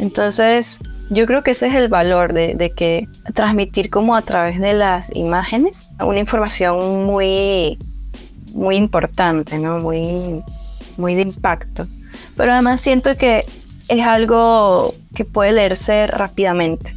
Entonces, 0.00 0.80
yo 1.10 1.26
creo 1.26 1.44
que 1.44 1.52
ese 1.52 1.68
es 1.68 1.76
el 1.76 1.86
valor 1.86 2.32
de, 2.32 2.72
que 2.74 3.06
transmitir 3.32 3.88
como 3.88 4.16
a 4.16 4.22
través 4.22 4.58
de 4.58 4.72
las 4.72 5.14
imágenes 5.14 5.90
una 6.00 6.18
información 6.18 7.04
muy, 7.04 7.78
muy 8.52 8.74
importante, 8.74 9.60
¿no? 9.60 9.78
Muy, 9.78 10.42
muy 10.96 11.14
de 11.14 11.22
impacto. 11.22 11.86
Pero 12.36 12.50
además 12.50 12.80
siento 12.80 13.16
que 13.16 13.44
es 13.88 14.06
algo 14.06 14.94
que 15.14 15.24
puede 15.24 15.52
leerse 15.52 16.06
rápidamente. 16.06 16.96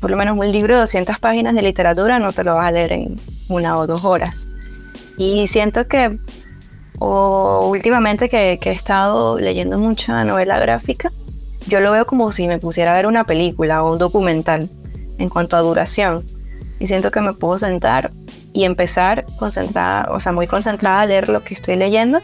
Por 0.00 0.10
lo 0.10 0.16
menos 0.16 0.38
un 0.38 0.50
libro 0.50 0.74
de 0.74 0.80
200 0.80 1.18
páginas 1.18 1.54
de 1.54 1.62
literatura 1.62 2.18
no 2.18 2.32
te 2.32 2.44
lo 2.44 2.54
vas 2.54 2.66
a 2.66 2.70
leer 2.70 2.92
en 2.92 3.16
una 3.48 3.76
o 3.76 3.86
dos 3.86 4.04
horas. 4.04 4.48
Y 5.16 5.48
siento 5.48 5.88
que 5.88 6.18
o 7.00 7.68
últimamente 7.68 8.28
que, 8.28 8.58
he 8.60 8.70
estado 8.70 9.38
leyendo 9.38 9.78
mucha 9.78 10.24
novela 10.24 10.58
gráfica, 10.58 11.10
yo 11.66 11.80
lo 11.80 11.92
veo 11.92 12.06
como 12.06 12.32
si 12.32 12.48
me 12.48 12.58
pusiera 12.58 12.92
a 12.92 12.96
ver 12.96 13.06
una 13.06 13.24
película 13.24 13.82
o 13.82 13.92
un 13.92 13.98
documental 13.98 14.68
en 15.18 15.28
cuanto 15.28 15.56
a 15.56 15.60
duración. 15.60 16.24
Y 16.80 16.86
siento 16.86 17.10
que 17.10 17.20
me 17.20 17.34
puedo 17.34 17.58
sentar 17.58 18.10
y 18.52 18.64
empezar 18.64 19.26
concentrada, 19.38 20.10
o 20.12 20.20
sea, 20.20 20.32
muy 20.32 20.46
concentrada 20.46 21.02
a 21.02 21.06
leer 21.06 21.28
lo 21.28 21.44
que 21.44 21.54
estoy 21.54 21.76
leyendo 21.76 22.20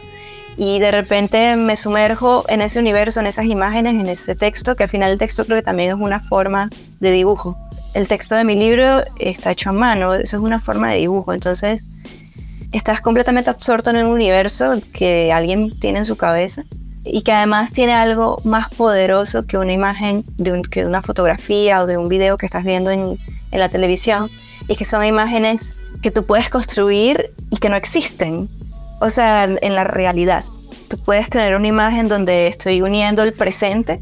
y 0.57 0.79
de 0.79 0.91
repente 0.91 1.55
me 1.55 1.75
sumerjo 1.75 2.45
en 2.47 2.61
ese 2.61 2.79
universo, 2.79 3.19
en 3.19 3.27
esas 3.27 3.45
imágenes, 3.45 3.93
en 3.93 4.07
ese 4.07 4.35
texto, 4.35 4.75
que 4.75 4.83
al 4.83 4.89
final 4.89 5.11
el 5.11 5.17
texto 5.17 5.45
creo 5.45 5.57
que 5.57 5.63
también 5.63 5.89
es 5.89 5.95
una 5.95 6.19
forma 6.19 6.69
de 6.99 7.11
dibujo. 7.11 7.57
El 7.93 8.07
texto 8.07 8.35
de 8.35 8.43
mi 8.43 8.55
libro 8.55 9.03
está 9.19 9.51
hecho 9.51 9.69
a 9.69 9.73
mano, 9.73 10.13
eso 10.13 10.37
es 10.37 10.43
una 10.43 10.59
forma 10.59 10.91
de 10.91 10.99
dibujo, 10.99 11.33
entonces 11.33 11.83
estás 12.71 13.01
completamente 13.01 13.49
absorto 13.49 13.89
en 13.89 13.97
el 13.97 14.05
universo 14.05 14.73
que 14.93 15.31
alguien 15.31 15.71
tiene 15.79 15.99
en 15.99 16.05
su 16.05 16.17
cabeza 16.17 16.63
y 17.03 17.21
que 17.21 17.31
además 17.31 17.71
tiene 17.71 17.93
algo 17.93 18.37
más 18.43 18.73
poderoso 18.73 19.45
que 19.45 19.57
una 19.57 19.73
imagen, 19.73 20.23
de 20.37 20.61
que 20.63 20.85
una 20.85 21.01
fotografía 21.01 21.83
o 21.83 21.85
de 21.85 21.97
un 21.97 22.09
video 22.09 22.37
que 22.37 22.47
estás 22.47 22.63
viendo 22.63 22.89
en, 22.89 23.17
en 23.51 23.59
la 23.59 23.69
televisión, 23.69 24.29
y 24.67 24.75
que 24.75 24.85
son 24.85 25.03
imágenes 25.05 25.81
que 26.01 26.11
tú 26.11 26.25
puedes 26.25 26.49
construir 26.49 27.31
y 27.51 27.57
que 27.57 27.69
no 27.69 27.75
existen 27.75 28.47
o 28.99 29.09
sea, 29.09 29.45
en 29.45 29.75
la 29.75 29.83
realidad. 29.83 30.43
Tú 30.89 30.97
puedes 30.97 31.29
tener 31.29 31.55
una 31.55 31.67
imagen 31.67 32.07
donde 32.07 32.47
estoy 32.47 32.81
uniendo 32.81 33.23
el 33.23 33.33
presente 33.33 34.01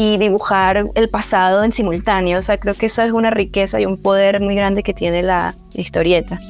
y 0.00 0.16
dibujar 0.16 0.86
el 0.94 1.08
pasado 1.08 1.64
en 1.64 1.72
simultáneo. 1.72 2.38
O 2.38 2.42
sea, 2.42 2.58
creo 2.58 2.74
que 2.74 2.86
esa 2.86 3.04
es 3.04 3.10
una 3.10 3.30
riqueza 3.30 3.80
y 3.80 3.86
un 3.86 4.00
poder 4.00 4.40
muy 4.40 4.54
grande 4.54 4.84
que 4.84 4.94
tiene 4.94 5.22
la 5.24 5.56
historieta. 5.74 6.40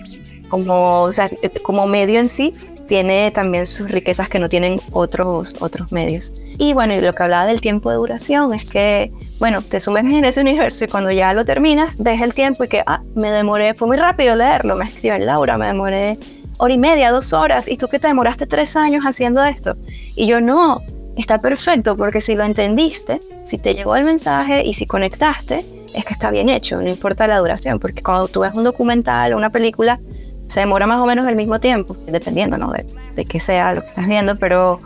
Como, 0.50 1.02
o 1.02 1.12
sea, 1.12 1.30
como 1.62 1.86
medio 1.86 2.20
en 2.20 2.28
sí, 2.28 2.54
tiene 2.88 3.30
también 3.30 3.66
sus 3.66 3.90
riquezas 3.90 4.28
que 4.28 4.38
no 4.38 4.48
tienen 4.48 4.80
otros, 4.92 5.56
otros 5.60 5.92
medios. 5.92 6.32
Y 6.58 6.72
bueno, 6.72 6.92
y 6.92 7.00
lo 7.00 7.14
que 7.14 7.22
hablaba 7.22 7.46
del 7.46 7.60
tiempo 7.60 7.88
de 7.88 7.96
duración 7.96 8.52
es 8.52 8.68
que, 8.68 9.12
bueno, 9.38 9.62
te 9.62 9.80
sumerges 9.80 10.12
en 10.12 10.24
ese 10.24 10.40
universo 10.40 10.84
y 10.84 10.88
cuando 10.88 11.10
ya 11.10 11.32
lo 11.32 11.44
terminas, 11.44 11.96
ves 11.98 12.20
el 12.20 12.34
tiempo 12.34 12.64
y 12.64 12.68
que, 12.68 12.82
ah, 12.84 13.00
me 13.14 13.30
demoré, 13.30 13.74
fue 13.74 13.88
muy 13.88 13.96
rápido 13.96 14.34
leerlo, 14.34 14.74
me 14.74 14.84
escribe 14.84 15.20
Laura, 15.20 15.56
me 15.56 15.68
demoré 15.68 16.18
hora 16.58 16.74
y 16.74 16.78
media, 16.78 17.10
dos 17.10 17.32
horas, 17.32 17.68
y 17.68 17.76
tú 17.76 17.86
que 17.88 17.98
te 17.98 18.08
demoraste 18.08 18.46
tres 18.46 18.76
años 18.76 19.04
haciendo 19.04 19.42
esto. 19.44 19.76
Y 20.14 20.26
yo 20.26 20.40
no, 20.40 20.82
está 21.16 21.40
perfecto, 21.40 21.96
porque 21.96 22.20
si 22.20 22.34
lo 22.34 22.44
entendiste, 22.44 23.20
si 23.44 23.58
te 23.58 23.74
llegó 23.74 23.96
el 23.96 24.04
mensaje 24.04 24.64
y 24.64 24.74
si 24.74 24.86
conectaste, 24.86 25.64
es 25.94 26.04
que 26.04 26.12
está 26.12 26.30
bien 26.30 26.48
hecho, 26.48 26.80
no 26.80 26.88
importa 26.88 27.26
la 27.26 27.38
duración, 27.38 27.78
porque 27.78 28.02
cuando 28.02 28.28
tú 28.28 28.40
ves 28.40 28.52
un 28.54 28.64
documental 28.64 29.32
o 29.32 29.36
una 29.36 29.50
película, 29.50 29.98
se 30.46 30.60
demora 30.60 30.86
más 30.86 30.98
o 30.98 31.06
menos 31.06 31.26
el 31.26 31.36
mismo 31.36 31.60
tiempo, 31.60 31.96
dependiendo 32.06 32.56
¿no? 32.56 32.70
de, 32.70 32.84
de 33.14 33.24
qué 33.24 33.40
sea 33.40 33.74
lo 33.74 33.82
que 33.82 33.88
estás 33.88 34.06
viendo, 34.06 34.36
pero 34.36 34.80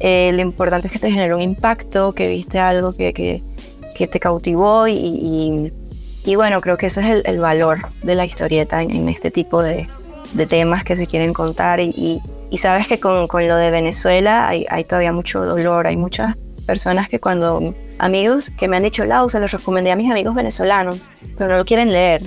eh, 0.00 0.30
lo 0.34 0.42
importante 0.42 0.86
es 0.86 0.92
que 0.92 0.98
te 0.98 1.10
generó 1.10 1.36
un 1.36 1.42
impacto, 1.42 2.12
que 2.12 2.28
viste 2.28 2.58
algo 2.58 2.92
que, 2.92 3.12
que, 3.12 3.42
que 3.96 4.06
te 4.06 4.20
cautivó 4.20 4.86
y, 4.86 5.72
y, 6.24 6.36
bueno, 6.36 6.60
creo 6.60 6.76
que 6.76 6.86
ese 6.86 7.00
es 7.00 7.22
el, 7.24 7.38
valor 7.40 7.88
de 8.02 8.14
la 8.14 8.26
historieta 8.26 8.82
en 8.82 9.08
este 9.08 9.30
tipo 9.30 9.62
de, 9.62 9.88
de 10.32 10.46
temas 10.46 10.84
que 10.84 10.96
se 10.96 11.06
quieren 11.06 11.32
contar 11.32 11.80
y, 11.80 12.20
y, 12.50 12.58
sabes 12.58 12.86
que 12.86 13.00
con, 13.00 13.26
con, 13.26 13.46
lo 13.48 13.56
de 13.56 13.70
Venezuela 13.70 14.48
hay, 14.48 14.66
hay, 14.70 14.84
todavía 14.84 15.12
mucho 15.12 15.44
dolor, 15.44 15.86
hay 15.86 15.96
muchas 15.96 16.36
personas 16.66 17.08
que 17.08 17.18
cuando 17.18 17.74
amigos 17.98 18.50
que 18.50 18.68
me 18.68 18.76
han 18.76 18.82
dicho, 18.82 19.04
Lau, 19.04 19.28
se 19.28 19.40
los 19.40 19.50
recomendé 19.50 19.90
a 19.90 19.96
mis 19.96 20.10
amigos 20.10 20.34
venezolanos, 20.34 21.10
pero 21.36 21.50
no 21.50 21.56
lo 21.56 21.64
quieren 21.64 21.92
leer, 21.92 22.22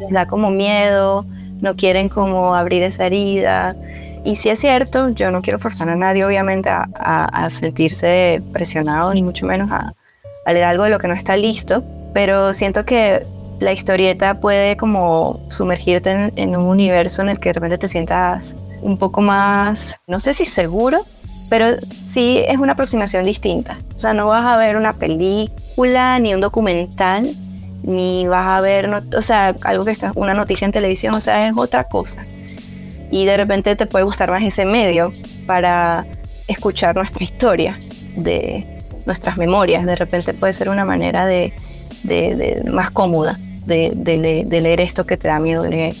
les 0.00 0.10
da 0.10 0.26
como 0.26 0.50
miedo, 0.50 1.26
no 1.60 1.76
quieren 1.76 2.08
como 2.08 2.54
abrir 2.54 2.82
esa 2.82 3.06
herida. 3.06 3.76
Y 4.24 4.36
si 4.36 4.48
es 4.48 4.58
cierto, 4.58 5.10
yo 5.10 5.30
no 5.30 5.42
quiero 5.42 5.58
forzar 5.58 5.90
a 5.90 5.96
nadie 5.96 6.24
obviamente 6.24 6.70
a, 6.70 6.86
a, 6.94 7.50
sentirse 7.50 8.42
presionado, 8.52 9.12
ni 9.12 9.22
mucho 9.22 9.44
menos 9.44 9.70
a, 9.70 9.92
a 10.46 10.52
leer 10.52 10.64
algo 10.64 10.84
de 10.84 10.90
lo 10.90 10.98
que 10.98 11.08
no 11.08 11.14
está 11.14 11.36
listo, 11.36 11.84
pero 12.14 12.54
siento 12.54 12.86
que 12.86 13.26
la 13.60 13.72
historieta 13.72 14.40
puede 14.40 14.76
como 14.76 15.40
sumergirte 15.48 16.32
en, 16.36 16.56
un 16.56 16.66
universo 16.66 17.22
en 17.22 17.30
el 17.30 17.38
que 17.38 17.50
de 17.50 17.52
repente 17.54 17.78
te 17.78 17.88
sientas 17.88 18.56
un 18.82 18.98
poco 18.98 19.20
más, 19.20 20.00
no 20.06 20.20
sé 20.20 20.34
si 20.34 20.44
seguro, 20.44 21.04
pero 21.48 21.66
sí 21.90 22.42
es 22.46 22.58
una 22.58 22.72
aproximación 22.72 23.24
distinta. 23.24 23.78
O 23.96 24.00
sea, 24.00 24.12
no 24.12 24.28
vas 24.28 24.44
a 24.44 24.56
ver 24.56 24.76
una 24.76 24.92
película 24.92 26.18
ni 26.18 26.34
un 26.34 26.40
documental, 26.40 27.30
ni 27.82 28.26
vas 28.26 28.46
a 28.46 28.60
ver, 28.60 28.90
o 29.16 29.22
sea, 29.22 29.54
algo 29.62 29.84
que 29.84 29.92
está, 29.92 30.12
una 30.14 30.34
noticia 30.34 30.64
en 30.64 30.72
televisión, 30.72 31.14
o 31.14 31.20
sea, 31.20 31.48
es 31.48 31.54
otra 31.56 31.84
cosa. 31.84 32.22
Y 33.10 33.24
de 33.26 33.36
repente 33.36 33.76
te 33.76 33.86
puede 33.86 34.04
gustar 34.04 34.30
más 34.30 34.42
ese 34.42 34.64
medio 34.64 35.12
para 35.46 36.04
escuchar 36.48 36.96
nuestra 36.96 37.24
historia, 37.24 37.78
de 38.16 38.66
nuestras 39.06 39.36
memorias. 39.36 39.86
De 39.86 39.96
repente 39.96 40.34
puede 40.34 40.52
ser 40.52 40.68
una 40.68 40.84
manera 40.84 41.26
de, 41.26 41.52
de 42.04 42.62
más 42.70 42.90
cómoda 42.90 43.38
de, 43.66 44.60
leer 44.62 44.80
esto 44.80 45.06
que 45.06 45.16
te 45.16 45.28
da 45.28 45.40
miedo 45.40 45.66
leer. 45.66 45.94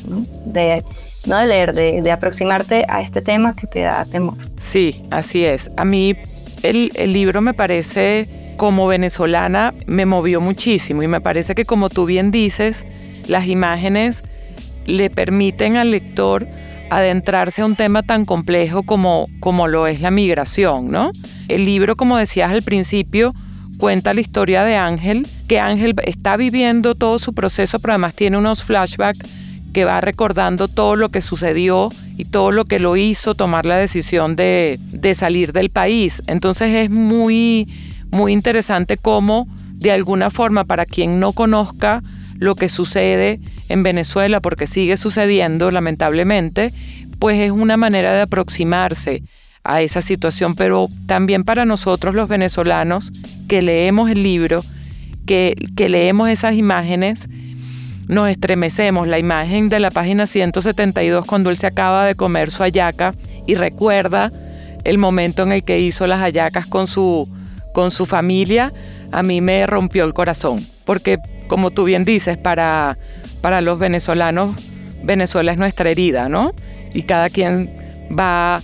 De, 0.46 0.84
no 1.26 1.38
de 1.38 1.46
leer, 1.46 1.72
de, 1.72 2.10
aproximarte 2.10 2.84
a 2.88 3.00
este 3.00 3.20
tema 3.22 3.54
que 3.54 3.66
te 3.66 3.80
da 3.80 4.04
temor. 4.04 4.34
Sí, 4.60 5.02
así 5.10 5.44
es. 5.44 5.70
A 5.76 5.84
mí 5.84 6.16
el, 6.62 6.92
el 6.94 7.12
libro 7.12 7.40
me 7.40 7.54
parece, 7.54 8.54
como 8.56 8.86
venezolana, 8.86 9.72
me 9.86 10.06
movió 10.06 10.40
muchísimo 10.40 11.02
y 11.02 11.08
me 11.08 11.20
parece 11.20 11.54
que 11.54 11.64
como 11.64 11.90
tú 11.90 12.04
bien 12.04 12.30
dices, 12.30 12.84
las 13.26 13.46
imágenes 13.46 14.22
le 14.86 15.08
permiten 15.10 15.76
al 15.76 15.90
lector 15.90 16.46
adentrarse 16.90 17.62
a 17.62 17.66
un 17.66 17.76
tema 17.76 18.02
tan 18.02 18.26
complejo 18.26 18.82
como, 18.82 19.26
como 19.40 19.66
lo 19.66 19.86
es 19.86 20.02
la 20.02 20.10
migración, 20.10 20.88
¿no? 20.88 21.10
El 21.48 21.64
libro, 21.64 21.96
como 21.96 22.18
decías 22.18 22.50
al 22.50 22.62
principio, 22.62 23.32
cuenta 23.84 24.14
la 24.14 24.22
historia 24.22 24.64
de 24.64 24.76
Ángel, 24.76 25.26
que 25.46 25.60
Ángel 25.60 25.94
está 26.04 26.38
viviendo 26.38 26.94
todo 26.94 27.18
su 27.18 27.34
proceso, 27.34 27.78
pero 27.80 27.92
además 27.92 28.14
tiene 28.14 28.38
unos 28.38 28.64
flashbacks 28.64 29.18
que 29.74 29.84
va 29.84 30.00
recordando 30.00 30.68
todo 30.68 30.96
lo 30.96 31.10
que 31.10 31.20
sucedió 31.20 31.90
y 32.16 32.24
todo 32.24 32.50
lo 32.50 32.64
que 32.64 32.78
lo 32.78 32.96
hizo 32.96 33.34
tomar 33.34 33.66
la 33.66 33.76
decisión 33.76 34.36
de, 34.36 34.80
salir 35.14 35.52
del 35.52 35.68
país. 35.68 36.22
Entonces 36.28 36.74
es 36.74 36.90
muy, 36.90 37.68
muy 38.10 38.32
interesante 38.32 38.96
cómo, 38.96 39.46
de 39.74 39.92
alguna 39.92 40.30
forma, 40.30 40.64
para 40.64 40.86
quien 40.86 41.20
no 41.20 41.32
conozca 41.32 42.00
lo 42.38 42.54
que 42.54 42.70
sucede 42.70 43.38
en 43.68 43.82
Venezuela, 43.82 44.40
porque 44.40 44.66
sigue 44.66 44.96
sucediendo 44.96 45.70
lamentablemente, 45.70 46.72
pues 47.18 47.38
es 47.38 47.50
una 47.50 47.76
manera 47.76 48.14
de 48.14 48.22
aproximarse 48.22 49.24
a 49.62 49.82
esa 49.82 50.00
situación, 50.00 50.54
pero 50.54 50.88
también 51.06 51.44
para 51.44 51.66
nosotros 51.66 52.14
los 52.14 52.28
venezolanos 52.28 53.12
que 53.48 53.62
leemos 53.62 54.10
el 54.10 54.22
libro, 54.22 54.62
que, 55.26 55.54
que 55.76 55.88
leemos 55.88 56.28
esas 56.28 56.54
imágenes, 56.54 57.28
nos 58.08 58.28
estremecemos. 58.28 59.08
La 59.08 59.18
imagen 59.18 59.68
de 59.68 59.80
la 59.80 59.90
página 59.90 60.26
172 60.26 61.24
cuando 61.24 61.50
él 61.50 61.56
se 61.56 61.66
acaba 61.66 62.06
de 62.06 62.14
comer 62.14 62.50
su 62.50 62.62
hallaca 62.62 63.14
y 63.46 63.54
recuerda 63.54 64.30
el 64.84 64.98
momento 64.98 65.42
en 65.42 65.52
el 65.52 65.64
que 65.64 65.80
hizo 65.80 66.06
las 66.06 66.20
hallacas 66.20 66.66
con 66.66 66.86
su, 66.86 67.26
con 67.72 67.90
su 67.90 68.06
familia, 68.06 68.72
a 69.12 69.22
mí 69.22 69.40
me 69.40 69.66
rompió 69.66 70.04
el 70.04 70.14
corazón. 70.14 70.64
Porque, 70.84 71.18
como 71.46 71.70
tú 71.70 71.84
bien 71.84 72.04
dices, 72.04 72.36
para, 72.36 72.96
para 73.40 73.60
los 73.60 73.78
venezolanos, 73.78 74.52
Venezuela 75.02 75.52
es 75.52 75.58
nuestra 75.58 75.90
herida, 75.90 76.28
¿no? 76.28 76.52
Y 76.92 77.02
cada 77.02 77.30
quien 77.30 77.70
va 78.16 78.60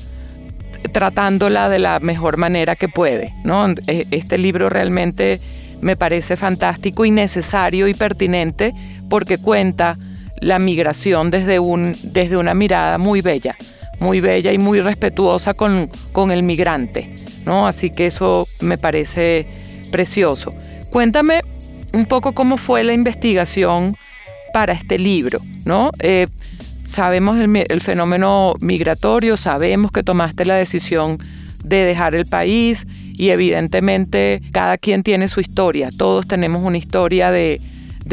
tratándola 0.92 1.68
de 1.68 1.78
la 1.78 2.00
mejor 2.00 2.36
manera 2.36 2.76
que 2.76 2.88
puede. 2.88 3.32
¿no? 3.44 3.66
E, 3.86 4.06
este 4.10 4.38
libro 4.38 4.68
realmente 4.68 5.40
me 5.80 5.96
parece 5.96 6.36
fantástico 6.36 7.04
y 7.04 7.10
necesario 7.10 7.88
y 7.88 7.94
pertinente 7.94 8.74
porque 9.08 9.38
cuenta 9.38 9.96
la 10.40 10.58
migración 10.58 11.30
desde, 11.30 11.58
un, 11.58 11.96
desde 12.02 12.36
una 12.36 12.54
mirada 12.54 12.98
muy 12.98 13.20
bella, 13.20 13.56
muy 13.98 14.20
bella 14.20 14.52
y 14.52 14.58
muy 14.58 14.80
respetuosa 14.80 15.54
con, 15.54 15.90
con 16.12 16.30
el 16.30 16.42
migrante. 16.42 17.14
¿no? 17.44 17.66
Así 17.66 17.90
que 17.90 18.06
eso 18.06 18.46
me 18.60 18.78
parece 18.78 19.46
precioso. 19.90 20.54
Cuéntame 20.90 21.42
un 21.92 22.06
poco 22.06 22.32
cómo 22.32 22.56
fue 22.56 22.84
la 22.84 22.92
investigación 22.92 23.96
para 24.52 24.72
este 24.72 24.98
libro, 24.98 25.40
¿no? 25.64 25.90
Eh, 26.00 26.26
sabemos 26.90 27.38
el, 27.38 27.80
fenómeno 27.80 28.54
migratorio, 28.60 29.36
sabemos 29.36 29.92
que 29.92 30.02
tomaste 30.02 30.44
la 30.44 30.56
decisión 30.56 31.18
de 31.62 31.84
dejar 31.84 32.16
el 32.16 32.26
país 32.26 32.86
y 33.14 33.30
evidentemente 33.30 34.42
cada 34.50 34.76
quien 34.76 35.04
tiene 35.04 35.28
su 35.28 35.40
historia, 35.40 35.90
todos 35.96 36.26
tenemos 36.26 36.64
una 36.64 36.78
historia 36.78 37.30
de, 37.30 37.60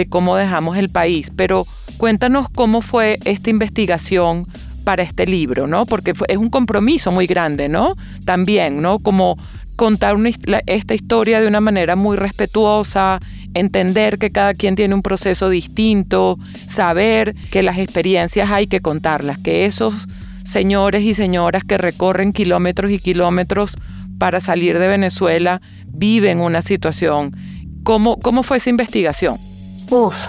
cómo 0.10 0.36
dejamos 0.36 0.78
el 0.78 0.90
país, 0.90 1.32
pero 1.36 1.66
cuéntanos 1.98 2.50
cómo 2.50 2.82
fue 2.82 3.18
esta 3.26 3.50
investigación 3.50 4.46
para 4.84 5.02
este 5.02 5.26
libro, 5.26 5.66
¿no? 5.66 5.88
Porque 5.88 6.14
es 6.28 6.38
un 6.38 6.50
compromiso 6.50 7.12
muy 7.12 7.26
grande, 7.26 7.68
¿no? 7.70 7.96
También, 8.26 8.82
¿no? 8.82 9.00
Como 9.00 9.38
contar 9.76 10.18
esta 10.68 10.94
historia 10.94 11.42
de 11.42 11.48
una 11.48 11.62
manera 11.62 11.96
muy 11.96 12.16
respetuosa, 12.16 13.20
entender 13.60 14.18
que 14.18 14.32
cada 14.32 14.54
quien 14.54 14.76
tiene 14.76 14.96
un 14.96 15.02
proceso 15.02 15.50
distinto, 15.50 16.38
saber 16.68 17.34
que 17.52 17.64
las 17.64 17.78
experiencias 17.78 18.52
hay 18.52 18.68
que 18.68 18.82
contarlas, 18.82 19.38
que 19.38 19.66
esos 19.66 19.94
señores 20.44 21.04
y 21.04 21.14
señoras 21.14 21.64
que 21.64 21.78
recorren 21.78 22.34
kilómetros 22.34 22.92
y 22.92 23.00
kilómetros 23.00 23.76
para 24.18 24.40
salir 24.40 24.80
de 24.80 24.88
Venezuela 24.88 25.62
viven 25.88 26.40
una 26.40 26.62
situación. 26.62 27.36
¿Cómo, 27.84 28.18
cómo 28.18 28.44
fue 28.44 28.58
esa 28.58 28.70
investigación? 28.70 29.38
Uf, 29.90 30.26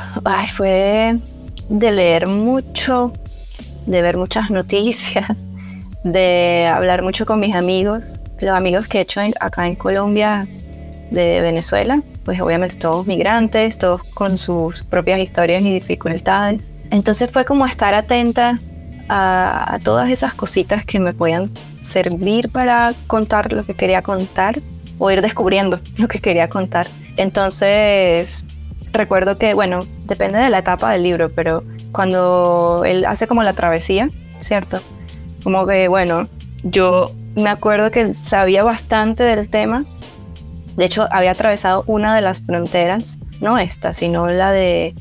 fue 0.55 1.19
de 1.69 1.93
leer 1.93 2.27
mucho, 2.27 3.13
de 3.87 4.03
ver 4.03 4.17
muchas 4.17 4.51
noticias, 4.51 5.27
de 6.05 6.67
hablar 6.73 7.03
mucho 7.03 7.27
con 7.27 7.41
mis 7.41 7.55
amigos, 7.55 8.03
los 8.41 8.57
amigos 8.57 8.87
que 8.87 8.99
he 8.99 9.01
hecho 9.03 9.21
acá 9.41 9.67
en 9.67 9.75
Colombia 9.75 10.47
de 11.11 11.41
Venezuela, 11.41 12.01
pues 12.29 12.43
obviamente 12.43 12.77
todos 12.77 13.07
migrantes, 13.07 13.79
todos 13.79 14.03
con 14.03 14.37
sus 14.37 14.83
propias 14.83 15.19
historias 15.19 15.63
y 15.63 15.73
dificultades. 15.73 16.75
Entonces 16.91 17.31
fue 17.31 17.47
como 17.47 17.65
estar 17.65 17.95
atenta 17.95 18.59
a, 19.09 19.79
todas 19.83 20.11
esas 20.11 20.35
cositas 20.35 20.85
que 20.85 20.99
me 20.99 21.15
podían 21.15 21.49
servir 21.81 22.53
para 22.53 22.93
contar 23.07 23.51
lo 23.55 23.65
que 23.65 23.73
quería 23.73 24.03
contar 24.03 24.61
o 24.99 25.11
ir 25.11 25.23
descubriendo 25.23 25.81
lo 25.97 26.07
que 26.07 26.19
quería 26.19 26.51
contar. 26.51 26.87
Entonces 27.17 28.45
recuerdo 28.93 29.39
que, 29.39 29.55
bueno, 29.55 29.81
depende 30.05 30.39
de 30.39 30.51
la 30.51 30.59
etapa 30.59 30.93
del 30.93 31.05
libro, 31.05 31.31
pero 31.31 31.65
cuando 31.93 32.83
él 32.85 33.07
hace 33.07 33.27
como 33.27 33.43
la 33.43 33.55
travesía, 33.55 34.11
¿cierto? 34.41 34.83
Como 35.43 35.67
que, 35.67 35.89
bueno, 35.89 36.29
yo 36.63 37.11
me 37.37 37.49
acuerdo 37.49 37.91
que 37.91 38.13
sabía 38.15 38.65
bastante 38.65 39.23
del 39.23 39.49
tema. 39.49 39.87
De 40.79 40.85
hecho, 40.85 41.09
había 41.11 41.33
atravesado 41.33 41.83
una 41.89 42.15
de 42.15 42.21
las 42.21 42.41
fronteras, 42.41 43.19
no 43.41 43.59
esta, 43.59 43.93
sino 43.93 44.29
la 44.29 44.53
de 44.53 44.95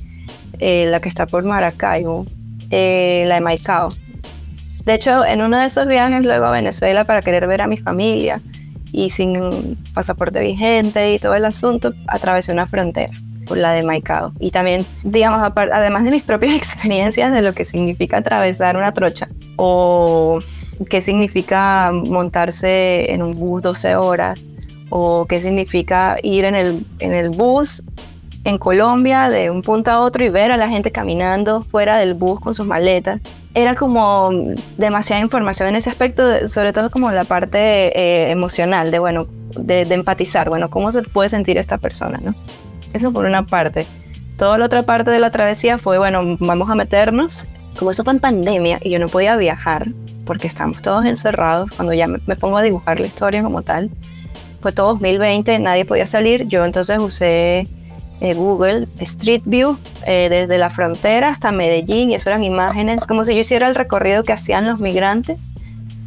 eh, 0.58 0.88
la 0.90 1.00
que 1.00 1.08
está 1.08 1.28
por 1.28 1.44
Maracaibo, 1.44 2.26
eh, 2.72 3.26
la 3.28 3.36
de 3.36 3.42
Maicao. 3.42 3.90
De 4.86 4.96
hecho, 4.96 5.24
en 5.24 5.44
uno 5.44 5.60
de 5.60 5.68
esos 5.68 5.86
viajes 5.86 6.26
luego 6.26 6.46
a 6.46 6.52
Venezuela 6.52 7.04
para 7.04 7.22
querer 7.22 7.46
ver 7.46 7.62
a 7.62 7.68
mi 7.68 7.78
familia 7.78 8.42
y 8.92 9.12
sin 9.12 9.78
pasaporte 9.94 10.40
vigente 10.40 11.14
y 11.14 11.20
todo 11.20 11.36
el 11.36 11.46
asunto, 11.46 11.94
atravesé 12.08 12.52
una 12.52 12.66
frontera, 12.66 13.14
la 13.48 13.74
de 13.74 13.84
Maicao. 13.84 14.34
Y 14.40 14.50
también, 14.50 14.84
digamos, 15.04 15.40
además 15.56 16.06
de 16.06 16.10
mis 16.10 16.24
propias 16.24 16.56
experiencias 16.56 17.32
de 17.32 17.44
lo 17.44 17.54
que 17.54 17.66
significa 17.66 18.18
atravesar 18.18 18.78
una 18.78 18.94
trocha 18.94 19.28
o 19.58 20.40
qué 20.90 21.04
significa 21.04 21.92
montarse 21.92 23.12
en 23.12 23.22
un 23.22 23.34
bus 23.36 23.62
12 23.62 23.96
horas 23.96 24.42
o 24.90 25.26
qué 25.26 25.42
significa 25.42 26.18
ir 26.24 26.46
en 26.46 26.56
el, 26.56 26.86
en 27.00 27.14
el 27.14 27.30
bus 27.30 27.84
en 28.48 28.58
Colombia 28.58 29.30
de 29.30 29.52
un 29.52 29.62
punto 29.62 29.92
a 29.92 30.00
otro 30.00 30.24
y 30.24 30.30
ver 30.30 30.54
a 30.54 30.58
la 30.58 30.70
gente 30.70 30.90
caminando 30.90 31.64
fuera 31.64 31.98
del 31.98 32.14
bus 32.14 32.40
con 32.40 32.56
sus 32.56 32.66
maletas. 32.66 33.20
Era 33.54 33.76
como 33.76 34.30
demasiada 34.78 35.22
información 35.22 35.68
en 35.68 35.76
ese 35.76 35.90
aspecto, 35.90 36.48
sobre 36.48 36.72
todo 36.72 36.90
como 36.90 37.12
la 37.12 37.26
parte 37.26 37.58
eh, 38.00 38.32
emocional, 38.32 38.90
de 38.90 39.00
bueno, 39.00 39.28
de, 39.58 39.82
empatizar, 39.82 40.48
bueno, 40.48 40.70
cómo 40.70 40.94
se 40.94 41.04
puede 41.04 41.28
sentir 41.28 41.58
esta 41.58 41.78
persona, 41.78 42.20
¿no? 42.24 42.36
Eso 42.94 43.12
por 43.12 43.26
una 43.26 43.46
parte. 43.46 43.86
Toda 44.38 44.58
la 44.58 44.66
otra 44.66 44.84
parte 44.84 45.12
de 45.12 45.20
la 45.20 45.32
travesía 45.32 45.78
fue, 45.78 45.98
bueno, 45.98 46.38
vamos 46.40 46.70
a 46.70 46.76
meternos. 46.76 47.46
Como 47.78 47.92
eso 47.92 48.06
fue 48.06 48.14
en 48.14 48.22
pandemia 48.22 48.80
y 48.82 48.92
yo 48.92 49.00
no 49.00 49.10
podía 49.10 49.36
viajar 49.36 49.90
porque 50.26 50.48
estamos 50.48 50.82
todos 50.82 51.06
encerrados, 51.06 51.70
cuando 51.76 51.94
ya 51.94 52.08
me, 52.08 52.20
me 52.28 52.38
pongo 52.38 52.58
a 52.58 52.62
dibujar 52.62 53.02
la 53.02 53.08
historia 53.08 53.44
como 53.44 53.62
tal, 53.62 53.90
fue 54.60 54.72
todo 54.72 54.88
2020, 54.90 55.60
nadie 55.60 55.86
podía 55.86 56.08
salir, 56.08 56.48
yo 56.48 56.66
entonces 56.66 57.00
usé 57.00 57.68
eh, 58.20 58.34
Google 58.34 58.88
Street 59.00 59.44
View 59.46 59.78
eh, 60.08 60.28
desde 60.30 60.58
la 60.58 60.72
frontera 60.72 61.30
hasta 61.30 61.52
Medellín 61.52 62.10
y 62.10 62.16
eso 62.16 62.30
eran 62.30 62.44
imágenes 62.44 63.06
como 63.06 63.24
si 63.24 63.34
yo 63.34 63.42
hiciera 63.42 63.68
el 63.68 63.76
recorrido 63.76 64.24
que 64.24 64.34
hacían 64.34 64.66
los 64.66 64.80
migrantes 64.80 65.52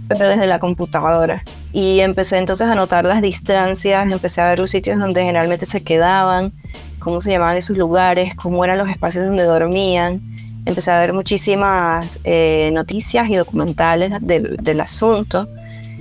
pero 0.08 0.28
desde 0.28 0.48
la 0.48 0.58
computadora. 0.58 1.44
Y 1.72 2.00
empecé 2.00 2.38
entonces 2.38 2.66
a 2.66 2.74
notar 2.74 3.04
las 3.04 3.22
distancias 3.22 4.10
empecé 4.10 4.40
a 4.40 4.48
ver 4.48 4.58
los 4.58 4.70
sitios 4.70 4.98
donde 4.98 5.20
generalmente 5.20 5.66
se 5.66 5.84
quedaban 5.84 6.52
cómo 6.98 7.22
se 7.22 7.30
llamaban 7.30 7.56
esos 7.56 7.76
lugares 7.76 8.34
cómo 8.34 8.64
eran 8.64 8.78
los 8.78 8.90
espacios 8.90 9.24
donde 9.24 9.44
dormían. 9.44 10.20
Empecé 10.66 10.90
a 10.90 10.98
ver 10.98 11.12
muchísimas 11.12 12.18
eh, 12.24 12.70
noticias 12.72 13.28
y 13.28 13.36
documentales 13.36 14.14
del, 14.20 14.56
del 14.56 14.80
asunto 14.80 15.48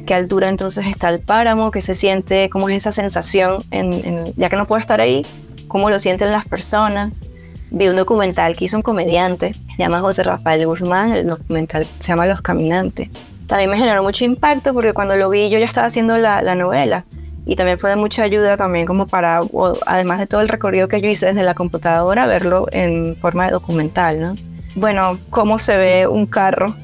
qué 0.09 0.15
altura 0.15 0.49
entonces 0.49 0.87
está 0.87 1.09
el 1.09 1.19
páramo, 1.19 1.69
qué 1.69 1.83
se 1.83 1.93
siente, 1.93 2.49
cómo 2.49 2.67
es 2.67 2.77
esa 2.77 2.91
sensación, 2.91 3.61
en, 3.69 4.23
ya 4.37 4.49
que 4.49 4.55
no 4.55 4.65
puedo 4.65 4.79
estar 4.79 4.99
ahí, 4.99 5.23
cómo 5.67 5.91
lo 5.91 5.99
sienten 5.99 6.31
las 6.31 6.47
personas. 6.47 7.25
Vi 7.69 7.87
un 7.89 7.95
documental 7.95 8.57
que 8.57 8.65
hizo 8.65 8.75
un 8.75 8.81
comediante, 8.81 9.53
se 9.53 9.77
llama 9.77 9.99
José 9.99 10.23
Rafael 10.23 10.65
Guzmán, 10.65 11.11
el 11.11 11.27
documental 11.27 11.85
se 11.99 12.07
llama 12.07 12.25
Los 12.25 12.41
Caminantes. 12.41 13.09
También 13.45 13.69
me 13.69 13.77
generó 13.77 14.01
mucho 14.01 14.25
impacto 14.25 14.73
porque 14.73 14.93
cuando 14.93 15.15
lo 15.15 15.29
vi 15.29 15.51
yo 15.51 15.59
ya 15.59 15.65
estaba 15.65 15.85
haciendo 15.85 16.17
la, 16.17 16.41
la 16.41 16.55
novela 16.55 17.05
y 17.45 17.55
también 17.55 17.77
fue 17.77 17.91
de 17.91 17.95
mucha 17.95 18.23
ayuda 18.23 18.57
también 18.57 18.87
como 18.87 19.05
para, 19.05 19.41
además 19.85 20.17
de 20.17 20.25
todo 20.25 20.41
el 20.41 20.49
recorrido 20.49 20.87
que 20.87 21.01
yo 21.01 21.07
hice 21.07 21.27
desde 21.27 21.43
la 21.43 21.53
computadora, 21.53 22.25
verlo 22.25 22.65
en 22.71 23.15
forma 23.15 23.45
de 23.45 23.51
documental, 23.51 24.19
¿no? 24.19 24.33
Bueno, 24.73 25.19
cómo 25.29 25.59
se 25.59 25.77
ve 25.77 26.07
un 26.07 26.25
carro 26.25 26.75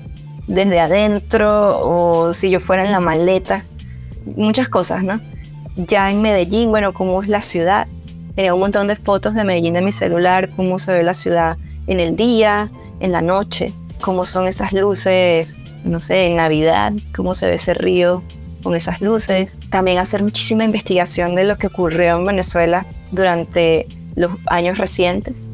desde 0.47 0.79
adentro 0.79 1.79
o 1.79 2.33
si 2.33 2.49
yo 2.49 2.59
fuera 2.59 2.85
en 2.85 2.91
la 2.91 2.99
maleta, 2.99 3.65
muchas 4.25 4.69
cosas, 4.69 5.03
¿no? 5.03 5.19
Ya 5.75 6.09
en 6.11 6.21
Medellín, 6.21 6.69
bueno, 6.69 6.93
cómo 6.93 7.21
es 7.21 7.29
la 7.29 7.41
ciudad. 7.41 7.87
Tenía 8.35 8.53
un 8.53 8.59
montón 8.59 8.87
de 8.87 8.95
fotos 8.95 9.33
de 9.33 9.43
Medellín 9.43 9.73
de 9.73 9.81
mi 9.81 9.91
celular, 9.91 10.49
cómo 10.55 10.79
se 10.79 10.93
ve 10.93 11.03
la 11.03 11.13
ciudad 11.13 11.57
en 11.87 11.99
el 11.99 12.15
día, 12.15 12.69
en 12.99 13.11
la 13.11 13.21
noche, 13.21 13.73
cómo 14.01 14.25
son 14.25 14.47
esas 14.47 14.73
luces, 14.73 15.57
no 15.83 15.99
sé, 15.99 16.27
en 16.27 16.37
Navidad, 16.37 16.93
cómo 17.15 17.35
se 17.35 17.47
ve 17.47 17.55
ese 17.55 17.73
río 17.73 18.23
con 18.63 18.75
esas 18.75 19.01
luces. 19.01 19.57
También 19.69 19.99
hacer 19.99 20.23
muchísima 20.23 20.63
investigación 20.63 21.35
de 21.35 21.43
lo 21.43 21.57
que 21.57 21.67
ocurrió 21.67 22.17
en 22.17 22.25
Venezuela 22.25 22.85
durante 23.11 23.87
los 24.15 24.31
años 24.47 24.77
recientes. 24.77 25.51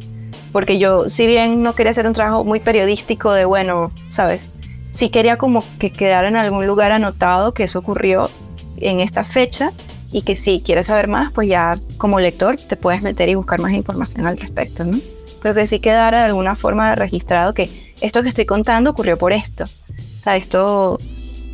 Porque 0.52 0.80
yo, 0.80 1.10
si 1.10 1.28
bien 1.28 1.64
no 1.64 1.76
quería 1.76 1.92
hacer 1.92 2.08
un 2.08 2.14
trabajo 2.14 2.44
muy 2.44 2.60
periodístico 2.60 3.34
de, 3.34 3.46
bueno, 3.46 3.92
¿sabes? 4.10 4.52
Sí 4.92 5.10
quería 5.10 5.38
como 5.38 5.64
que 5.80 5.92
quedara 5.92 6.28
en 6.28 6.36
algún 6.36 6.68
lugar 6.68 6.92
anotado 6.92 7.54
que 7.54 7.64
eso 7.64 7.80
ocurrió 7.80 8.30
en 8.78 9.00
esta 9.00 9.24
fecha 9.24 9.72
y 10.12 10.24
que 10.24 10.36
si 10.36 10.62
quieres 10.62 10.88
saber 10.88 11.08
más, 11.08 11.32
pues 11.32 11.48
ya 11.48 11.76
como 11.98 12.20
lector 12.20 12.58
te 12.58 12.76
puedes 12.76 13.02
meter 13.02 13.30
y 13.30 13.36
buscar 13.36 13.60
más 13.60 13.72
información 13.72 14.28
al 14.28 14.38
respecto, 14.38 14.84
¿no? 14.84 15.00
Pero 15.42 15.56
que 15.56 15.66
sí 15.66 15.80
quedara 15.80 16.20
de 16.20 16.26
alguna 16.26 16.56
forma 16.56 16.94
registrado 16.96 17.54
que 17.54 17.70
esto 18.02 18.22
que 18.22 18.30
estoy 18.30 18.46
contando 18.46 18.92
ocurrió 18.92 19.18
por 19.18 19.32
esto. 19.32 19.64
O 19.64 20.24
sea, 20.24 20.36
esto, 20.36 21.00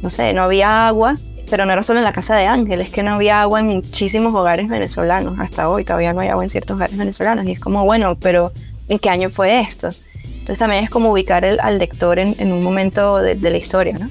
no 0.01 0.09
sé, 0.09 0.33
no 0.33 0.43
había 0.43 0.87
agua, 0.87 1.17
pero 1.49 1.65
no 1.65 1.71
era 1.71 1.83
solo 1.83 1.99
en 1.99 2.05
la 2.05 2.13
casa 2.13 2.35
de 2.35 2.47
Ángel, 2.47 2.81
es 2.81 2.89
que 2.89 3.03
no 3.03 3.13
había 3.13 3.41
agua 3.41 3.59
en 3.59 3.67
muchísimos 3.67 4.33
hogares 4.33 4.67
venezolanos. 4.67 5.39
Hasta 5.39 5.69
hoy 5.69 5.85
todavía 5.85 6.13
no 6.13 6.19
hay 6.21 6.29
agua 6.29 6.43
en 6.43 6.49
ciertos 6.49 6.75
hogares 6.75 6.97
venezolanos. 6.97 7.45
Y 7.45 7.51
es 7.51 7.59
como, 7.59 7.85
bueno, 7.85 8.15
pero 8.15 8.51
¿en 8.89 8.99
qué 8.99 9.09
año 9.09 9.29
fue 9.29 9.59
esto? 9.59 9.89
Entonces 10.47 10.59
también 10.59 10.85
es 10.85 10.89
como 10.89 11.11
ubicar 11.11 11.43
al 11.43 11.77
lector 11.77 12.19
en, 12.19 12.53
un 12.53 12.63
momento 12.63 13.17
de, 13.17 13.35
la 13.35 13.57
historia, 13.57 13.97
¿no? 13.99 14.09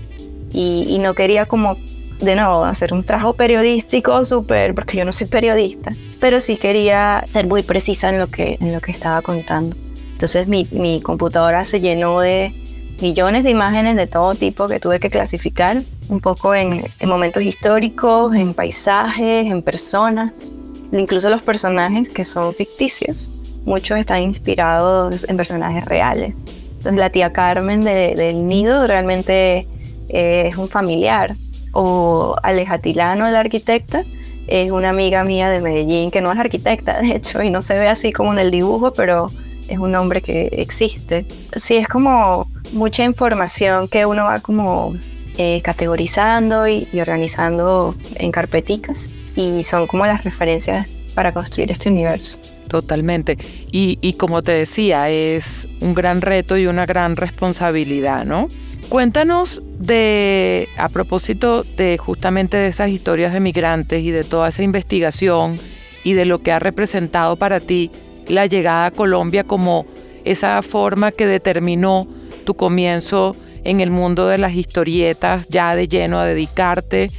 Y, 0.53 0.99
no 0.99 1.15
quería 1.15 1.47
como, 1.47 1.79
de 2.21 2.37
nuevo, 2.37 2.63
hacer 2.63 2.93
un 2.93 3.05
trabajo 3.05 3.33
periodístico 3.33 4.23
súper, 4.27 4.75
porque 4.75 4.99
yo 4.99 5.07
no 5.07 5.15
soy 5.15 5.29
periodista, 5.29 5.95
pero 6.21 6.43
sí 6.43 6.59
quería 6.59 7.25
ser 7.27 7.47
muy 7.47 7.63
precisa 7.63 8.11
en 8.11 8.19
lo 8.19 8.27
que, 8.27 8.59
en 8.61 8.75
lo 8.75 8.83
que 8.83 8.93
estaba 8.93 9.23
contando. 9.23 9.75
Entonces 10.13 10.47
mi, 10.47 10.69
mi 10.73 11.01
computadora 11.01 11.65
se 11.65 11.81
llenó 11.81 12.21
de 12.21 12.53
millones 13.01 13.43
de 13.43 13.51
imágenes 13.53 13.97
de 13.97 14.07
todo 14.07 14.35
tipo 14.35 14.69
que 14.69 14.79
tuve 14.79 15.01
que 15.01 15.09
clasificar, 15.09 15.85
un 16.11 16.21
poco 16.21 16.55
en, 16.55 16.85
en, 17.01 17.09
momentos 17.09 17.45
históricos, 17.45 18.35
en 18.35 18.53
paisajes, 18.53 19.47
en 19.47 19.63
personas, 19.63 20.53
incluso 20.93 21.31
los 21.31 21.41
personajes 21.41 22.11
que 22.11 22.27
son 22.27 22.53
ficticios 22.53 23.31
muchos 23.67 23.99
están 23.99 24.23
inspirados 24.23 25.27
en 25.29 25.37
personajes 25.37 25.85
reales. 25.85 26.47
La 26.85 27.11
tía 27.11 27.33
Carmen 27.33 27.85
del 27.85 28.47
Nido 28.47 28.87
realmente 28.87 29.67
eh, 30.09 30.45
es 30.47 30.57
un 30.57 30.69
familiar. 30.69 31.37
O 31.73 32.37
Aleja 32.43 32.79
Tilano, 32.79 33.29
la 33.29 33.41
arquitecta, 33.41 34.05
es 34.47 34.71
una 34.71 34.89
amiga 34.89 35.25
mía 35.25 35.51
de 35.51 35.61
Medellín 35.61 36.11
que 36.11 36.23
no 36.23 36.33
es 36.33 36.39
arquitecta, 36.39 37.01
de 37.03 37.17
hecho, 37.17 37.43
y 37.43 37.51
no 37.51 37.61
se 37.61 37.79
ve 37.79 37.89
así 37.89 38.13
como 38.13 38.33
en 38.33 38.39
el 38.39 38.51
dibujo, 38.51 38.95
pero 38.95 39.31
es 39.69 39.79
un 39.79 39.93
nombre 39.93 40.23
que 40.23 40.47
existe. 40.53 41.27
Sí, 41.55 41.77
es 41.77 41.89
como 41.89 42.49
mucha 42.73 43.05
información 43.05 43.89
que 43.89 44.07
uno 44.07 44.25
va 44.25 44.41
como 44.41 44.95
eh, 45.37 45.61
categorizando 45.63 46.67
y, 46.67 46.89
y, 46.93 47.01
organizando 47.01 47.95
en 48.15 48.31
carpeticas 48.31 49.11
y 49.35 49.65
son 49.65 49.87
como 49.87 50.07
las 50.07 50.25
referencias 50.25 50.87
para 51.15 51.33
construir 51.33 51.71
este 51.73 51.91
universo. 51.91 52.39
Totalmente. 52.69 53.39
Y, 53.71 54.15
como 54.15 54.43
te 54.43 54.53
decía, 54.53 55.09
es 55.11 55.69
un 55.81 55.95
gran 55.95 56.21
reto 56.21 56.57
y 56.57 56.67
una 56.67 56.87
gran 56.87 57.17
responsabilidad, 57.17 58.25
¿no? 58.25 58.49
Cuéntanos 58.89 59.63
de, 59.79 60.69
a 60.79 60.89
propósito 60.89 61.65
de 61.65 61.99
justamente 61.99 62.57
de 62.57 62.69
esas 62.69 62.91
historias 62.91 63.33
de 63.33 63.41
migrantes 63.41 64.03
y 64.03 64.11
de 64.11 64.25
toda 64.25 64.49
esa 64.49 64.63
investigación 64.63 65.59
y 66.05 66.13
de 66.13 66.25
lo 66.25 66.41
que 66.41 66.53
ha 66.53 66.61
representado 66.61 67.37
para 67.37 67.59
ti 67.59 67.91
la 68.29 68.47
llegada 68.47 68.87
a 68.87 68.91
Colombia 68.93 69.45
como 69.45 69.87
esa 70.25 70.63
forma 70.63 71.13
que 71.13 71.27
determinó 71.27 72.07
tu 72.45 72.55
comienzo 72.55 73.37
en 73.65 73.81
el 73.81 73.91
mundo 73.91 74.29
de 74.29 74.39
las 74.39 74.55
historietas, 74.55 75.49
ya 75.49 75.75
de 75.75 75.89
lleno 75.89 76.21
a 76.21 76.25
dedicarte, 76.25 77.11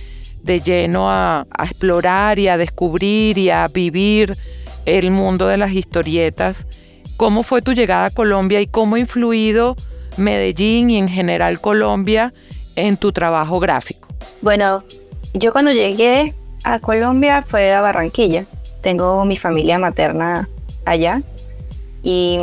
de 0.41 0.61
lleno 0.61 1.11
a, 1.11 1.45
explorar 1.61 2.39
y 2.39 2.47
a 2.47 2.57
descubrir 2.57 3.37
y 3.37 3.49
a 3.49 3.67
vivir 3.67 4.37
el 4.87 5.11
mundo 5.11 5.47
de 5.47 5.57
las 5.57 5.71
historietas. 5.73 6.65
¿Cómo 7.17 7.43
fue 7.43 7.61
tu 7.61 7.73
llegada 7.73 8.05
a 8.05 8.09
Colombia 8.09 8.61
y 8.61 8.67
cómo 8.67 8.95
ha 8.95 8.99
influido 8.99 9.75
Medellín 10.15 10.89
y 10.89 10.97
en 10.97 11.09
general 11.09 11.59
Colombia 11.59 12.33
en 12.75 12.95
tu 12.95 13.11
trabajo 13.11 13.59
gráfico? 13.59 14.07
Bueno, 14.41 14.83
yo 15.33 15.51
cuando 15.51 15.71
llegué 15.71 16.33
a 16.63 16.79
Colombia 16.79 17.43
fue 17.43 17.73
a 17.73 17.81
Barranquilla. 17.81 18.45
Tengo 18.81 19.25
mi 19.25 19.35
familia 19.35 19.77
materna 19.77 20.47
allá. 20.85 21.21
Y 22.01 22.39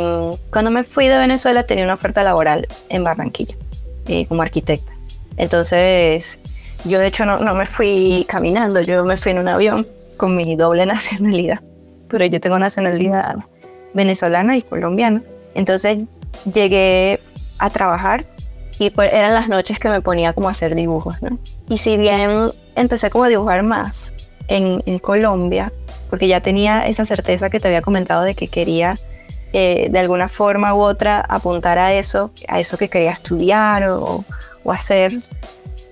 cuando 0.51 0.69
me 0.69 0.83
fui 0.83 1.07
de 1.07 1.17
Venezuela 1.17 1.65
tenía 1.65 1.85
una 1.85 1.95
oferta 1.95 2.23
laboral 2.23 2.67
en 2.89 3.03
Barranquilla 3.03 3.55
eh, 4.07 4.27
como 4.27 4.43
arquitecta. 4.43 4.91
Entonces, 5.37 6.39
yo 6.83 6.99
de 6.99 7.07
hecho 7.07 7.25
no 7.25 7.55
me 7.55 7.65
fui 7.65 8.25
caminando, 8.29 8.81
yo 8.81 9.03
me 9.03 9.17
fui 9.17 9.31
en 9.31 9.39
un 9.39 9.47
avión 9.47 9.87
con 10.17 10.35
mi 10.35 10.55
doble 10.55 10.85
nacionalidad. 10.85 11.61
Pero 12.07 12.25
yo 12.25 12.39
tengo 12.39 12.59
nacionalidad 12.59 13.37
venezolana 13.93 14.57
y 14.57 14.61
colombiana. 14.61 15.21
Entonces 15.55 16.05
llegué 16.51 17.19
a 17.57 17.69
trabajar 17.69 18.25
y 18.77 18.89
pues 18.89 19.11
eran 19.13 19.33
las 19.33 19.47
noches 19.47 19.79
que 19.79 19.89
me 19.89 20.01
ponía 20.01 20.33
como 20.33 20.49
a 20.49 20.51
hacer 20.51 20.75
dibujos, 20.75 21.21
¿no? 21.21 21.39
Y 21.69 21.77
si 21.77 21.97
bien 21.97 22.51
empecé 22.75 23.09
como 23.09 23.23
a 23.23 23.29
dibujar 23.29 23.63
más 23.63 24.13
en, 24.47 24.99
Colombia, 24.99 25.71
porque 26.09 26.27
ya 26.27 26.41
tenía 26.41 26.85
esa 26.87 27.05
certeza 27.05 27.49
que 27.49 27.59
te 27.59 27.67
había 27.69 27.81
comentado 27.81 28.23
de 28.23 28.35
que 28.35 28.47
quería 28.47 28.97
eh, 29.53 29.87
de 29.89 29.99
alguna 29.99 30.27
forma 30.27 30.75
u 30.75 30.81
otra 30.81 31.21
apuntar 31.21 31.79
a 31.79 31.93
eso, 31.93 32.31
a 32.47 32.59
eso 32.59 32.77
que 32.77 32.89
quería 32.89 33.11
estudiar 33.11 33.87
o, 33.89 34.23
hacer 34.69 35.13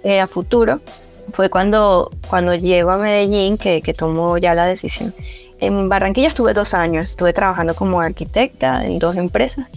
eh, 0.03 0.19
a 0.19 0.27
futuro, 0.27 0.81
fue 1.31 1.49
cuando, 1.49 2.11
cuando 2.27 2.53
llego 2.55 2.91
a 2.91 2.97
Medellín 2.97 3.57
que, 3.57 3.81
que 3.81 3.93
tomó 3.93 4.37
ya 4.37 4.53
la 4.55 4.65
decisión. 4.65 5.13
En 5.63 5.87
Barranquilla 5.87 6.27
estuve 6.27 6.53
dos 6.53 6.73
años, 6.73 7.11
estuve 7.11 7.31
trabajando 7.31 7.73
como 7.73 8.01
arquitecta 8.01 8.83
en 8.83 8.99
dos 8.99 9.15
empresas 9.15 9.71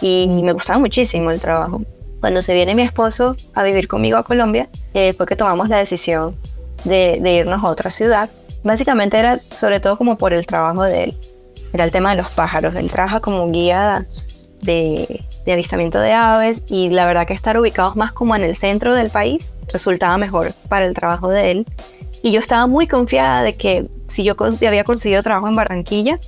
y 0.00 0.28
me 0.28 0.52
gustaba 0.52 0.78
muchísimo 0.78 1.32
el 1.32 1.40
trabajo. 1.40 1.82
Cuando 2.20 2.40
se 2.40 2.54
viene 2.54 2.76
mi 2.76 2.82
esposo 2.82 3.34
a 3.52 3.64
vivir 3.64 3.88
conmigo 3.88 4.16
a 4.16 4.22
Colombia, 4.22 4.68
eh, 4.94 5.14
fue 5.14 5.26
que 5.26 5.34
tomamos 5.34 5.68
la 5.68 5.78
decisión 5.78 6.36
de, 6.84 7.18
de, 7.20 7.32
irnos 7.32 7.64
a 7.64 7.68
otra 7.68 7.90
ciudad. 7.90 8.30
Básicamente 8.62 9.18
era 9.18 9.40
sobre 9.50 9.80
todo 9.80 9.98
como 9.98 10.16
por 10.18 10.32
el 10.32 10.46
trabajo 10.46 10.84
de 10.84 11.02
él. 11.02 11.18
Era 11.72 11.84
el 11.84 11.90
tema 11.90 12.10
de 12.10 12.22
los 12.22 12.30
pájaros. 12.30 12.76
Él 12.76 12.88
trabaja 12.88 13.18
como 13.18 13.50
guía 13.50 14.06
de, 14.62 15.24
de 15.44 15.52
avistamiento 15.52 15.98
de 15.98 16.12
aves 16.12 16.62
y 16.68 16.90
la 16.90 17.06
verdad 17.06 17.26
que 17.26 17.34
estar 17.34 17.58
ubicados 17.58 17.96
más 17.96 18.12
como 18.12 18.36
en 18.36 18.44
el 18.44 18.54
centro 18.54 18.94
del 18.94 19.10
país 19.10 19.54
resultaba 19.72 20.16
mejor 20.16 20.54
para 20.68 20.86
el 20.86 20.94
trabajo 20.94 21.28
de 21.28 21.50
él. 21.50 21.66
Y 22.22 22.32
yo 22.32 22.40
estaba 22.40 22.66
muy 22.66 22.86
confiada 22.86 23.42
de 23.42 23.54
que 23.54 23.86
si 24.06 24.24
yo 24.24 24.34
había 24.66 24.84
conseguido 24.84 25.22
trabajo 25.22 25.48
en 25.48 25.56
Barranquilla, 25.56 26.18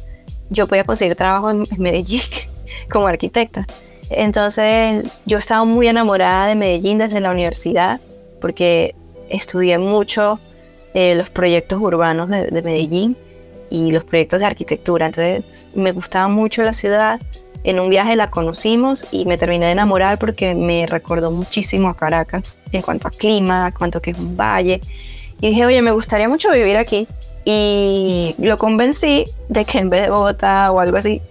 yo 0.50 0.66
podía 0.66 0.84
conseguir 0.84 1.16
trabajo 1.16 1.50
en 1.50 1.66
Medellín 1.78 2.22
como 2.90 3.06
arquitecta. 3.06 3.66
Entonces 4.10 5.04
yo 5.26 5.38
estaba 5.38 5.64
muy 5.64 5.88
enamorada 5.88 6.46
de 6.46 6.56
Medellín 6.56 6.98
desde 6.98 7.20
la 7.20 7.30
universidad 7.30 8.00
porque 8.40 8.94
estudié 9.28 9.78
mucho 9.78 10.38
eh, 10.94 11.14
los 11.14 11.30
proyectos 11.30 11.80
urbanos 11.80 12.28
de, 12.28 12.46
de 12.46 12.62
Medellín 12.62 13.16
y 13.70 13.92
los 13.92 14.02
proyectos 14.04 14.40
de 14.40 14.46
arquitectura. 14.46 15.06
Entonces 15.06 15.70
me 15.74 15.92
gustaba 15.92 16.28
mucho 16.28 16.62
la 16.62 16.72
ciudad 16.72 17.20
en 17.62 17.78
un 17.78 17.90
viaje 17.90 18.16
la 18.16 18.30
conocimos 18.30 19.06
y 19.10 19.26
me 19.26 19.36
terminé 19.36 19.66
de 19.66 19.72
enamorar 19.72 20.18
porque 20.18 20.54
me 20.54 20.86
recordó 20.86 21.30
muchísimo 21.30 21.88
a 21.88 21.96
Caracas 21.96 22.56
en 22.72 22.80
cuanto 22.80 23.08
a 23.08 23.10
clima, 23.10 23.68
en 23.68 23.74
cuanto 23.74 24.00
que 24.00 24.12
es 24.12 24.18
un 24.18 24.36
valle. 24.36 24.80
Y 25.40 25.50
dije, 25.50 25.66
oye, 25.66 25.82
me 25.82 25.92
gustaría 25.92 26.28
mucho 26.28 26.50
vivir 26.50 26.76
aquí. 26.76 27.06
Y 27.44 28.34
lo 28.38 28.58
convencí 28.58 29.26
de 29.48 29.64
que 29.64 29.78
en 29.78 29.90
vez 29.90 30.02
de 30.02 30.10
Bogotá 30.10 30.70
o 30.70 30.80
algo 30.80 30.96
así, 30.96 31.22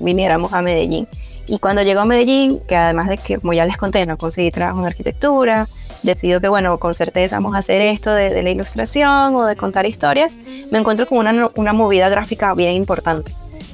viniéramos 0.00 0.52
a 0.52 0.62
Medellín. 0.62 1.06
Y 1.46 1.58
cuando 1.58 1.82
llegó 1.82 2.00
a 2.00 2.04
Medellín, 2.04 2.60
que 2.66 2.76
además 2.76 3.08
de 3.08 3.18
que, 3.18 3.38
como 3.38 3.52
ya 3.52 3.66
les 3.66 3.76
conté, 3.76 4.06
no 4.06 4.16
conseguí 4.16 4.50
trabajo 4.50 4.80
en 4.80 4.86
arquitectura, 4.86 5.68
decido 6.02 6.40
que, 6.40 6.48
bueno, 6.48 6.78
con 6.78 6.94
certeza 6.94 7.36
vamos 7.36 7.54
a 7.54 7.58
hacer 7.58 7.82
esto 7.82 8.12
de, 8.12 8.42
la 8.42 8.50
ilustración 8.50 9.34
o 9.34 9.44
de 9.44 9.56
contar 9.56 9.84
historias, 9.84 10.38
me 10.70 10.78
encuentro 10.78 11.06
con 11.06 11.18
una, 11.18 11.50
una 11.56 11.72
movida 11.72 12.08
gráfica 12.08 12.54
bien 12.54 12.74
importante 12.74 13.32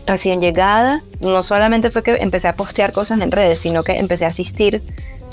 recién 0.08 0.40
llegada, 0.40 1.02
no 1.20 1.42
solamente 1.42 1.90
fue 1.90 2.02
que 2.02 2.16
empecé 2.16 2.48
a 2.48 2.56
postear 2.56 2.92
cosas 2.92 3.20
en 3.20 3.30
redes, 3.30 3.60
sino 3.60 3.84
que 3.84 3.98
empecé 3.98 4.24
a 4.24 4.28
asistir 4.28 4.82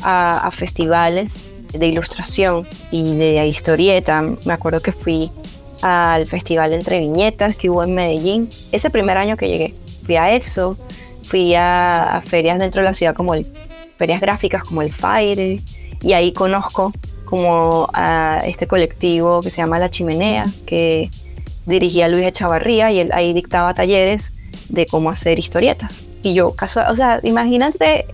a, 0.03 0.49
festivales 0.51 1.45
de 1.77 1.87
ilustración 1.87 2.67
y 2.91 3.15
de 3.15 3.45
historieta. 3.47 4.21
Me 4.45 4.53
acuerdo 4.53 4.81
que 4.81 4.91
fui 4.91 5.31
al 5.81 6.27
festival 6.27 6.73
Entre 6.73 6.99
Viñetas 6.99 7.55
que 7.55 7.69
hubo 7.69 7.83
en 7.83 7.93
Medellín. 7.93 8.49
Ese 8.71 8.89
primer 8.89 9.17
año 9.17 9.37
que 9.37 9.47
llegué, 9.47 9.75
fui 10.05 10.15
a 10.15 10.33
eso, 10.33 10.77
fui 11.23 11.53
a, 11.55 12.21
ferias 12.25 12.59
dentro 12.59 12.81
de 12.81 12.87
la 12.87 12.93
ciudad 12.93 13.15
como 13.15 13.33
el, 13.33 13.47
ferias 13.97 14.21
gráficas 14.21 14.63
como 14.63 14.81
el 14.81 14.93
Fire 14.93 15.61
y 16.01 16.13
ahí 16.13 16.31
conozco 16.33 16.91
como 17.25 17.89
a 17.93 18.41
este 18.45 18.67
colectivo 18.67 19.41
que 19.41 19.49
se 19.49 19.57
llama 19.57 19.79
La 19.79 19.89
Chimenea, 19.89 20.45
que 20.65 21.09
dirigía 21.65 22.07
Luis 22.07 22.25
Echavarría 22.25 22.91
y 22.91 22.99
él 22.99 23.11
ahí 23.13 23.33
dictaba 23.33 23.73
talleres 23.73 24.31
de 24.69 24.85
cómo 24.85 25.09
hacer 25.09 25.39
historietas. 25.39 26.03
Y 26.21 26.33
yo, 26.33 26.53
o 26.59 26.95
sea, 26.95 27.19
imagínate 27.23 28.05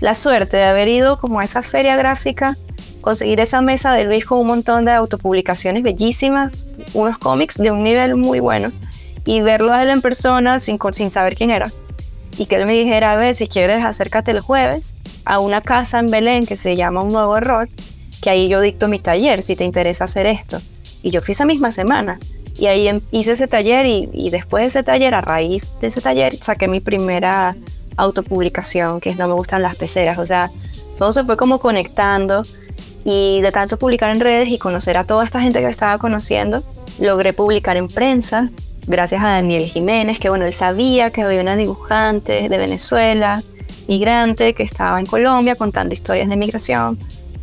la 0.00 0.14
suerte 0.14 0.56
de 0.56 0.64
haber 0.64 0.88
ido 0.88 1.18
como 1.18 1.40
a 1.40 1.44
esa 1.44 1.62
feria 1.62 1.96
gráfica, 1.96 2.56
conseguir 3.00 3.40
esa 3.40 3.60
mesa 3.62 3.92
de 3.92 4.04
Luis 4.04 4.24
con 4.24 4.38
un 4.38 4.46
montón 4.46 4.84
de 4.84 4.92
autopublicaciones 4.92 5.82
bellísimas, 5.82 6.66
unos 6.94 7.18
cómics 7.18 7.56
de 7.56 7.70
un 7.70 7.82
nivel 7.82 8.16
muy 8.16 8.40
bueno, 8.40 8.72
y 9.24 9.40
verlo 9.40 9.72
a 9.72 9.82
él 9.82 9.90
en 9.90 10.00
persona 10.00 10.60
sin, 10.60 10.78
sin 10.92 11.10
saber 11.10 11.36
quién 11.36 11.50
era. 11.50 11.70
Y 12.38 12.46
que 12.46 12.56
él 12.56 12.66
me 12.66 12.72
dijera, 12.72 13.12
a 13.12 13.16
ver, 13.16 13.34
si 13.34 13.48
quieres 13.48 13.84
acércate 13.84 14.30
el 14.30 14.40
jueves 14.40 14.94
a 15.24 15.40
una 15.40 15.60
casa 15.60 15.98
en 15.98 16.10
Belén 16.10 16.46
que 16.46 16.56
se 16.56 16.76
llama 16.76 17.02
Un 17.02 17.12
Nuevo 17.12 17.36
Error, 17.36 17.68
que 18.22 18.30
ahí 18.30 18.48
yo 18.48 18.60
dicto 18.60 18.88
mi 18.88 18.98
taller, 18.98 19.42
si 19.42 19.56
te 19.56 19.64
interesa 19.64 20.04
hacer 20.04 20.26
esto. 20.26 20.60
Y 21.02 21.10
yo 21.10 21.20
fui 21.20 21.32
esa 21.32 21.44
misma 21.44 21.70
semana. 21.70 22.18
Y 22.58 22.66
ahí 22.66 22.88
em, 22.88 23.00
hice 23.12 23.32
ese 23.32 23.46
taller 23.46 23.86
y, 23.86 24.30
después 24.30 24.62
de 24.62 24.68
ese 24.68 24.82
taller, 24.82 25.14
a 25.14 25.20
raíz 25.20 25.72
de 25.80 25.88
ese 25.88 26.00
taller, 26.00 26.34
saqué 26.36 26.66
mi 26.66 26.80
primera 26.80 27.56
autopublicación, 27.96 29.00
que 29.00 29.10
es 29.10 29.18
No 29.18 29.28
me 29.28 29.34
gustan 29.34 29.62
las 29.62 29.76
peceras. 29.76 30.18
O 30.18 30.26
sea, 30.26 30.50
todo 30.98 31.12
se 31.12 31.24
fue 31.24 31.36
como 31.36 31.60
conectando 31.60 32.44
y 33.10 33.40
de 33.40 33.52
tanto 33.52 33.78
publicar 33.78 34.10
en 34.10 34.20
redes 34.20 34.50
y 34.50 34.58
conocer 34.58 34.98
a 34.98 35.04
toda 35.04 35.24
esta 35.24 35.40
gente 35.40 35.60
que 35.60 35.66
estaba 35.68 35.96
conociendo, 35.96 36.62
logré 37.00 37.32
publicar 37.32 37.78
en 37.78 37.88
prensa, 37.88 38.50
gracias 38.86 39.24
a 39.24 39.28
Daniel 39.28 39.64
Jiménez, 39.64 40.18
que 40.18 40.28
bueno, 40.28 40.44
él 40.44 40.52
sabía 40.52 41.10
que 41.10 41.22
había 41.22 41.40
una 41.40 41.56
dibujante 41.56 42.50
de 42.50 42.58
Venezuela, 42.58 43.42
migrante, 43.88 44.52
que 44.52 44.62
estaba 44.62 45.00
en 45.00 45.06
Colombia 45.06 45.56
contando 45.56 45.94
historias 45.94 46.28
de 46.28 46.36
migración 46.36 46.98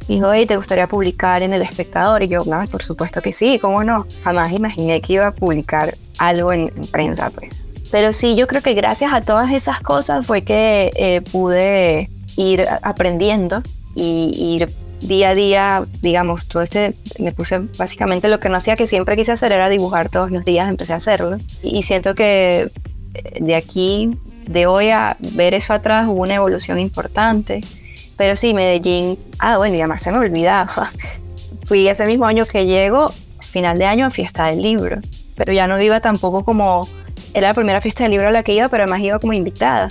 dijo, 0.08 0.32
hey, 0.32 0.46
¿te 0.46 0.56
gustaría 0.56 0.86
publicar 0.86 1.42
en 1.42 1.52
El 1.52 1.64
Espectador? 1.64 2.22
Y 2.22 2.28
yo, 2.28 2.44
no, 2.46 2.64
por 2.72 2.84
supuesto 2.84 3.24
que 3.24 3.34
sí, 3.34 3.58
¿cómo 3.60 3.84
no? 3.84 4.06
Jamás 4.24 4.52
imaginé 4.52 5.02
que 5.02 5.14
iba 5.14 5.26
a 5.26 5.32
publicar 5.32 5.96
algo 6.20 6.54
en, 6.54 6.70
prensa, 6.92 7.32
pues. 7.32 7.74
Pero 7.90 8.14
sí, 8.14 8.36
yo 8.36 8.46
creo 8.46 8.62
que 8.62 8.76
gracias 8.76 9.14
a 9.14 9.22
todas 9.22 9.52
esas 9.52 9.82
cosas 9.82 10.28
fue 10.28 10.44
que 10.44 10.92
eh, 10.96 11.22
pude 11.32 12.12
ir 12.38 12.68
aprendiendo 12.84 13.64
y 13.96 14.36
ir 14.38 14.70
día 15.02 15.30
a 15.30 15.36
día, 15.36 15.86
digamos, 16.02 16.48
todo 16.48 16.64
este, 16.64 16.94
me 17.20 17.32
puse 17.32 17.60
básicamente 17.78 18.28
lo 18.28 18.40
que 18.40 18.50
no 18.50 18.58
hacía, 18.58 18.76
que 18.76 18.88
siempre 18.88 19.16
quise 19.16 19.32
hacer 19.32 19.52
era 19.52 19.70
dibujar 19.70 20.10
todos 20.10 20.32
los 20.32 20.46
días, 20.46 20.70
empecé 20.70 20.94
a 20.94 20.98
hacerlo. 20.98 21.38
Y 21.62 21.84
siento 21.84 22.16
que 22.16 22.70
eh, 23.14 23.38
de 23.40 23.56
aquí, 23.56 24.18
de 24.48 24.68
hoy 24.68 24.90
a 24.90 25.18
ver 25.20 25.54
eso 25.54 25.74
atrás, 25.74 26.08
hubo 26.08 26.22
una 26.22 26.36
evolución 26.36 26.80
importante. 26.80 27.62
Pero 28.18 28.36
sí, 28.36 28.54
Medellín, 28.54 29.18
ah, 29.40 29.58
bueno, 29.58 29.76
y 29.76 29.80
además 29.80 30.02
se 30.02 30.12
me 30.12 30.18
olvidaba. 30.18 30.92
Fui 31.66 31.88
ese 31.88 32.06
mismo 32.06 32.26
año 32.26 32.46
que 32.46 32.66
llego, 32.66 33.12
final 33.42 33.78
de 33.78 33.86
año, 33.86 34.06
a 34.06 34.10
fiesta 34.10 34.48
del 34.48 34.62
libro. 34.62 35.02
Pero 35.36 35.52
ya 35.52 35.68
no 35.68 35.82
iba 35.82 36.00
tampoco 36.00 36.46
como, 36.46 36.88
era 37.34 37.50
la 37.50 37.54
primera 37.54 37.82
fiesta 37.82 38.04
del 38.04 38.12
libro 38.12 38.28
a 38.28 38.32
la 38.32 38.44
que 38.44 38.54
iba, 38.54 38.70
pero 38.70 38.84
además 38.84 39.02
iba 39.02 39.20
como 39.20 39.34
invitada. 39.34 39.90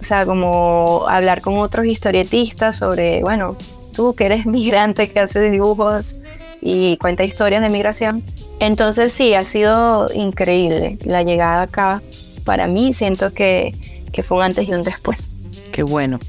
O 0.00 0.02
sea, 0.02 0.24
como 0.24 1.06
hablar 1.08 1.40
con 1.40 1.58
otros 1.58 1.86
historietistas 1.86 2.76
sobre, 2.76 3.22
bueno, 3.22 3.56
tú 3.96 4.14
que 4.14 4.26
eres 4.26 4.46
migrante, 4.46 5.10
que 5.10 5.20
haces 5.20 5.50
dibujos 5.50 6.16
y 6.60 6.96
cuenta 6.98 7.24
historias 7.24 7.62
de 7.62 7.70
migración. 7.70 8.22
Entonces 8.60 9.12
sí, 9.12 9.34
ha 9.34 9.44
sido 9.44 10.08
increíble 10.14 10.98
la 11.04 11.22
llegada 11.22 11.62
acá. 11.62 12.02
Para 12.44 12.66
mí 12.66 12.94
siento 12.94 13.32
que, 13.32 13.74
que 14.12 14.22
fue 14.22 14.38
un 14.38 14.44
antes 14.44 14.68
y 14.68 14.72
un 14.72 14.82
después. 14.82 15.30
Qué 15.72 15.82
bueno. 15.82 16.20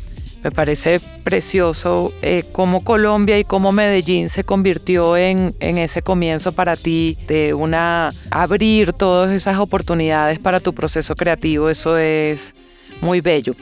Me 0.43 0.51
parece 0.51 1.01
precioso 1.23 2.13
eh, 2.21 2.43
cómo 2.51 2.83
Colombia 2.83 3.37
y 3.39 3.43
cómo 3.43 3.71
Medellín 3.71 4.29
se 4.29 4.43
convirtió 4.43 5.17
en, 5.17 5.53
en 5.59 5.77
ese 5.77 6.01
comienzo 6.01 6.51
para 6.51 6.75
ti 6.75 7.17
de 7.27 7.53
una 7.53 8.11
abrir 8.29 8.93
todas 8.93 9.31
esas 9.31 9.57
oportunidades 9.57 10.39
para 10.39 10.59
tu 10.59 10.73
proceso 10.73 11.15
creativo. 11.15 11.69
Eso 11.69 11.97
es 11.97 12.53
muy 13.01 13.19
bello. 13.19 13.55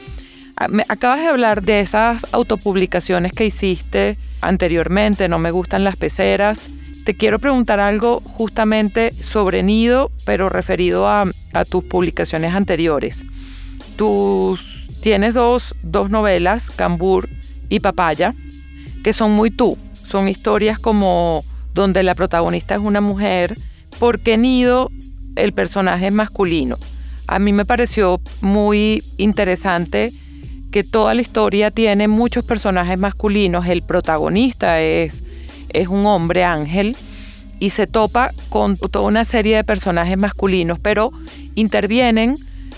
Ah, 0.56 0.68
acabas 0.88 1.20
de 1.20 1.26
hablar 1.26 1.62
de 1.62 1.80
esas 1.80 2.26
autopublicaciones 2.32 3.32
que 3.32 3.44
hiciste 3.44 4.16
anteriormente, 4.40 5.28
no 5.28 5.38
me 5.38 5.50
gustan 5.50 5.84
las 5.84 5.96
peceras. 5.96 6.70
Te 7.04 7.14
quiero 7.14 7.38
preguntar 7.38 7.78
algo 7.78 8.20
justamente 8.24 9.12
sobre 9.22 9.62
Nido, 9.62 10.10
pero 10.24 10.48
referido 10.48 11.08
a, 11.08 11.26
tus 11.68 11.84
publicaciones 11.84 12.54
anteriores. 12.54 13.24
Tú 13.96 14.58
tienes 15.02 15.34
dos, 15.34 15.74
dos 15.82 16.10
novelas, 16.10 16.70
Cambur 16.70 17.28
y 17.68 17.80
Papaya, 17.80 18.34
que 19.04 19.12
son 19.12 19.32
muy 19.32 19.50
tú. 19.50 19.78
Son 19.92 20.28
historias 20.28 20.78
como 20.78 21.44
donde 21.74 22.02
la 22.02 22.14
protagonista 22.14 22.74
es 22.74 22.80
una 22.80 23.00
mujer, 23.00 23.54
porque 23.98 24.36
Nido, 24.36 24.90
el 25.36 25.52
personaje 25.52 26.06
es 26.08 26.12
masculino. 26.12 26.78
A 27.26 27.38
mí 27.38 27.52
me 27.52 27.64
pareció 27.64 28.20
muy 28.40 29.02
interesante 29.16 30.12
que 30.76 30.84
toda 30.84 31.14
la 31.14 31.22
historia 31.22 31.70
tiene 31.70 32.06
muchos 32.06 32.44
personajes 32.44 32.98
masculinos. 32.98 33.66
El 33.66 33.80
protagonista 33.80 34.82
es, 34.82 35.22
es 35.70 35.88
un 35.88 36.04
hombre 36.04 36.44
ángel 36.44 36.98
y 37.58 37.70
se 37.70 37.86
topa 37.86 38.32
con 38.50 38.76
toda 38.76 39.06
una 39.06 39.24
serie 39.24 39.56
de 39.56 39.64
personajes 39.64 40.18
masculinos, 40.18 40.78
pero 40.78 41.12
intervienen 41.54 42.34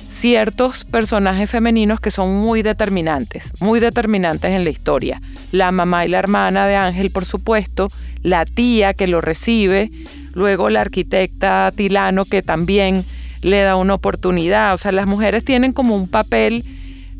ciertos 0.09 0.85
personajes 0.85 1.51
femeninos 1.51 1.99
que 1.99 2.13
son 2.13 2.37
muy 2.37 2.63
determinantes, 2.63 3.51
muy 3.61 3.81
determinantes 3.81 4.53
en 4.53 4.63
la 4.63 4.71
historia. 4.71 5.21
La 5.51 5.73
mamá 5.73 6.07
y 6.07 6.09
la 6.09 6.21
hermana 6.21 6.69
de 6.69 6.77
Ángel, 6.77 7.11
por 7.11 7.25
supuesto, 7.25 7.89
la 8.23 8.45
tía 8.45 8.95
que 8.95 9.09
lo 9.09 9.21
recibe, 9.21 9.91
luego 10.35 10.71
la 10.71 10.83
arquitecta 10.83 11.73
Tilano 11.75 12.25
que 12.27 12.43
también 12.43 13.05
le 13.43 13.63
da 13.63 13.75
una 13.75 13.95
oportunidad. 13.95 14.73
O 14.75 14.77
sea, 14.77 14.93
las 14.93 15.09
mujeres 15.09 15.45
tienen 15.45 15.73
como 15.73 15.97
un 15.97 16.07
papel 16.07 16.63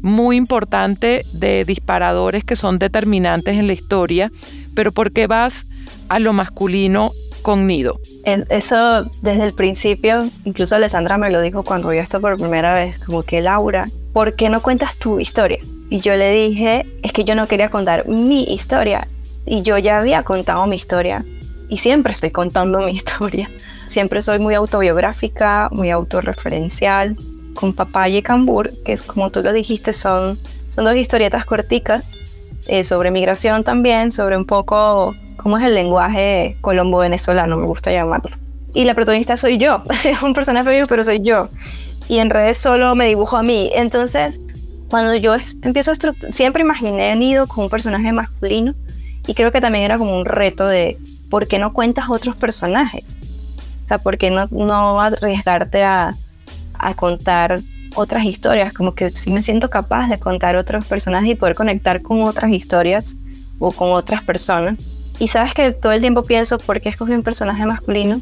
muy 0.03 0.37
importante 0.37 1.25
de 1.33 1.65
disparadores 1.65 2.45
que 2.45 2.57
son 2.57 2.79
determinantes 2.79 3.57
en 3.57 3.67
la 3.67 3.73
historia, 3.73 4.31
pero 4.75 4.93
¿por 4.93 5.13
qué 5.13 5.27
vas 5.27 5.67
a 6.09 6.19
lo 6.19 6.33
masculino 6.33 7.13
con 7.43 7.67
Nido? 7.67 8.01
Eso 8.25 9.05
desde 9.23 9.45
el 9.45 9.55
principio, 9.55 10.29
incluso 10.45 10.75
Alessandra 10.75 11.19
me 11.19 11.31
lo 11.31 11.41
dijo 11.41 11.63
cuando 11.63 11.89
vio 11.89 12.01
esto 12.01 12.21
por 12.21 12.37
primera 12.37 12.75
vez, 12.75 12.99
como 12.99 13.23
que 13.23 13.41
Laura, 13.41 13.89
¿por 14.13 14.35
qué 14.35 14.49
no 14.49 14.63
cuentas 14.63 14.97
tu 14.97 15.21
historia? 15.21 15.59
Y 15.91 16.01
yo 16.01 16.15
le 16.17 16.31
dije, 16.33 16.87
es 17.03 17.13
que 17.13 17.25
yo 17.25 17.35
no 17.35 17.47
quería 17.47 17.71
contar 17.71 18.07
mi 18.07 18.45
historia, 18.45 19.09
y 19.47 19.63
yo 19.63 19.79
ya 19.79 19.99
había 19.99 20.23
contado 20.23 20.67
mi 20.67 20.77
historia, 20.77 21.25
y 21.69 21.79
siempre 21.79 22.13
estoy 22.13 22.31
contando 22.31 22.81
mi 22.81 22.91
historia. 22.93 23.51
Siempre 23.87 24.21
soy 24.21 24.39
muy 24.39 24.55
autobiográfica, 24.55 25.71
muy 25.73 25.91
autorreferencial, 25.91 27.17
con 27.55 27.73
Papaya 27.73 28.19
y 28.19 28.23
Cambur, 28.23 28.71
que 28.85 28.93
es 28.93 29.03
como 29.03 29.31
tú 29.31 29.43
lo 29.43 29.53
dijiste, 29.53 29.93
son, 29.93 30.39
son 30.75 30.85
dos 30.85 30.97
historietas 30.97 31.45
corticas 31.45 32.05
eh, 32.69 32.85
sobre 32.85 33.11
migración 33.11 33.65
también, 33.65 34.13
sobre 34.13 34.37
un 34.37 34.45
poco 34.45 35.15
cómo 35.37 35.59
es 35.59 35.65
el 35.65 35.75
lenguaje 35.75 36.57
colombo-venezolano, 36.61 37.57
me 37.57 37.67
gusta 37.67 37.91
llamarlo. 37.91 38.37
Y 38.75 38.85
la 38.85 38.95
protagonista 38.95 39.37
soy 39.37 39.59
yo, 39.59 39.83
es 40.05 40.23
un 40.23 40.35
personaje 40.35 40.65
femenino, 40.65 40.87
pero 40.89 41.05
soy 41.05 41.21
yo. 41.23 41.49
Y 42.09 42.19
en 42.19 42.31
redes 42.31 42.59
solo 42.59 42.95
me 42.95 43.07
dibujo 43.07 43.37
a 43.37 43.43
mí. 43.43 43.71
Entonces, 43.75 44.41
cuando 44.89 45.15
yo 45.15 45.35
empiezo 45.63 45.93
a 45.93 45.95
siempre 46.31 46.63
imaginé 46.63 47.15
Nido 47.17 47.47
como 47.47 47.65
un 47.65 47.71
personaje 47.71 48.13
masculino 48.13 48.75
y 49.27 49.35
creo 49.35 49.53
que 49.53 49.61
también 49.61 49.85
era 49.85 49.99
como 49.99 50.17
un 50.17 50.25
reto 50.25 50.67
de 50.67 50.99
por 51.29 51.47
qué 51.47 51.59
no 51.59 51.73
cuentas 51.73 52.07
otros 52.09 52.39
personajes. 52.39 53.17
O 53.85 53.89
sea, 53.89 53.99
por 53.99 54.19
qué 54.19 54.31
no, 54.31 54.47
no 54.51 55.01
arriesgarte 55.01 55.85
a, 55.85 56.15
a 56.79 56.95
contar 56.95 57.61
otras 57.95 58.25
historias, 58.25 58.73
como 58.73 58.95
que 58.95 59.11
sí 59.11 59.31
me 59.31 59.43
siento 59.43 59.71
capaz 59.71 60.09
de 60.09 60.19
contar 60.19 60.57
otros 60.57 60.87
personajes 60.87 61.31
y 61.31 61.35
poder 61.35 61.55
conectar 61.55 62.03
con 62.03 62.23
otras 62.23 62.51
historias 62.51 63.17
o 63.59 63.73
con 63.73 63.93
otras 63.93 64.23
personas. 64.23 64.77
Y 65.19 65.29
sabes 65.29 65.55
que 65.55 65.73
todo 65.73 65.93
el 65.93 66.01
tiempo 66.01 66.23
pienso 66.23 66.59
por 66.59 66.81
qué 66.81 66.91
escogí 66.91 67.13
un 67.13 67.23
personaje 67.23 67.67
masculino. 67.67 68.21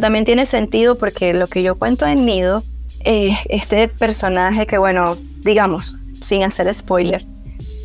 también 0.00 0.24
tiene 0.24 0.46
sentido 0.46 0.96
porque 0.96 1.34
lo 1.34 1.46
que 1.46 1.62
yo 1.62 1.76
cuento 1.76 2.06
en 2.06 2.24
Nido, 2.24 2.64
eh, 3.04 3.36
este 3.48 3.88
personaje 3.88 4.66
que, 4.66 4.78
bueno, 4.78 5.16
digamos, 5.42 5.96
sin 6.20 6.42
hacer 6.42 6.72
spoiler, 6.72 7.24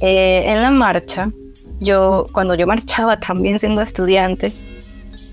eh, 0.01 0.43
en 0.47 0.61
la 0.61 0.71
marcha, 0.71 1.31
yo, 1.79 2.25
cuando 2.31 2.55
yo 2.55 2.65
marchaba 2.65 3.19
también 3.19 3.59
siendo 3.59 3.81
estudiante, 3.81 4.53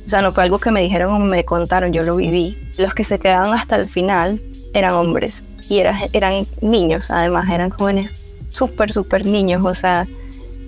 o 0.06 0.10
sea, 0.10 0.20
no 0.20 0.32
fue 0.32 0.42
algo 0.42 0.58
que 0.58 0.70
me 0.70 0.82
dijeron 0.82 1.14
o 1.14 1.18
me 1.18 1.44
contaron, 1.46 1.92
yo 1.92 2.02
lo 2.02 2.16
viví. 2.16 2.58
Los 2.76 2.92
que 2.92 3.04
se 3.04 3.18
quedaban 3.18 3.54
hasta 3.54 3.76
el 3.76 3.88
final 3.88 4.38
eran 4.74 4.94
hombres 4.94 5.44
y 5.68 5.78
eran 5.78 6.46
niños, 6.60 7.10
además, 7.10 7.48
eran 7.48 7.70
jóvenes 7.70 8.24
súper, 8.50 8.92
súper 8.92 9.24
niños, 9.24 9.64
o 9.64 9.74
sea, 9.74 10.06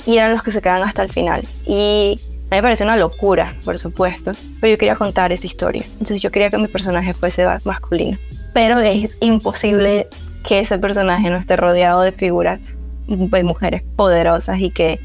y 0.07 0.17
eran 0.17 0.33
los 0.33 0.43
que 0.43 0.53
se 0.53 0.63
quedan 0.63 0.83
hasta 0.83 1.03
el 1.03 1.11
final. 1.11 1.45
Y 1.67 2.19
a 2.51 2.55
mí 2.55 2.57
me 2.59 2.63
pareció 2.63 2.87
una 2.87 2.97
locura, 2.97 3.55
por 3.65 3.79
supuesto, 3.79 4.33
pero 4.61 4.71
yo 4.71 4.79
quería 4.79 4.97
contar 4.97 5.33
esa 5.33 5.47
historia. 5.47 5.85
Entonces 5.93 6.23
yo 6.23 6.31
quería 6.31 6.49
que 6.49 6.59
mi 6.59 6.69
personaje 6.69 7.13
fuese 7.13 7.47
masculino. 7.65 8.17
Pero 8.55 8.79
es 8.81 9.19
imposible 9.21 10.09
que 10.45 10.61
ese 10.61 10.79
personaje 10.79 11.29
no 11.29 11.37
esté 11.37 11.57
rodeado 11.57 12.03
de 12.03 12.13
figuras 12.13 12.79
de 13.09 13.43
mujeres 13.43 13.83
poderosas 13.97 14.61
y 14.61 14.71
que 14.71 15.01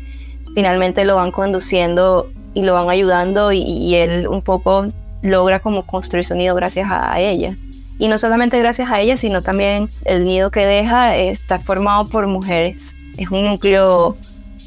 finalmente 0.54 1.04
lo 1.04 1.16
van 1.16 1.32
conduciendo 1.32 2.30
y 2.54 2.64
lo 2.64 2.74
van 2.74 2.89
ayudando 2.89 3.52
y, 3.52 3.62
y 3.62 3.95
él 3.95 4.28
un 4.28 4.41
poco 4.41 4.86
logra 5.22 5.60
como 5.60 5.86
construir 5.86 6.26
sonido 6.26 6.56
gracias 6.56 6.88
a 6.89 7.20
ellas. 7.20 7.56
Y 8.02 8.08
no 8.08 8.18
solamente 8.18 8.58
gracias 8.58 8.89
a 8.89 8.99
ella, 8.99 9.16
sino 9.16 9.43
también 9.43 9.88
el 10.06 10.24
nido 10.24 10.49
que 10.49 10.66
deja 10.66 11.16
está 11.16 11.60
formado 11.60 12.10
por 12.10 12.26
mujeres. 12.26 12.95
Es 13.16 13.30
un 13.30 13.45
núcleo 13.45 14.18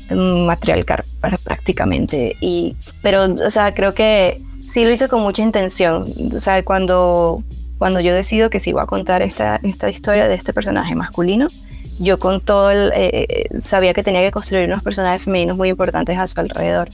mm, 0.09 0.47
matriarcal 0.47 1.03
prácticamente. 1.43 2.37
Y, 2.41 2.77
pero, 3.03 3.25
o 3.25 3.51
sea, 3.51 3.75
creo 3.75 3.93
que 3.93 4.41
sí 4.65 4.85
lo 4.85 4.93
hice 4.93 5.09
con 5.09 5.21
mucha 5.23 5.43
intención. 5.43 6.05
O 6.33 6.39
sea, 6.39 6.63
cuando, 6.63 7.43
cuando 7.77 7.99
yo 7.99 8.15
decido 8.15 8.51
que 8.51 8.61
sí 8.61 8.73
voy 8.73 8.83
a 8.83 8.87
contar 8.87 9.21
esta, 9.21 9.59
esta 9.65 9.91
historia 9.91 10.29
de 10.29 10.37
este 10.37 10.53
personaje 10.53 10.95
masculino, 10.95 11.49
yo 11.99 12.21
con 12.21 12.41
todo 12.41 12.71
el, 12.71 12.93
eh, 12.95 13.27
eh, 13.29 13.61
sabía 13.61 13.95
que 13.95 14.05
tenía 14.05 14.21
que 14.21 14.31
construir 14.31 14.69
unos 14.69 14.85
personajes 14.85 15.23
femeninos 15.23 15.57
muy 15.57 15.71
importantes 15.71 16.17
a 16.17 16.29
su 16.29 16.39
alrededor. 16.39 16.89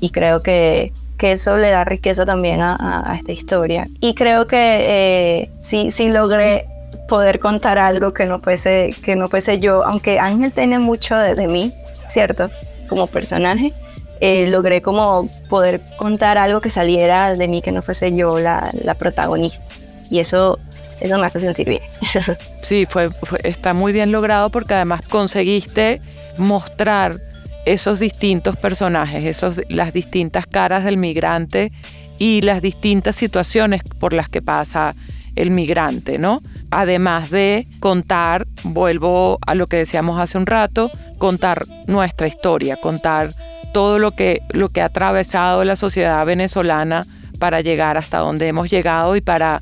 Y 0.00 0.10
creo 0.10 0.42
que 0.42 0.92
que 1.18 1.32
eso 1.32 1.56
le 1.56 1.70
da 1.70 1.84
riqueza 1.84 2.26
también 2.26 2.60
a, 2.60 3.14
esta 3.18 3.32
historia. 3.32 3.86
Y 4.00 4.14
creo 4.14 4.46
que 4.46 4.56
eh, 4.58 5.50
sí, 5.60 5.90
sí 5.90 6.10
logré 6.10 6.66
poder 7.08 7.38
contar 7.40 7.78
algo 7.78 8.12
que 8.12 8.26
no 8.26 8.40
fuese, 8.40 8.94
que 9.04 9.16
no 9.16 9.28
fuese 9.28 9.58
yo, 9.58 9.84
aunque 9.84 10.18
Ángel 10.18 10.52
tiene 10.52 10.78
mucho 10.78 11.16
de, 11.16 11.46
mí, 11.46 11.72
¿cierto? 12.08 12.50
Como 12.88 13.06
personaje, 13.06 13.72
eh, 14.20 14.46
logré 14.48 14.82
como 14.82 15.28
poder 15.48 15.80
contar 15.96 16.38
algo 16.38 16.60
que 16.60 16.70
saliera 16.70 17.34
de 17.34 17.48
mí, 17.48 17.62
que 17.62 17.72
no 17.72 17.82
fuese 17.82 18.14
yo 18.14 18.38
la, 18.38 18.70
protagonista. 18.98 19.64
Y 20.10 20.18
eso, 20.18 20.58
eso 21.00 21.18
me 21.18 21.26
hace 21.26 21.40
sentir 21.40 21.68
bien. 21.68 21.82
Sí, 22.62 22.86
fue, 22.86 23.10
está 23.42 23.74
muy 23.74 23.92
bien 23.92 24.10
logrado 24.10 24.48
porque 24.48 24.72
además 24.72 25.02
conseguiste 25.02 26.00
mostrar 26.38 27.20
esos 27.64 27.98
distintos 27.98 28.56
personajes, 28.56 29.24
esos, 29.24 29.60
las 29.68 29.92
distintas 29.92 30.46
caras 30.46 30.84
del 30.84 30.96
migrante 30.96 31.72
y 32.18 32.42
las 32.42 32.62
distintas 32.62 33.16
situaciones 33.16 33.82
por 33.98 34.12
las 34.12 34.28
que 34.28 34.42
pasa 34.42 34.94
el 35.34 35.50
migrante, 35.50 36.18
¿no? 36.18 36.42
Además 36.70 37.30
de 37.30 37.66
contar, 37.80 38.46
vuelvo 38.62 39.38
a 39.46 39.54
lo 39.54 39.66
que 39.66 39.78
decíamos 39.78 40.20
hace 40.20 40.38
un 40.38 40.46
rato, 40.46 40.90
contar 41.18 41.64
nuestra 41.86 42.26
historia, 42.26 42.76
contar 42.76 43.30
todo 43.72 43.98
lo 43.98 44.12
que, 44.12 44.40
lo 44.50 44.68
que 44.68 44.80
ha 44.80 44.86
atravesado 44.86 45.64
la 45.64 45.74
sociedad 45.74 46.24
venezolana 46.24 47.04
para 47.40 47.60
llegar 47.60 47.96
hasta 47.96 48.18
donde 48.18 48.46
hemos 48.46 48.70
llegado 48.70 49.16
y 49.16 49.20
para, 49.20 49.60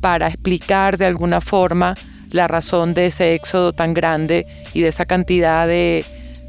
para 0.00 0.26
explicar 0.26 0.98
de 0.98 1.06
alguna 1.06 1.40
forma 1.40 1.94
la 2.32 2.48
razón 2.48 2.92
de 2.92 3.06
ese 3.06 3.34
éxodo 3.34 3.72
tan 3.72 3.94
grande 3.94 4.46
y 4.74 4.82
de 4.82 4.88
esa 4.88 5.06
cantidad 5.06 5.66
de, 5.66 6.04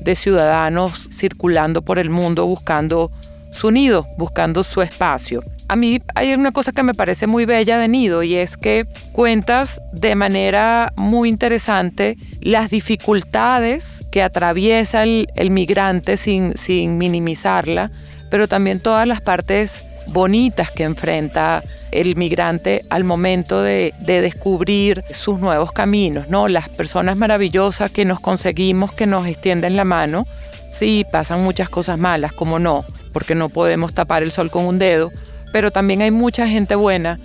de 0.05 0.15
ciudadanos 0.15 1.09
circulando 1.11 1.81
por 1.81 1.99
el 1.99 2.09
mundo 2.09 2.45
buscando 2.45 3.11
su 3.51 3.71
nido, 3.71 4.07
buscando 4.17 4.63
su 4.63 4.81
espacio. 4.81 5.43
A 5.67 5.75
mí 5.75 5.99
hay 6.13 6.33
una 6.33 6.51
cosa 6.51 6.71
que 6.71 6.83
me 6.83 6.93
parece 6.93 7.25
muy 7.25 7.45
bella 7.45 7.79
de 7.79 7.87
Nido 7.87 8.21
y 8.21 8.35
es 8.35 8.55
que 8.55 8.85
cuentas 9.13 9.81
de 9.93 10.13
manera 10.13 10.93
muy 10.95 11.27
interesante 11.27 12.17
las 12.41 12.69
dificultades 12.69 14.05
que 14.11 14.21
atraviesa 14.21 15.03
el, 15.03 15.49
migrante 15.49 16.17
sin, 16.17 16.55
sin 16.55 16.99
minimizarla, 16.99 17.91
pero 18.29 18.47
también 18.47 18.79
todas 18.79 19.07
las 19.07 19.21
partes 19.21 19.83
bonitas 20.07 20.71
que 20.71 20.83
enfrenta 20.83 21.63
el 21.91 22.15
migrante 22.15 22.83
al 22.89 23.03
momento 23.03 23.61
de, 23.61 23.93
descubrir 23.99 25.03
sus 25.11 25.39
nuevos 25.39 25.71
caminos, 25.71 26.29
¿no? 26.29 26.47
Las 26.47 26.69
personas 26.69 27.17
maravillosas 27.17 27.91
que 27.91 28.05
nos 28.05 28.19
conseguimos, 28.19 28.93
que 28.93 29.05
nos 29.05 29.27
extienden 29.27 29.75
la 29.75 29.85
mano. 29.85 30.25
Sí, 30.71 31.05
pasan 31.09 31.43
muchas 31.43 31.69
cosas 31.69 31.97
malas, 31.97 32.33
como 32.33 32.59
no, 32.59 32.85
porque 33.13 33.35
no 33.35 33.49
podemos 33.49 33.93
tapar 33.93 34.23
el 34.23 34.31
sol 34.31 34.51
con 34.51 34.65
un 34.65 34.79
dedo, 34.79 35.11
pero 35.53 35.71
también 35.71 36.01
hay 36.01 36.11
mucha 36.11 36.47
gente 36.47 36.75
buena 36.75 37.19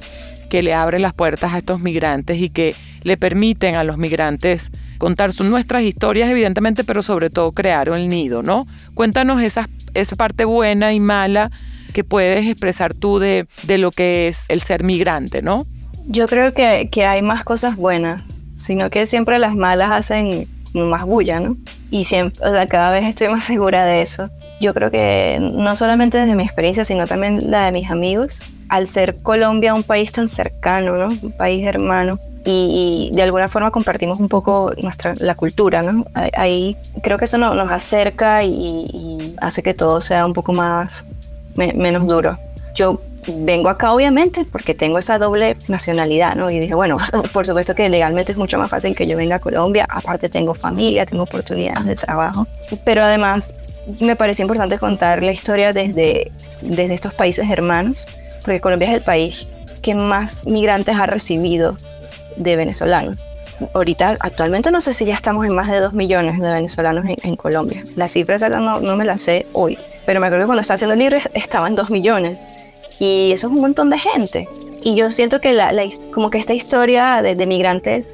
que 0.48 0.62
le 0.62 0.74
abre 0.74 0.98
las 0.98 1.12
puertas 1.14 1.52
a 1.54 1.58
estos 1.58 1.80
migrantes 1.80 2.40
y 2.40 2.50
que 2.50 2.74
le 3.02 3.16
permiten 3.16 3.76
a 3.76 3.84
los 3.84 3.98
migrantes 3.98 4.70
contar 4.98 5.32
sus, 5.32 5.46
nuestras 5.46 5.82
historias, 5.82 6.28
evidentemente, 6.28 6.84
pero 6.84 7.02
sobre 7.02 7.30
todo 7.30 7.52
crear 7.52 7.88
el 7.88 8.08
nido, 8.08 8.42
¿no? 8.42 8.66
Cuéntanos 8.94 9.40
esa, 9.40 9.68
esa 9.94 10.16
parte 10.16 10.44
buena 10.44 10.92
y 10.92 11.00
mala 11.00 11.50
que 11.90 12.04
puedes 12.04 12.46
expresar 12.46 12.94
tú 12.94 13.18
de, 13.18 13.46
de 13.62 13.78
lo 13.78 13.90
que 13.90 14.28
es 14.28 14.44
el 14.48 14.60
ser 14.60 14.84
migrante, 14.84 15.42
¿no? 15.42 15.66
Yo 16.06 16.26
creo 16.26 16.54
que, 16.54 16.88
que 16.90 17.04
hay 17.04 17.22
más 17.22 17.44
cosas 17.44 17.76
buenas, 17.76 18.40
sino 18.56 18.90
que 18.90 19.06
siempre 19.06 19.38
las 19.38 19.54
malas 19.54 19.90
hacen 19.90 20.48
más 20.74 21.04
bulla, 21.04 21.40
¿no? 21.40 21.56
Y 21.90 22.04
siempre, 22.04 22.46
o 22.46 22.50
sea, 22.52 22.66
cada 22.66 22.90
vez 22.90 23.04
estoy 23.04 23.28
más 23.28 23.44
segura 23.46 23.84
de 23.84 24.02
eso. 24.02 24.28
Yo 24.60 24.74
creo 24.74 24.90
que 24.90 25.38
no 25.40 25.74
solamente 25.76 26.18
desde 26.18 26.34
mi 26.34 26.42
experiencia, 26.42 26.84
sino 26.84 27.06
también 27.06 27.50
la 27.50 27.66
de 27.66 27.72
mis 27.72 27.90
amigos, 27.90 28.42
al 28.68 28.86
ser 28.86 29.22
Colombia 29.22 29.74
un 29.74 29.82
país 29.82 30.12
tan 30.12 30.28
cercano, 30.28 30.96
¿no? 30.96 31.08
Un 31.08 31.32
país 31.32 31.64
hermano, 31.64 32.18
y, 32.44 33.10
de 33.12 33.22
alguna 33.22 33.48
forma 33.48 33.70
compartimos 33.70 34.18
un 34.18 34.28
poco 34.28 34.72
nuestra, 34.82 35.14
la 35.18 35.34
cultura, 35.34 35.82
¿no? 35.82 36.04
Ahí 36.36 36.76
creo 37.02 37.18
que 37.18 37.26
eso 37.26 37.38
nos 37.38 37.70
acerca 37.70 38.42
y, 38.44 39.34
hace 39.40 39.62
que 39.62 39.74
todo 39.74 40.00
sea 40.00 40.26
un 40.26 40.32
poco 40.32 40.52
más, 40.52 41.04
menos 41.54 42.06
duro. 42.06 42.38
Yo 42.74 43.00
vengo 43.26 43.68
acá 43.68 43.92
obviamente 43.92 44.46
porque 44.50 44.74
tengo 44.74 44.98
esa 44.98 45.18
doble 45.18 45.56
nacionalidad, 45.68 46.36
¿no? 46.36 46.50
Y 46.50 46.58
dije, 46.58 46.74
bueno, 46.74 46.98
por 47.32 47.46
supuesto 47.46 47.74
que 47.74 47.88
legalmente 47.88 48.32
es 48.32 48.38
mucho 48.38 48.58
más 48.58 48.70
fácil 48.70 48.94
que 48.94 49.06
yo 49.06 49.16
venga 49.16 49.36
a 49.36 49.38
Colombia, 49.38 49.86
aparte 49.88 50.28
tengo 50.28 50.54
familia, 50.54 51.06
tengo 51.06 51.24
oportunidades 51.24 51.84
de 51.84 51.96
trabajo, 51.96 52.46
pero 52.84 53.02
además 53.02 53.54
me 54.00 54.16
parece 54.16 54.42
importante 54.42 54.78
contar 54.78 55.22
la 55.22 55.32
historia 55.32 55.72
desde, 55.72 56.32
desde 56.62 56.94
estos 56.94 57.14
países 57.14 57.48
hermanos, 57.50 58.06
porque 58.42 58.60
Colombia 58.60 58.88
es 58.88 58.94
el 58.94 59.02
país 59.02 59.48
que 59.82 59.94
más 59.94 60.46
migrantes 60.46 60.96
ha 60.96 61.06
recibido 61.06 61.76
de 62.36 62.56
venezolanos. 62.56 63.26
Ahorita, 63.74 64.16
actualmente 64.20 64.70
no 64.70 64.80
sé 64.80 64.94
si 64.94 65.04
ya 65.04 65.14
estamos 65.14 65.44
en 65.44 65.54
más 65.54 65.68
de 65.68 65.80
2 65.80 65.92
millones 65.92 66.38
de 66.38 66.50
venezolanos 66.50 67.04
en, 67.06 67.36
Colombia. 67.36 67.82
La 67.94 68.08
cifra 68.08 68.38
no, 68.48 68.80
no 68.80 68.96
me 68.96 69.04
la 69.04 69.18
sé 69.18 69.46
hoy, 69.52 69.78
pero 70.06 70.20
me 70.20 70.26
acuerdo 70.26 70.44
que 70.44 70.46
cuando 70.46 70.60
estaba 70.62 70.76
haciendo 70.76 70.94
el 70.94 71.00
libro 71.00 71.18
estaba 71.34 71.68
en 71.68 71.74
2 71.74 71.90
millones. 71.90 72.46
Y 72.98 73.32
eso 73.32 73.46
es 73.46 73.52
un 73.52 73.60
montón 73.60 73.90
de 73.90 73.98
gente. 73.98 74.48
Y 74.82 74.94
yo 74.94 75.10
siento 75.10 75.40
que 75.40 75.52
la, 75.52 75.72
como 76.12 76.30
que 76.30 76.38
esta 76.38 76.54
historia 76.54 77.22
de, 77.22 77.46
migrantes 77.46 78.06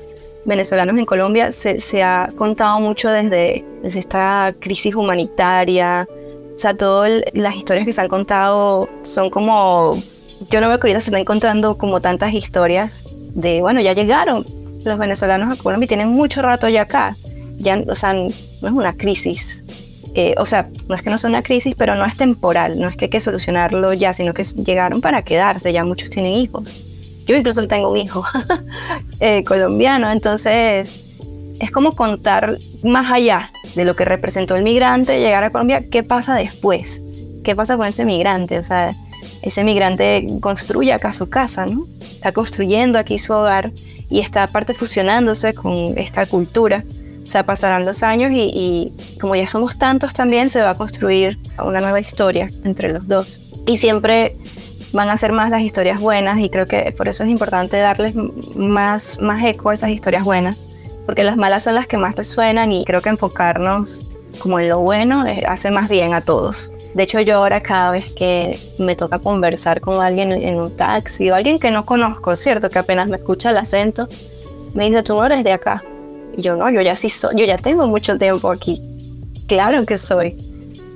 venezolanos 0.44 0.96
en 0.96 1.04
Colombia 1.04 1.50
se, 1.50 1.80
se, 1.80 2.02
ha 2.02 2.32
contado 2.36 2.80
mucho 2.80 3.10
desde, 3.10 3.64
desde 3.82 3.98
esta 3.98 4.54
crisis 4.58 4.94
humanitaria. 4.94 6.08
O 6.54 6.58
sea, 6.58 6.76
todas 6.76 7.22
las 7.32 7.56
historias 7.56 7.84
que 7.84 7.92
se 7.92 8.00
han 8.00 8.08
contado 8.08 8.88
son 9.02 9.30
como... 9.30 10.02
Yo 10.50 10.60
no 10.60 10.68
veo 10.68 10.78
que 10.78 10.86
ahorita 10.86 11.00
se 11.00 11.10
están 11.10 11.20
encontrando 11.20 11.78
como 11.78 12.00
tantas 12.00 12.32
historias 12.32 13.02
de, 13.34 13.60
bueno, 13.60 13.80
ya 13.80 13.92
llegaron 13.92 14.44
los 14.84 14.98
venezolanos 14.98 15.50
a 15.50 15.60
Colombia 15.60 15.84
y 15.86 15.88
tienen 15.88 16.08
mucho 16.08 16.42
rato 16.42 16.68
ya 16.68 16.82
acá. 16.82 17.16
Ya, 17.58 17.82
o 17.88 17.94
sea, 17.94 18.12
no 18.12 18.28
es 18.28 18.72
una 18.72 18.96
crisis. 18.96 19.64
Eh, 20.18 20.34
o 20.38 20.46
sea, 20.46 20.70
no 20.88 20.94
es 20.94 21.02
que 21.02 21.10
no 21.10 21.18
sea 21.18 21.28
una 21.28 21.42
crisis, 21.42 21.74
pero 21.76 21.94
no 21.94 22.06
es 22.06 22.16
temporal, 22.16 22.80
no 22.80 22.88
es 22.88 22.96
que 22.96 23.04
hay 23.04 23.10
que 23.10 23.20
solucionarlo 23.20 23.92
ya, 23.92 24.14
sino 24.14 24.32
que 24.32 24.44
llegaron 24.44 25.02
para 25.02 25.20
quedarse, 25.20 25.74
ya 25.74 25.84
muchos 25.84 26.08
tienen 26.08 26.32
hijos. 26.32 26.74
Yo 27.26 27.36
incluso 27.36 27.68
tengo 27.68 27.90
un 27.90 27.98
hijo 27.98 28.24
eh, 29.20 29.44
colombiano, 29.44 30.10
entonces 30.10 30.96
es 31.60 31.70
como 31.70 31.92
contar 31.92 32.56
más 32.82 33.12
allá 33.12 33.52
de 33.74 33.84
lo 33.84 33.94
que 33.94 34.06
representó 34.06 34.56
el 34.56 34.62
migrante, 34.62 35.20
llegar 35.20 35.44
a 35.44 35.50
Colombia, 35.50 35.82
qué 35.90 36.02
pasa 36.02 36.34
después, 36.34 37.02
qué 37.44 37.54
pasa 37.54 37.76
con 37.76 37.86
ese 37.86 38.06
migrante, 38.06 38.58
o 38.58 38.62
sea, 38.62 38.94
ese 39.42 39.64
migrante 39.64 40.26
construye 40.40 40.94
acá 40.94 41.12
su 41.12 41.28
casa, 41.28 41.66
¿no? 41.66 41.84
Está 42.00 42.32
construyendo 42.32 42.98
aquí 42.98 43.18
su 43.18 43.34
hogar 43.34 43.70
y 44.08 44.20
está 44.20 44.44
aparte 44.44 44.72
fusionándose 44.72 45.52
con 45.52 45.98
esta 45.98 46.24
cultura. 46.24 46.84
O 47.26 47.28
sea, 47.28 47.44
pasarán 47.44 47.84
los 47.84 48.04
años 48.04 48.30
y, 48.32 48.92
como 49.20 49.34
ya 49.34 49.48
somos 49.48 49.76
tantos 49.76 50.14
también, 50.14 50.48
se 50.48 50.60
va 50.60 50.70
a 50.70 50.74
construir 50.76 51.36
una 51.58 51.80
nueva 51.80 51.98
historia 51.98 52.48
entre 52.62 52.92
los 52.92 53.08
dos. 53.08 53.40
Y 53.66 53.78
siempre 53.78 54.36
van 54.92 55.08
a 55.08 55.16
ser 55.16 55.32
más 55.32 55.50
las 55.50 55.62
historias 55.62 55.98
buenas 55.98 56.38
y 56.38 56.48
creo 56.50 56.66
que 56.66 56.94
por 56.96 57.08
eso 57.08 57.24
es 57.24 57.28
importante 57.28 57.78
darles 57.78 58.14
más, 58.14 59.20
más 59.20 59.42
eco 59.44 59.70
a 59.70 59.74
esas 59.74 59.90
historias 59.90 60.22
buenas, 60.22 60.66
porque 61.04 61.24
las 61.24 61.36
malas 61.36 61.64
son 61.64 61.74
las 61.74 61.88
que 61.88 61.98
más 61.98 62.14
resuenan 62.14 62.70
y 62.70 62.84
creo 62.84 63.02
que 63.02 63.08
enfocarnos 63.08 64.06
como 64.38 64.60
en 64.60 64.68
lo 64.68 64.78
bueno 64.78 65.26
eh, 65.26 65.42
hace 65.48 65.72
más 65.72 65.90
bien 65.90 66.14
a 66.14 66.20
todos. 66.20 66.70
De 66.94 67.02
hecho, 67.02 67.20
yo 67.20 67.38
ahora 67.38 67.60
cada 67.60 67.90
vez 67.90 68.14
que 68.14 68.60
me 68.78 68.94
toca 68.94 69.18
conversar 69.18 69.80
con 69.80 70.00
alguien 70.00 70.30
en 70.30 70.60
un 70.60 70.76
taxi 70.76 71.28
o 71.28 71.34
alguien 71.34 71.58
que 71.58 71.72
no 71.72 71.84
conozco, 71.84 72.36
¿cierto? 72.36 72.70
Que 72.70 72.78
apenas 72.78 73.08
me 73.08 73.16
escucha 73.16 73.50
el 73.50 73.56
acento, 73.56 74.08
me 74.74 74.86
dice, 74.86 75.02
tú 75.02 75.14
no 75.14 75.26
eres 75.26 75.42
de 75.42 75.52
acá. 75.52 75.82
Yo 76.36 76.56
no, 76.56 76.70
yo 76.70 76.80
ya 76.82 76.96
sí 76.96 77.08
soy, 77.08 77.36
yo 77.36 77.46
ya 77.46 77.58
tengo 77.58 77.86
mucho 77.86 78.18
tiempo 78.18 78.50
aquí. 78.50 78.80
Claro 79.46 79.86
que 79.86 79.98
soy. 79.98 80.36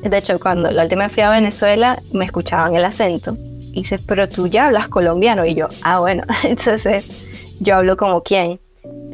De 0.03 0.17
hecho, 0.17 0.39
cuando 0.41 0.71
la 0.71 0.85
última 0.85 1.05
vez 1.05 1.13
fui 1.13 1.23
a 1.23 1.31
Venezuela, 1.31 2.01
me 2.13 2.25
escuchaban 2.25 2.75
el 2.75 2.85
acento. 2.85 3.37
Y 3.73 3.83
dice, 3.83 3.99
pero 3.99 4.29
tú 4.29 4.47
ya 4.47 4.67
hablas 4.67 4.89
colombiano. 4.89 5.45
Y 5.45 5.55
yo, 5.55 5.69
ah, 5.83 6.01
bueno, 6.01 6.25
entonces 6.45 7.05
yo 7.61 7.77
hablo 7.77 7.97
como 7.97 8.23
quién. 8.23 8.61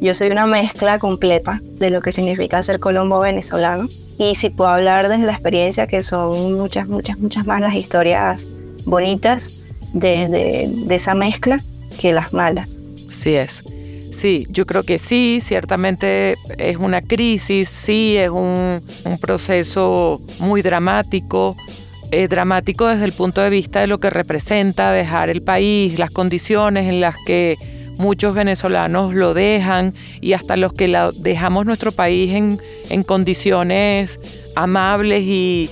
Yo 0.00 0.14
soy 0.14 0.30
una 0.30 0.46
mezcla 0.46 0.98
completa 0.98 1.60
de 1.62 1.90
lo 1.90 2.00
que 2.00 2.12
significa 2.12 2.62
ser 2.62 2.80
colombo 2.80 3.18
venezolano 3.18 3.88
y 4.18 4.34
si 4.34 4.50
puedo 4.50 4.70
hablar 4.70 5.08
desde 5.08 5.26
la 5.26 5.32
experiencia, 5.32 5.86
que 5.86 6.02
son 6.02 6.54
muchas, 6.54 6.88
muchas, 6.88 7.18
muchas 7.18 7.46
más 7.46 7.60
las 7.60 7.74
historias 7.74 8.44
bonitas 8.84 9.50
de, 9.92 10.70
esa 10.90 11.14
mezcla 11.14 11.62
que 11.98 12.12
las 12.12 12.32
malas. 12.32 12.82
Sí 13.10 13.34
es. 13.34 13.62
Sí, 14.16 14.46
yo 14.48 14.64
creo 14.64 14.82
que 14.82 14.96
sí, 14.96 15.40
ciertamente 15.42 16.36
es 16.56 16.78
una 16.78 17.02
crisis, 17.02 17.68
sí, 17.68 18.16
es 18.16 18.30
un, 18.30 18.80
proceso 19.20 20.22
muy 20.38 20.62
dramático, 20.62 21.54
dramático 22.30 22.86
desde 22.86 23.04
el 23.04 23.12
punto 23.12 23.42
de 23.42 23.50
vista 23.50 23.80
de 23.80 23.88
lo 23.88 23.98
que 23.98 24.08
representa 24.08 24.90
dejar 24.90 25.28
el 25.28 25.42
país, 25.42 25.98
las 25.98 26.10
condiciones 26.10 26.88
en 26.88 27.02
las 27.02 27.14
que 27.26 27.58
muchos 27.98 28.34
venezolanos 28.34 29.14
lo 29.14 29.34
dejan 29.34 29.92
y 30.22 30.32
hasta 30.32 30.56
los 30.56 30.72
que 30.72 30.88
dejamos 31.18 31.66
nuestro 31.66 31.92
país 31.92 32.32
en, 32.32 33.02
condiciones 33.02 34.18
amables 34.54 35.24
y, 35.24 35.68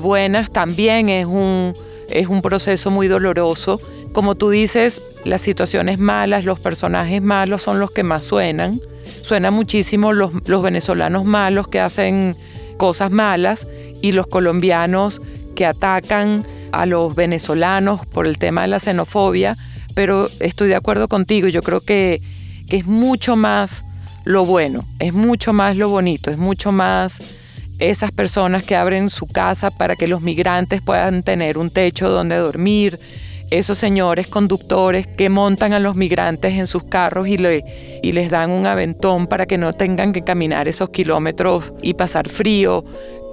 buenas 0.00 0.52
también 0.52 1.08
es 1.08 1.26
un, 1.26 1.74
es 2.08 2.28
un 2.28 2.42
proceso 2.42 2.92
muy 2.92 3.08
doloroso. 3.08 3.80
Como 4.12 4.34
tú 4.34 4.50
dices, 4.50 5.02
las 5.24 5.40
situaciones 5.40 5.98
malas, 5.98 6.44
los 6.44 6.60
personajes 6.60 7.22
malos 7.22 7.62
son 7.62 7.80
los 7.80 7.90
que 7.90 8.02
más 8.02 8.24
suenan. 8.24 8.80
Suenan 9.22 9.54
muchísimo 9.54 10.12
los, 10.12 10.32
los 10.46 10.62
venezolanos 10.62 11.24
malos 11.24 11.68
que 11.68 11.80
hacen 11.80 12.36
cosas 12.76 13.10
malas 13.10 13.66
y 14.00 14.12
los 14.12 14.26
colombianos 14.26 15.22
que 15.54 15.66
atacan 15.66 16.44
a 16.72 16.86
los 16.86 17.14
venezolanos 17.14 18.04
por 18.06 18.26
el 18.26 18.38
tema 18.38 18.62
de 18.62 18.68
la 18.68 18.80
xenofobia 18.80 19.56
pero 19.94 20.28
estoy 20.40 20.68
de 20.68 20.76
acuerdo 20.76 21.08
contigo, 21.08 21.48
yo 21.48 21.62
creo 21.62 21.80
que, 21.80 22.20
es 22.68 22.86
mucho 22.86 23.36
más 23.36 23.84
lo 24.24 24.46
bueno, 24.46 24.86
es 24.98 25.12
mucho 25.12 25.52
más 25.52 25.76
lo 25.76 25.90
bonito, 25.90 26.30
es 26.30 26.38
mucho 26.38 26.72
más 26.72 27.20
esas 27.78 28.12
personas 28.12 28.62
que 28.62 28.76
abren 28.76 29.10
su 29.10 29.26
casa 29.26 29.70
para 29.70 29.94
que 29.94 30.08
los 30.08 30.22
migrantes 30.22 30.80
puedan 30.80 31.22
tener 31.22 31.58
un 31.58 31.68
techo 31.68 32.08
donde 32.08 32.36
dormir, 32.36 32.98
esos 33.52 33.76
señores 33.76 34.28
conductores 34.28 35.06
que 35.06 35.28
montan 35.28 35.74
a 35.74 35.78
los 35.78 35.94
migrantes 35.94 36.54
en 36.54 36.66
sus 36.66 36.84
carros 36.84 37.28
y, 37.28 37.36
les 37.36 38.30
dan 38.30 38.50
un 38.50 38.66
aventón 38.66 39.26
para 39.26 39.44
que 39.44 39.58
no 39.58 39.74
tengan 39.74 40.12
que 40.12 40.22
caminar 40.22 40.68
esos 40.68 40.88
kilómetros 40.88 41.72
y 41.82 41.92
pasar 41.92 42.30
frío, 42.30 42.82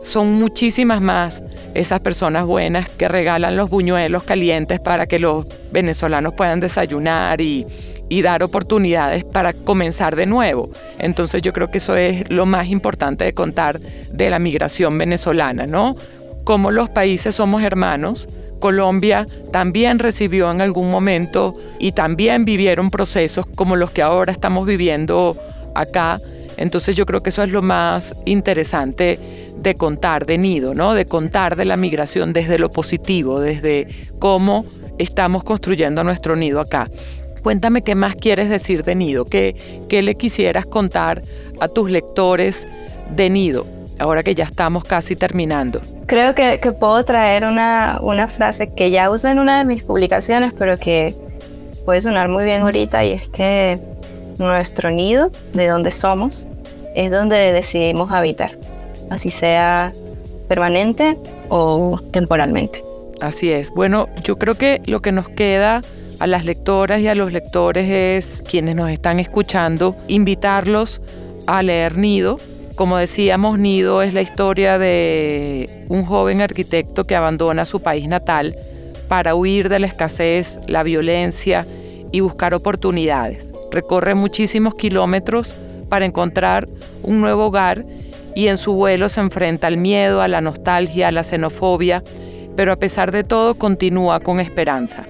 son 0.01 0.34
muchísimas 0.34 0.99
más 0.99 1.41
esas 1.74 2.01
personas 2.01 2.45
buenas 2.45 2.89
que 2.89 3.07
regalan 3.07 3.55
los 3.55 3.70
buñuelos 3.70 4.24
calientes 4.24 4.82
para 4.82 5.07
que 5.07 5.20
los 5.20 5.45
venezolanos 5.72 6.34
puedan 6.34 6.59
desayunar 6.59 7.39
y, 7.39 7.65
dar 8.22 8.43
oportunidades 8.43 9.24
para 9.24 9.53
comenzar 9.53 10.17
de 10.17 10.26
nuevo. 10.26 10.70
Entonces 10.97 11.41
yo 11.41 11.53
creo 11.53 11.72
que 11.72 11.78
eso 11.78 11.95
es 11.95 12.30
lo 12.30 12.45
más 12.45 12.67
importante 12.67 13.24
de 13.24 13.34
contar 13.34 13.80
de 13.80 14.30
la 14.30 14.39
migración 14.39 14.97
venezolana, 14.97 15.65
¿no? 15.65 15.95
Como 16.43 16.72
los 16.72 16.89
países 16.89 17.36
somos 17.36 17.61
hermanos, 17.61 18.28
Colombia 18.60 19.26
también 19.51 19.99
recibió 19.99 20.51
en 20.51 20.62
algún 20.62 20.91
momento 20.91 21.55
y 21.80 21.93
también 21.93 22.45
vivieron 22.45 22.91
procesos 22.91 23.45
como 23.55 23.76
los 23.76 23.91
que 23.91 24.01
ahora 24.01 24.32
estamos 24.32 24.66
viviendo 24.66 25.38
acá. 25.76 26.20
Entonces 26.57 26.95
yo 26.95 27.05
creo 27.05 27.24
que 27.24 27.30
eso 27.30 27.41
es 27.41 27.51
lo 27.51 27.62
más 27.62 28.16
interesante 28.26 29.20
de 29.57 29.76
contar 29.76 30.26
de 30.26 30.38
Nido, 30.38 30.74
¿no? 30.74 30.93
De 30.93 31.05
contar 31.05 31.55
de 31.55 31.66
la 31.66 31.78
migración 31.78 32.34
desde 32.34 32.60
lo 32.60 32.70
positivo, 32.70 33.39
desde 33.39 33.88
cómo 34.20 34.66
estamos 34.97 35.43
construyendo 35.43 36.03
nuestro 36.03 36.36
nido 36.36 36.60
acá. 36.60 36.89
Cuéntame 37.43 37.82
qué 37.82 37.95
más 37.95 38.16
quieres 38.16 38.49
decir 38.49 38.84
de 38.84 38.95
Nido, 38.95 39.26
qué, 39.26 39.55
qué 39.88 40.01
le 40.01 40.16
quisieras 40.16 40.66
contar 40.66 41.22
a 41.62 41.70
tus 41.70 41.89
lectores 41.89 42.68
de 43.16 43.30
Nido, 43.30 43.66
ahora 44.00 44.24
que 44.24 44.36
ya 44.36 44.45
estamos 44.45 44.84
casi 44.84 45.16
terminando. 45.16 45.82
Creo 46.06 46.34
que, 46.36 46.58
puedo 46.80 47.04
traer 47.06 47.45
una, 47.45 48.00
una 48.02 48.28
frase 48.28 48.74
que 48.74 48.91
ya 48.91 49.10
uso 49.10 49.28
en 49.28 49.39
una 49.39 49.60
de 49.60 49.66
mis 49.66 49.84
publicaciones, 49.84 50.54
pero 50.58 50.78
que 50.78 51.14
puede 51.86 52.02
sonar 52.02 52.30
muy 52.30 52.43
bien 52.43 52.62
ahorita 52.62 53.04
y 53.06 53.14
es 53.14 53.28
que 53.30 53.80
nuestro 54.38 54.89
nido, 54.89 55.32
de 55.54 55.68
donde 55.68 55.91
somos, 55.91 56.47
es 56.95 57.12
donde 57.12 57.52
decidimos 57.52 58.12
habitar, 58.12 58.58
así 59.10 59.30
sea 59.30 59.91
permanente 60.47 61.18
o 61.50 62.00
temporalmente. 62.12 62.84
Así 63.22 63.52
es. 63.52 63.72
Bueno, 63.72 64.08
yo 64.24 64.38
creo 64.38 64.56
que 64.56 64.82
lo 64.86 65.02
que 65.02 65.12
nos 65.12 65.30
queda 65.30 65.82
a 66.20 66.28
las 66.28 66.45
lectoras 66.45 67.02
y 67.02 67.08
a 67.08 67.16
los 67.16 67.32
lectores 67.32 67.89
es, 67.89 68.43
quienes 68.47 68.76
nos 68.76 68.89
están 68.89 69.20
escuchando, 69.20 69.95
invitarlos 70.08 71.02
a 71.47 71.64
leer 71.64 71.97
Nido. 71.97 72.38
Como 72.80 72.95
decíamos, 72.95 73.59
Nido 73.59 74.01
es 74.01 74.13
la 74.13 74.21
historia 74.21 74.80
de 74.80 75.69
un 75.89 76.05
joven 76.05 76.39
arquitecto 76.39 77.03
que 77.03 77.13
abandona 77.13 77.65
su 77.65 77.82
país 77.82 78.07
natal 78.07 78.55
para 79.09 79.36
huir 79.36 79.67
de 79.67 79.80
la 79.80 79.88
escasez, 79.88 80.61
la 80.65 80.84
violencia 80.84 81.67
y 82.13 82.21
buscar 82.21 82.53
oportunidades. 82.53 83.51
Recorre 83.69 84.15
muchísimos 84.15 84.75
kilómetros 84.75 85.53
para 85.89 86.05
encontrar 86.05 86.69
un 87.03 87.19
nuevo 87.19 87.47
hogar 87.47 87.84
y 88.34 88.47
en 88.47 88.57
su 88.57 88.71
vuelo 88.75 89.09
se 89.09 89.19
enfrenta 89.19 89.67
al 89.67 89.75
miedo, 89.75 90.21
a 90.21 90.30
la 90.30 90.39
nostalgia, 90.39 91.09
a 91.09 91.11
la 91.11 91.23
xenofobia, 91.23 92.01
pero 92.55 92.71
a 92.71 92.77
pesar 92.77 93.11
de 93.11 93.25
todo 93.25 93.55
continúa 93.55 94.21
con 94.21 94.39
esperanza. 94.39 95.05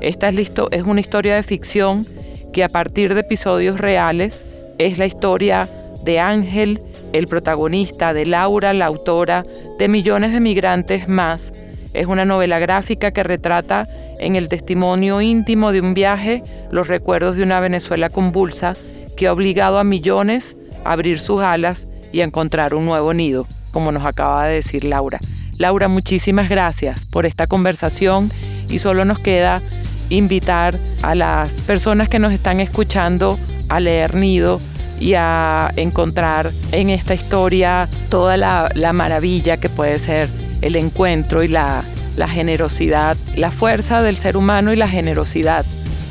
Esta 0.00 0.28
es, 0.28 0.52
es 0.70 0.82
una 0.84 1.00
historia 1.00 1.34
de 1.34 1.42
ficción 1.42 2.06
que 2.52 2.62
a 2.62 2.68
partir 2.68 3.14
de 3.14 3.22
episodios 3.22 3.80
reales 3.80 4.46
es 4.78 4.98
la 4.98 5.06
historia 5.06 5.68
de 6.04 6.20
Ángel, 6.20 6.80
el 7.12 7.26
protagonista, 7.26 8.12
de 8.12 8.26
Laura, 8.26 8.72
la 8.72 8.86
autora, 8.86 9.44
de 9.78 9.88
millones 9.88 10.32
de 10.32 10.40
migrantes 10.40 11.08
más. 11.08 11.52
Es 11.94 12.06
una 12.06 12.24
novela 12.24 12.58
gráfica 12.58 13.10
que 13.10 13.22
retrata 13.22 13.86
en 14.18 14.36
el 14.36 14.48
testimonio 14.48 15.20
íntimo 15.20 15.72
de 15.72 15.80
un 15.80 15.94
viaje 15.94 16.42
los 16.70 16.88
recuerdos 16.88 17.36
de 17.36 17.42
una 17.42 17.60
Venezuela 17.60 18.10
convulsa 18.10 18.76
que 19.16 19.26
ha 19.26 19.32
obligado 19.32 19.78
a 19.78 19.84
millones 19.84 20.56
a 20.84 20.92
abrir 20.92 21.18
sus 21.18 21.40
alas 21.40 21.88
y 22.12 22.20
a 22.20 22.24
encontrar 22.24 22.74
un 22.74 22.84
nuevo 22.84 23.14
nido, 23.14 23.46
como 23.72 23.92
nos 23.92 24.04
acaba 24.04 24.46
de 24.46 24.56
decir 24.56 24.84
Laura. 24.84 25.18
Laura, 25.58 25.88
muchísimas 25.88 26.48
gracias 26.48 27.04
por 27.06 27.26
esta 27.26 27.46
conversación 27.46 28.30
y 28.68 28.78
solo 28.78 29.04
nos 29.04 29.18
queda 29.18 29.60
invitar 30.08 30.78
a 31.02 31.14
las 31.14 31.52
personas 31.66 32.08
que 32.08 32.18
nos 32.18 32.32
están 32.32 32.60
escuchando 32.60 33.38
a 33.68 33.80
leer 33.80 34.14
Nido 34.14 34.60
y 35.00 35.14
a 35.14 35.72
encontrar 35.76 36.50
en 36.72 36.90
esta 36.90 37.14
historia 37.14 37.88
toda 38.08 38.36
la, 38.36 38.92
maravilla 38.92 39.56
que 39.58 39.68
puede 39.68 39.98
ser 39.98 40.28
el 40.62 40.76
encuentro 40.76 41.42
y 41.42 41.48
la, 41.48 41.84
la 42.16 42.28
generosidad, 42.28 43.16
la 43.36 43.50
fuerza 43.50 44.02
del 44.02 44.16
ser 44.16 44.36
humano 44.36 44.72
y 44.72 44.76
la 44.76 44.88
generosidad 44.88 45.64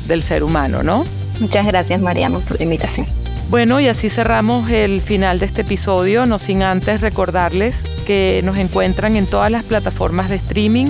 del 0.06 0.22
ser 0.22 0.42
humano, 0.42 0.82
¿no? 0.82 1.04
Muchas 1.40 1.66
gracias, 1.66 2.00
Mariano, 2.00 2.40
por 2.40 2.58
la 2.58 2.64
invitación. 2.64 3.06
Bueno, 3.50 3.80
y 3.80 3.88
así 3.88 4.10
cerramos 4.10 4.70
el 4.70 5.00
final 5.00 5.38
de 5.38 5.46
este 5.46 5.62
episodio, 5.62 6.26
no 6.26 6.38
sin 6.38 6.62
antes 6.62 7.00
recordarles 7.00 7.84
que 8.06 8.42
nos 8.44 8.58
encuentran 8.58 9.16
en 9.16 9.26
todas 9.26 9.50
las 9.50 9.64
plataformas 9.64 10.28
de 10.28 10.36
streaming 10.36 10.88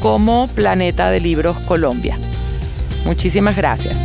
como 0.00 0.46
Planeta 0.48 1.10
de 1.10 1.20
Libros 1.20 1.58
Colombia. 1.60 2.16
Muchísimas 3.04 3.56
gracias. 3.56 3.96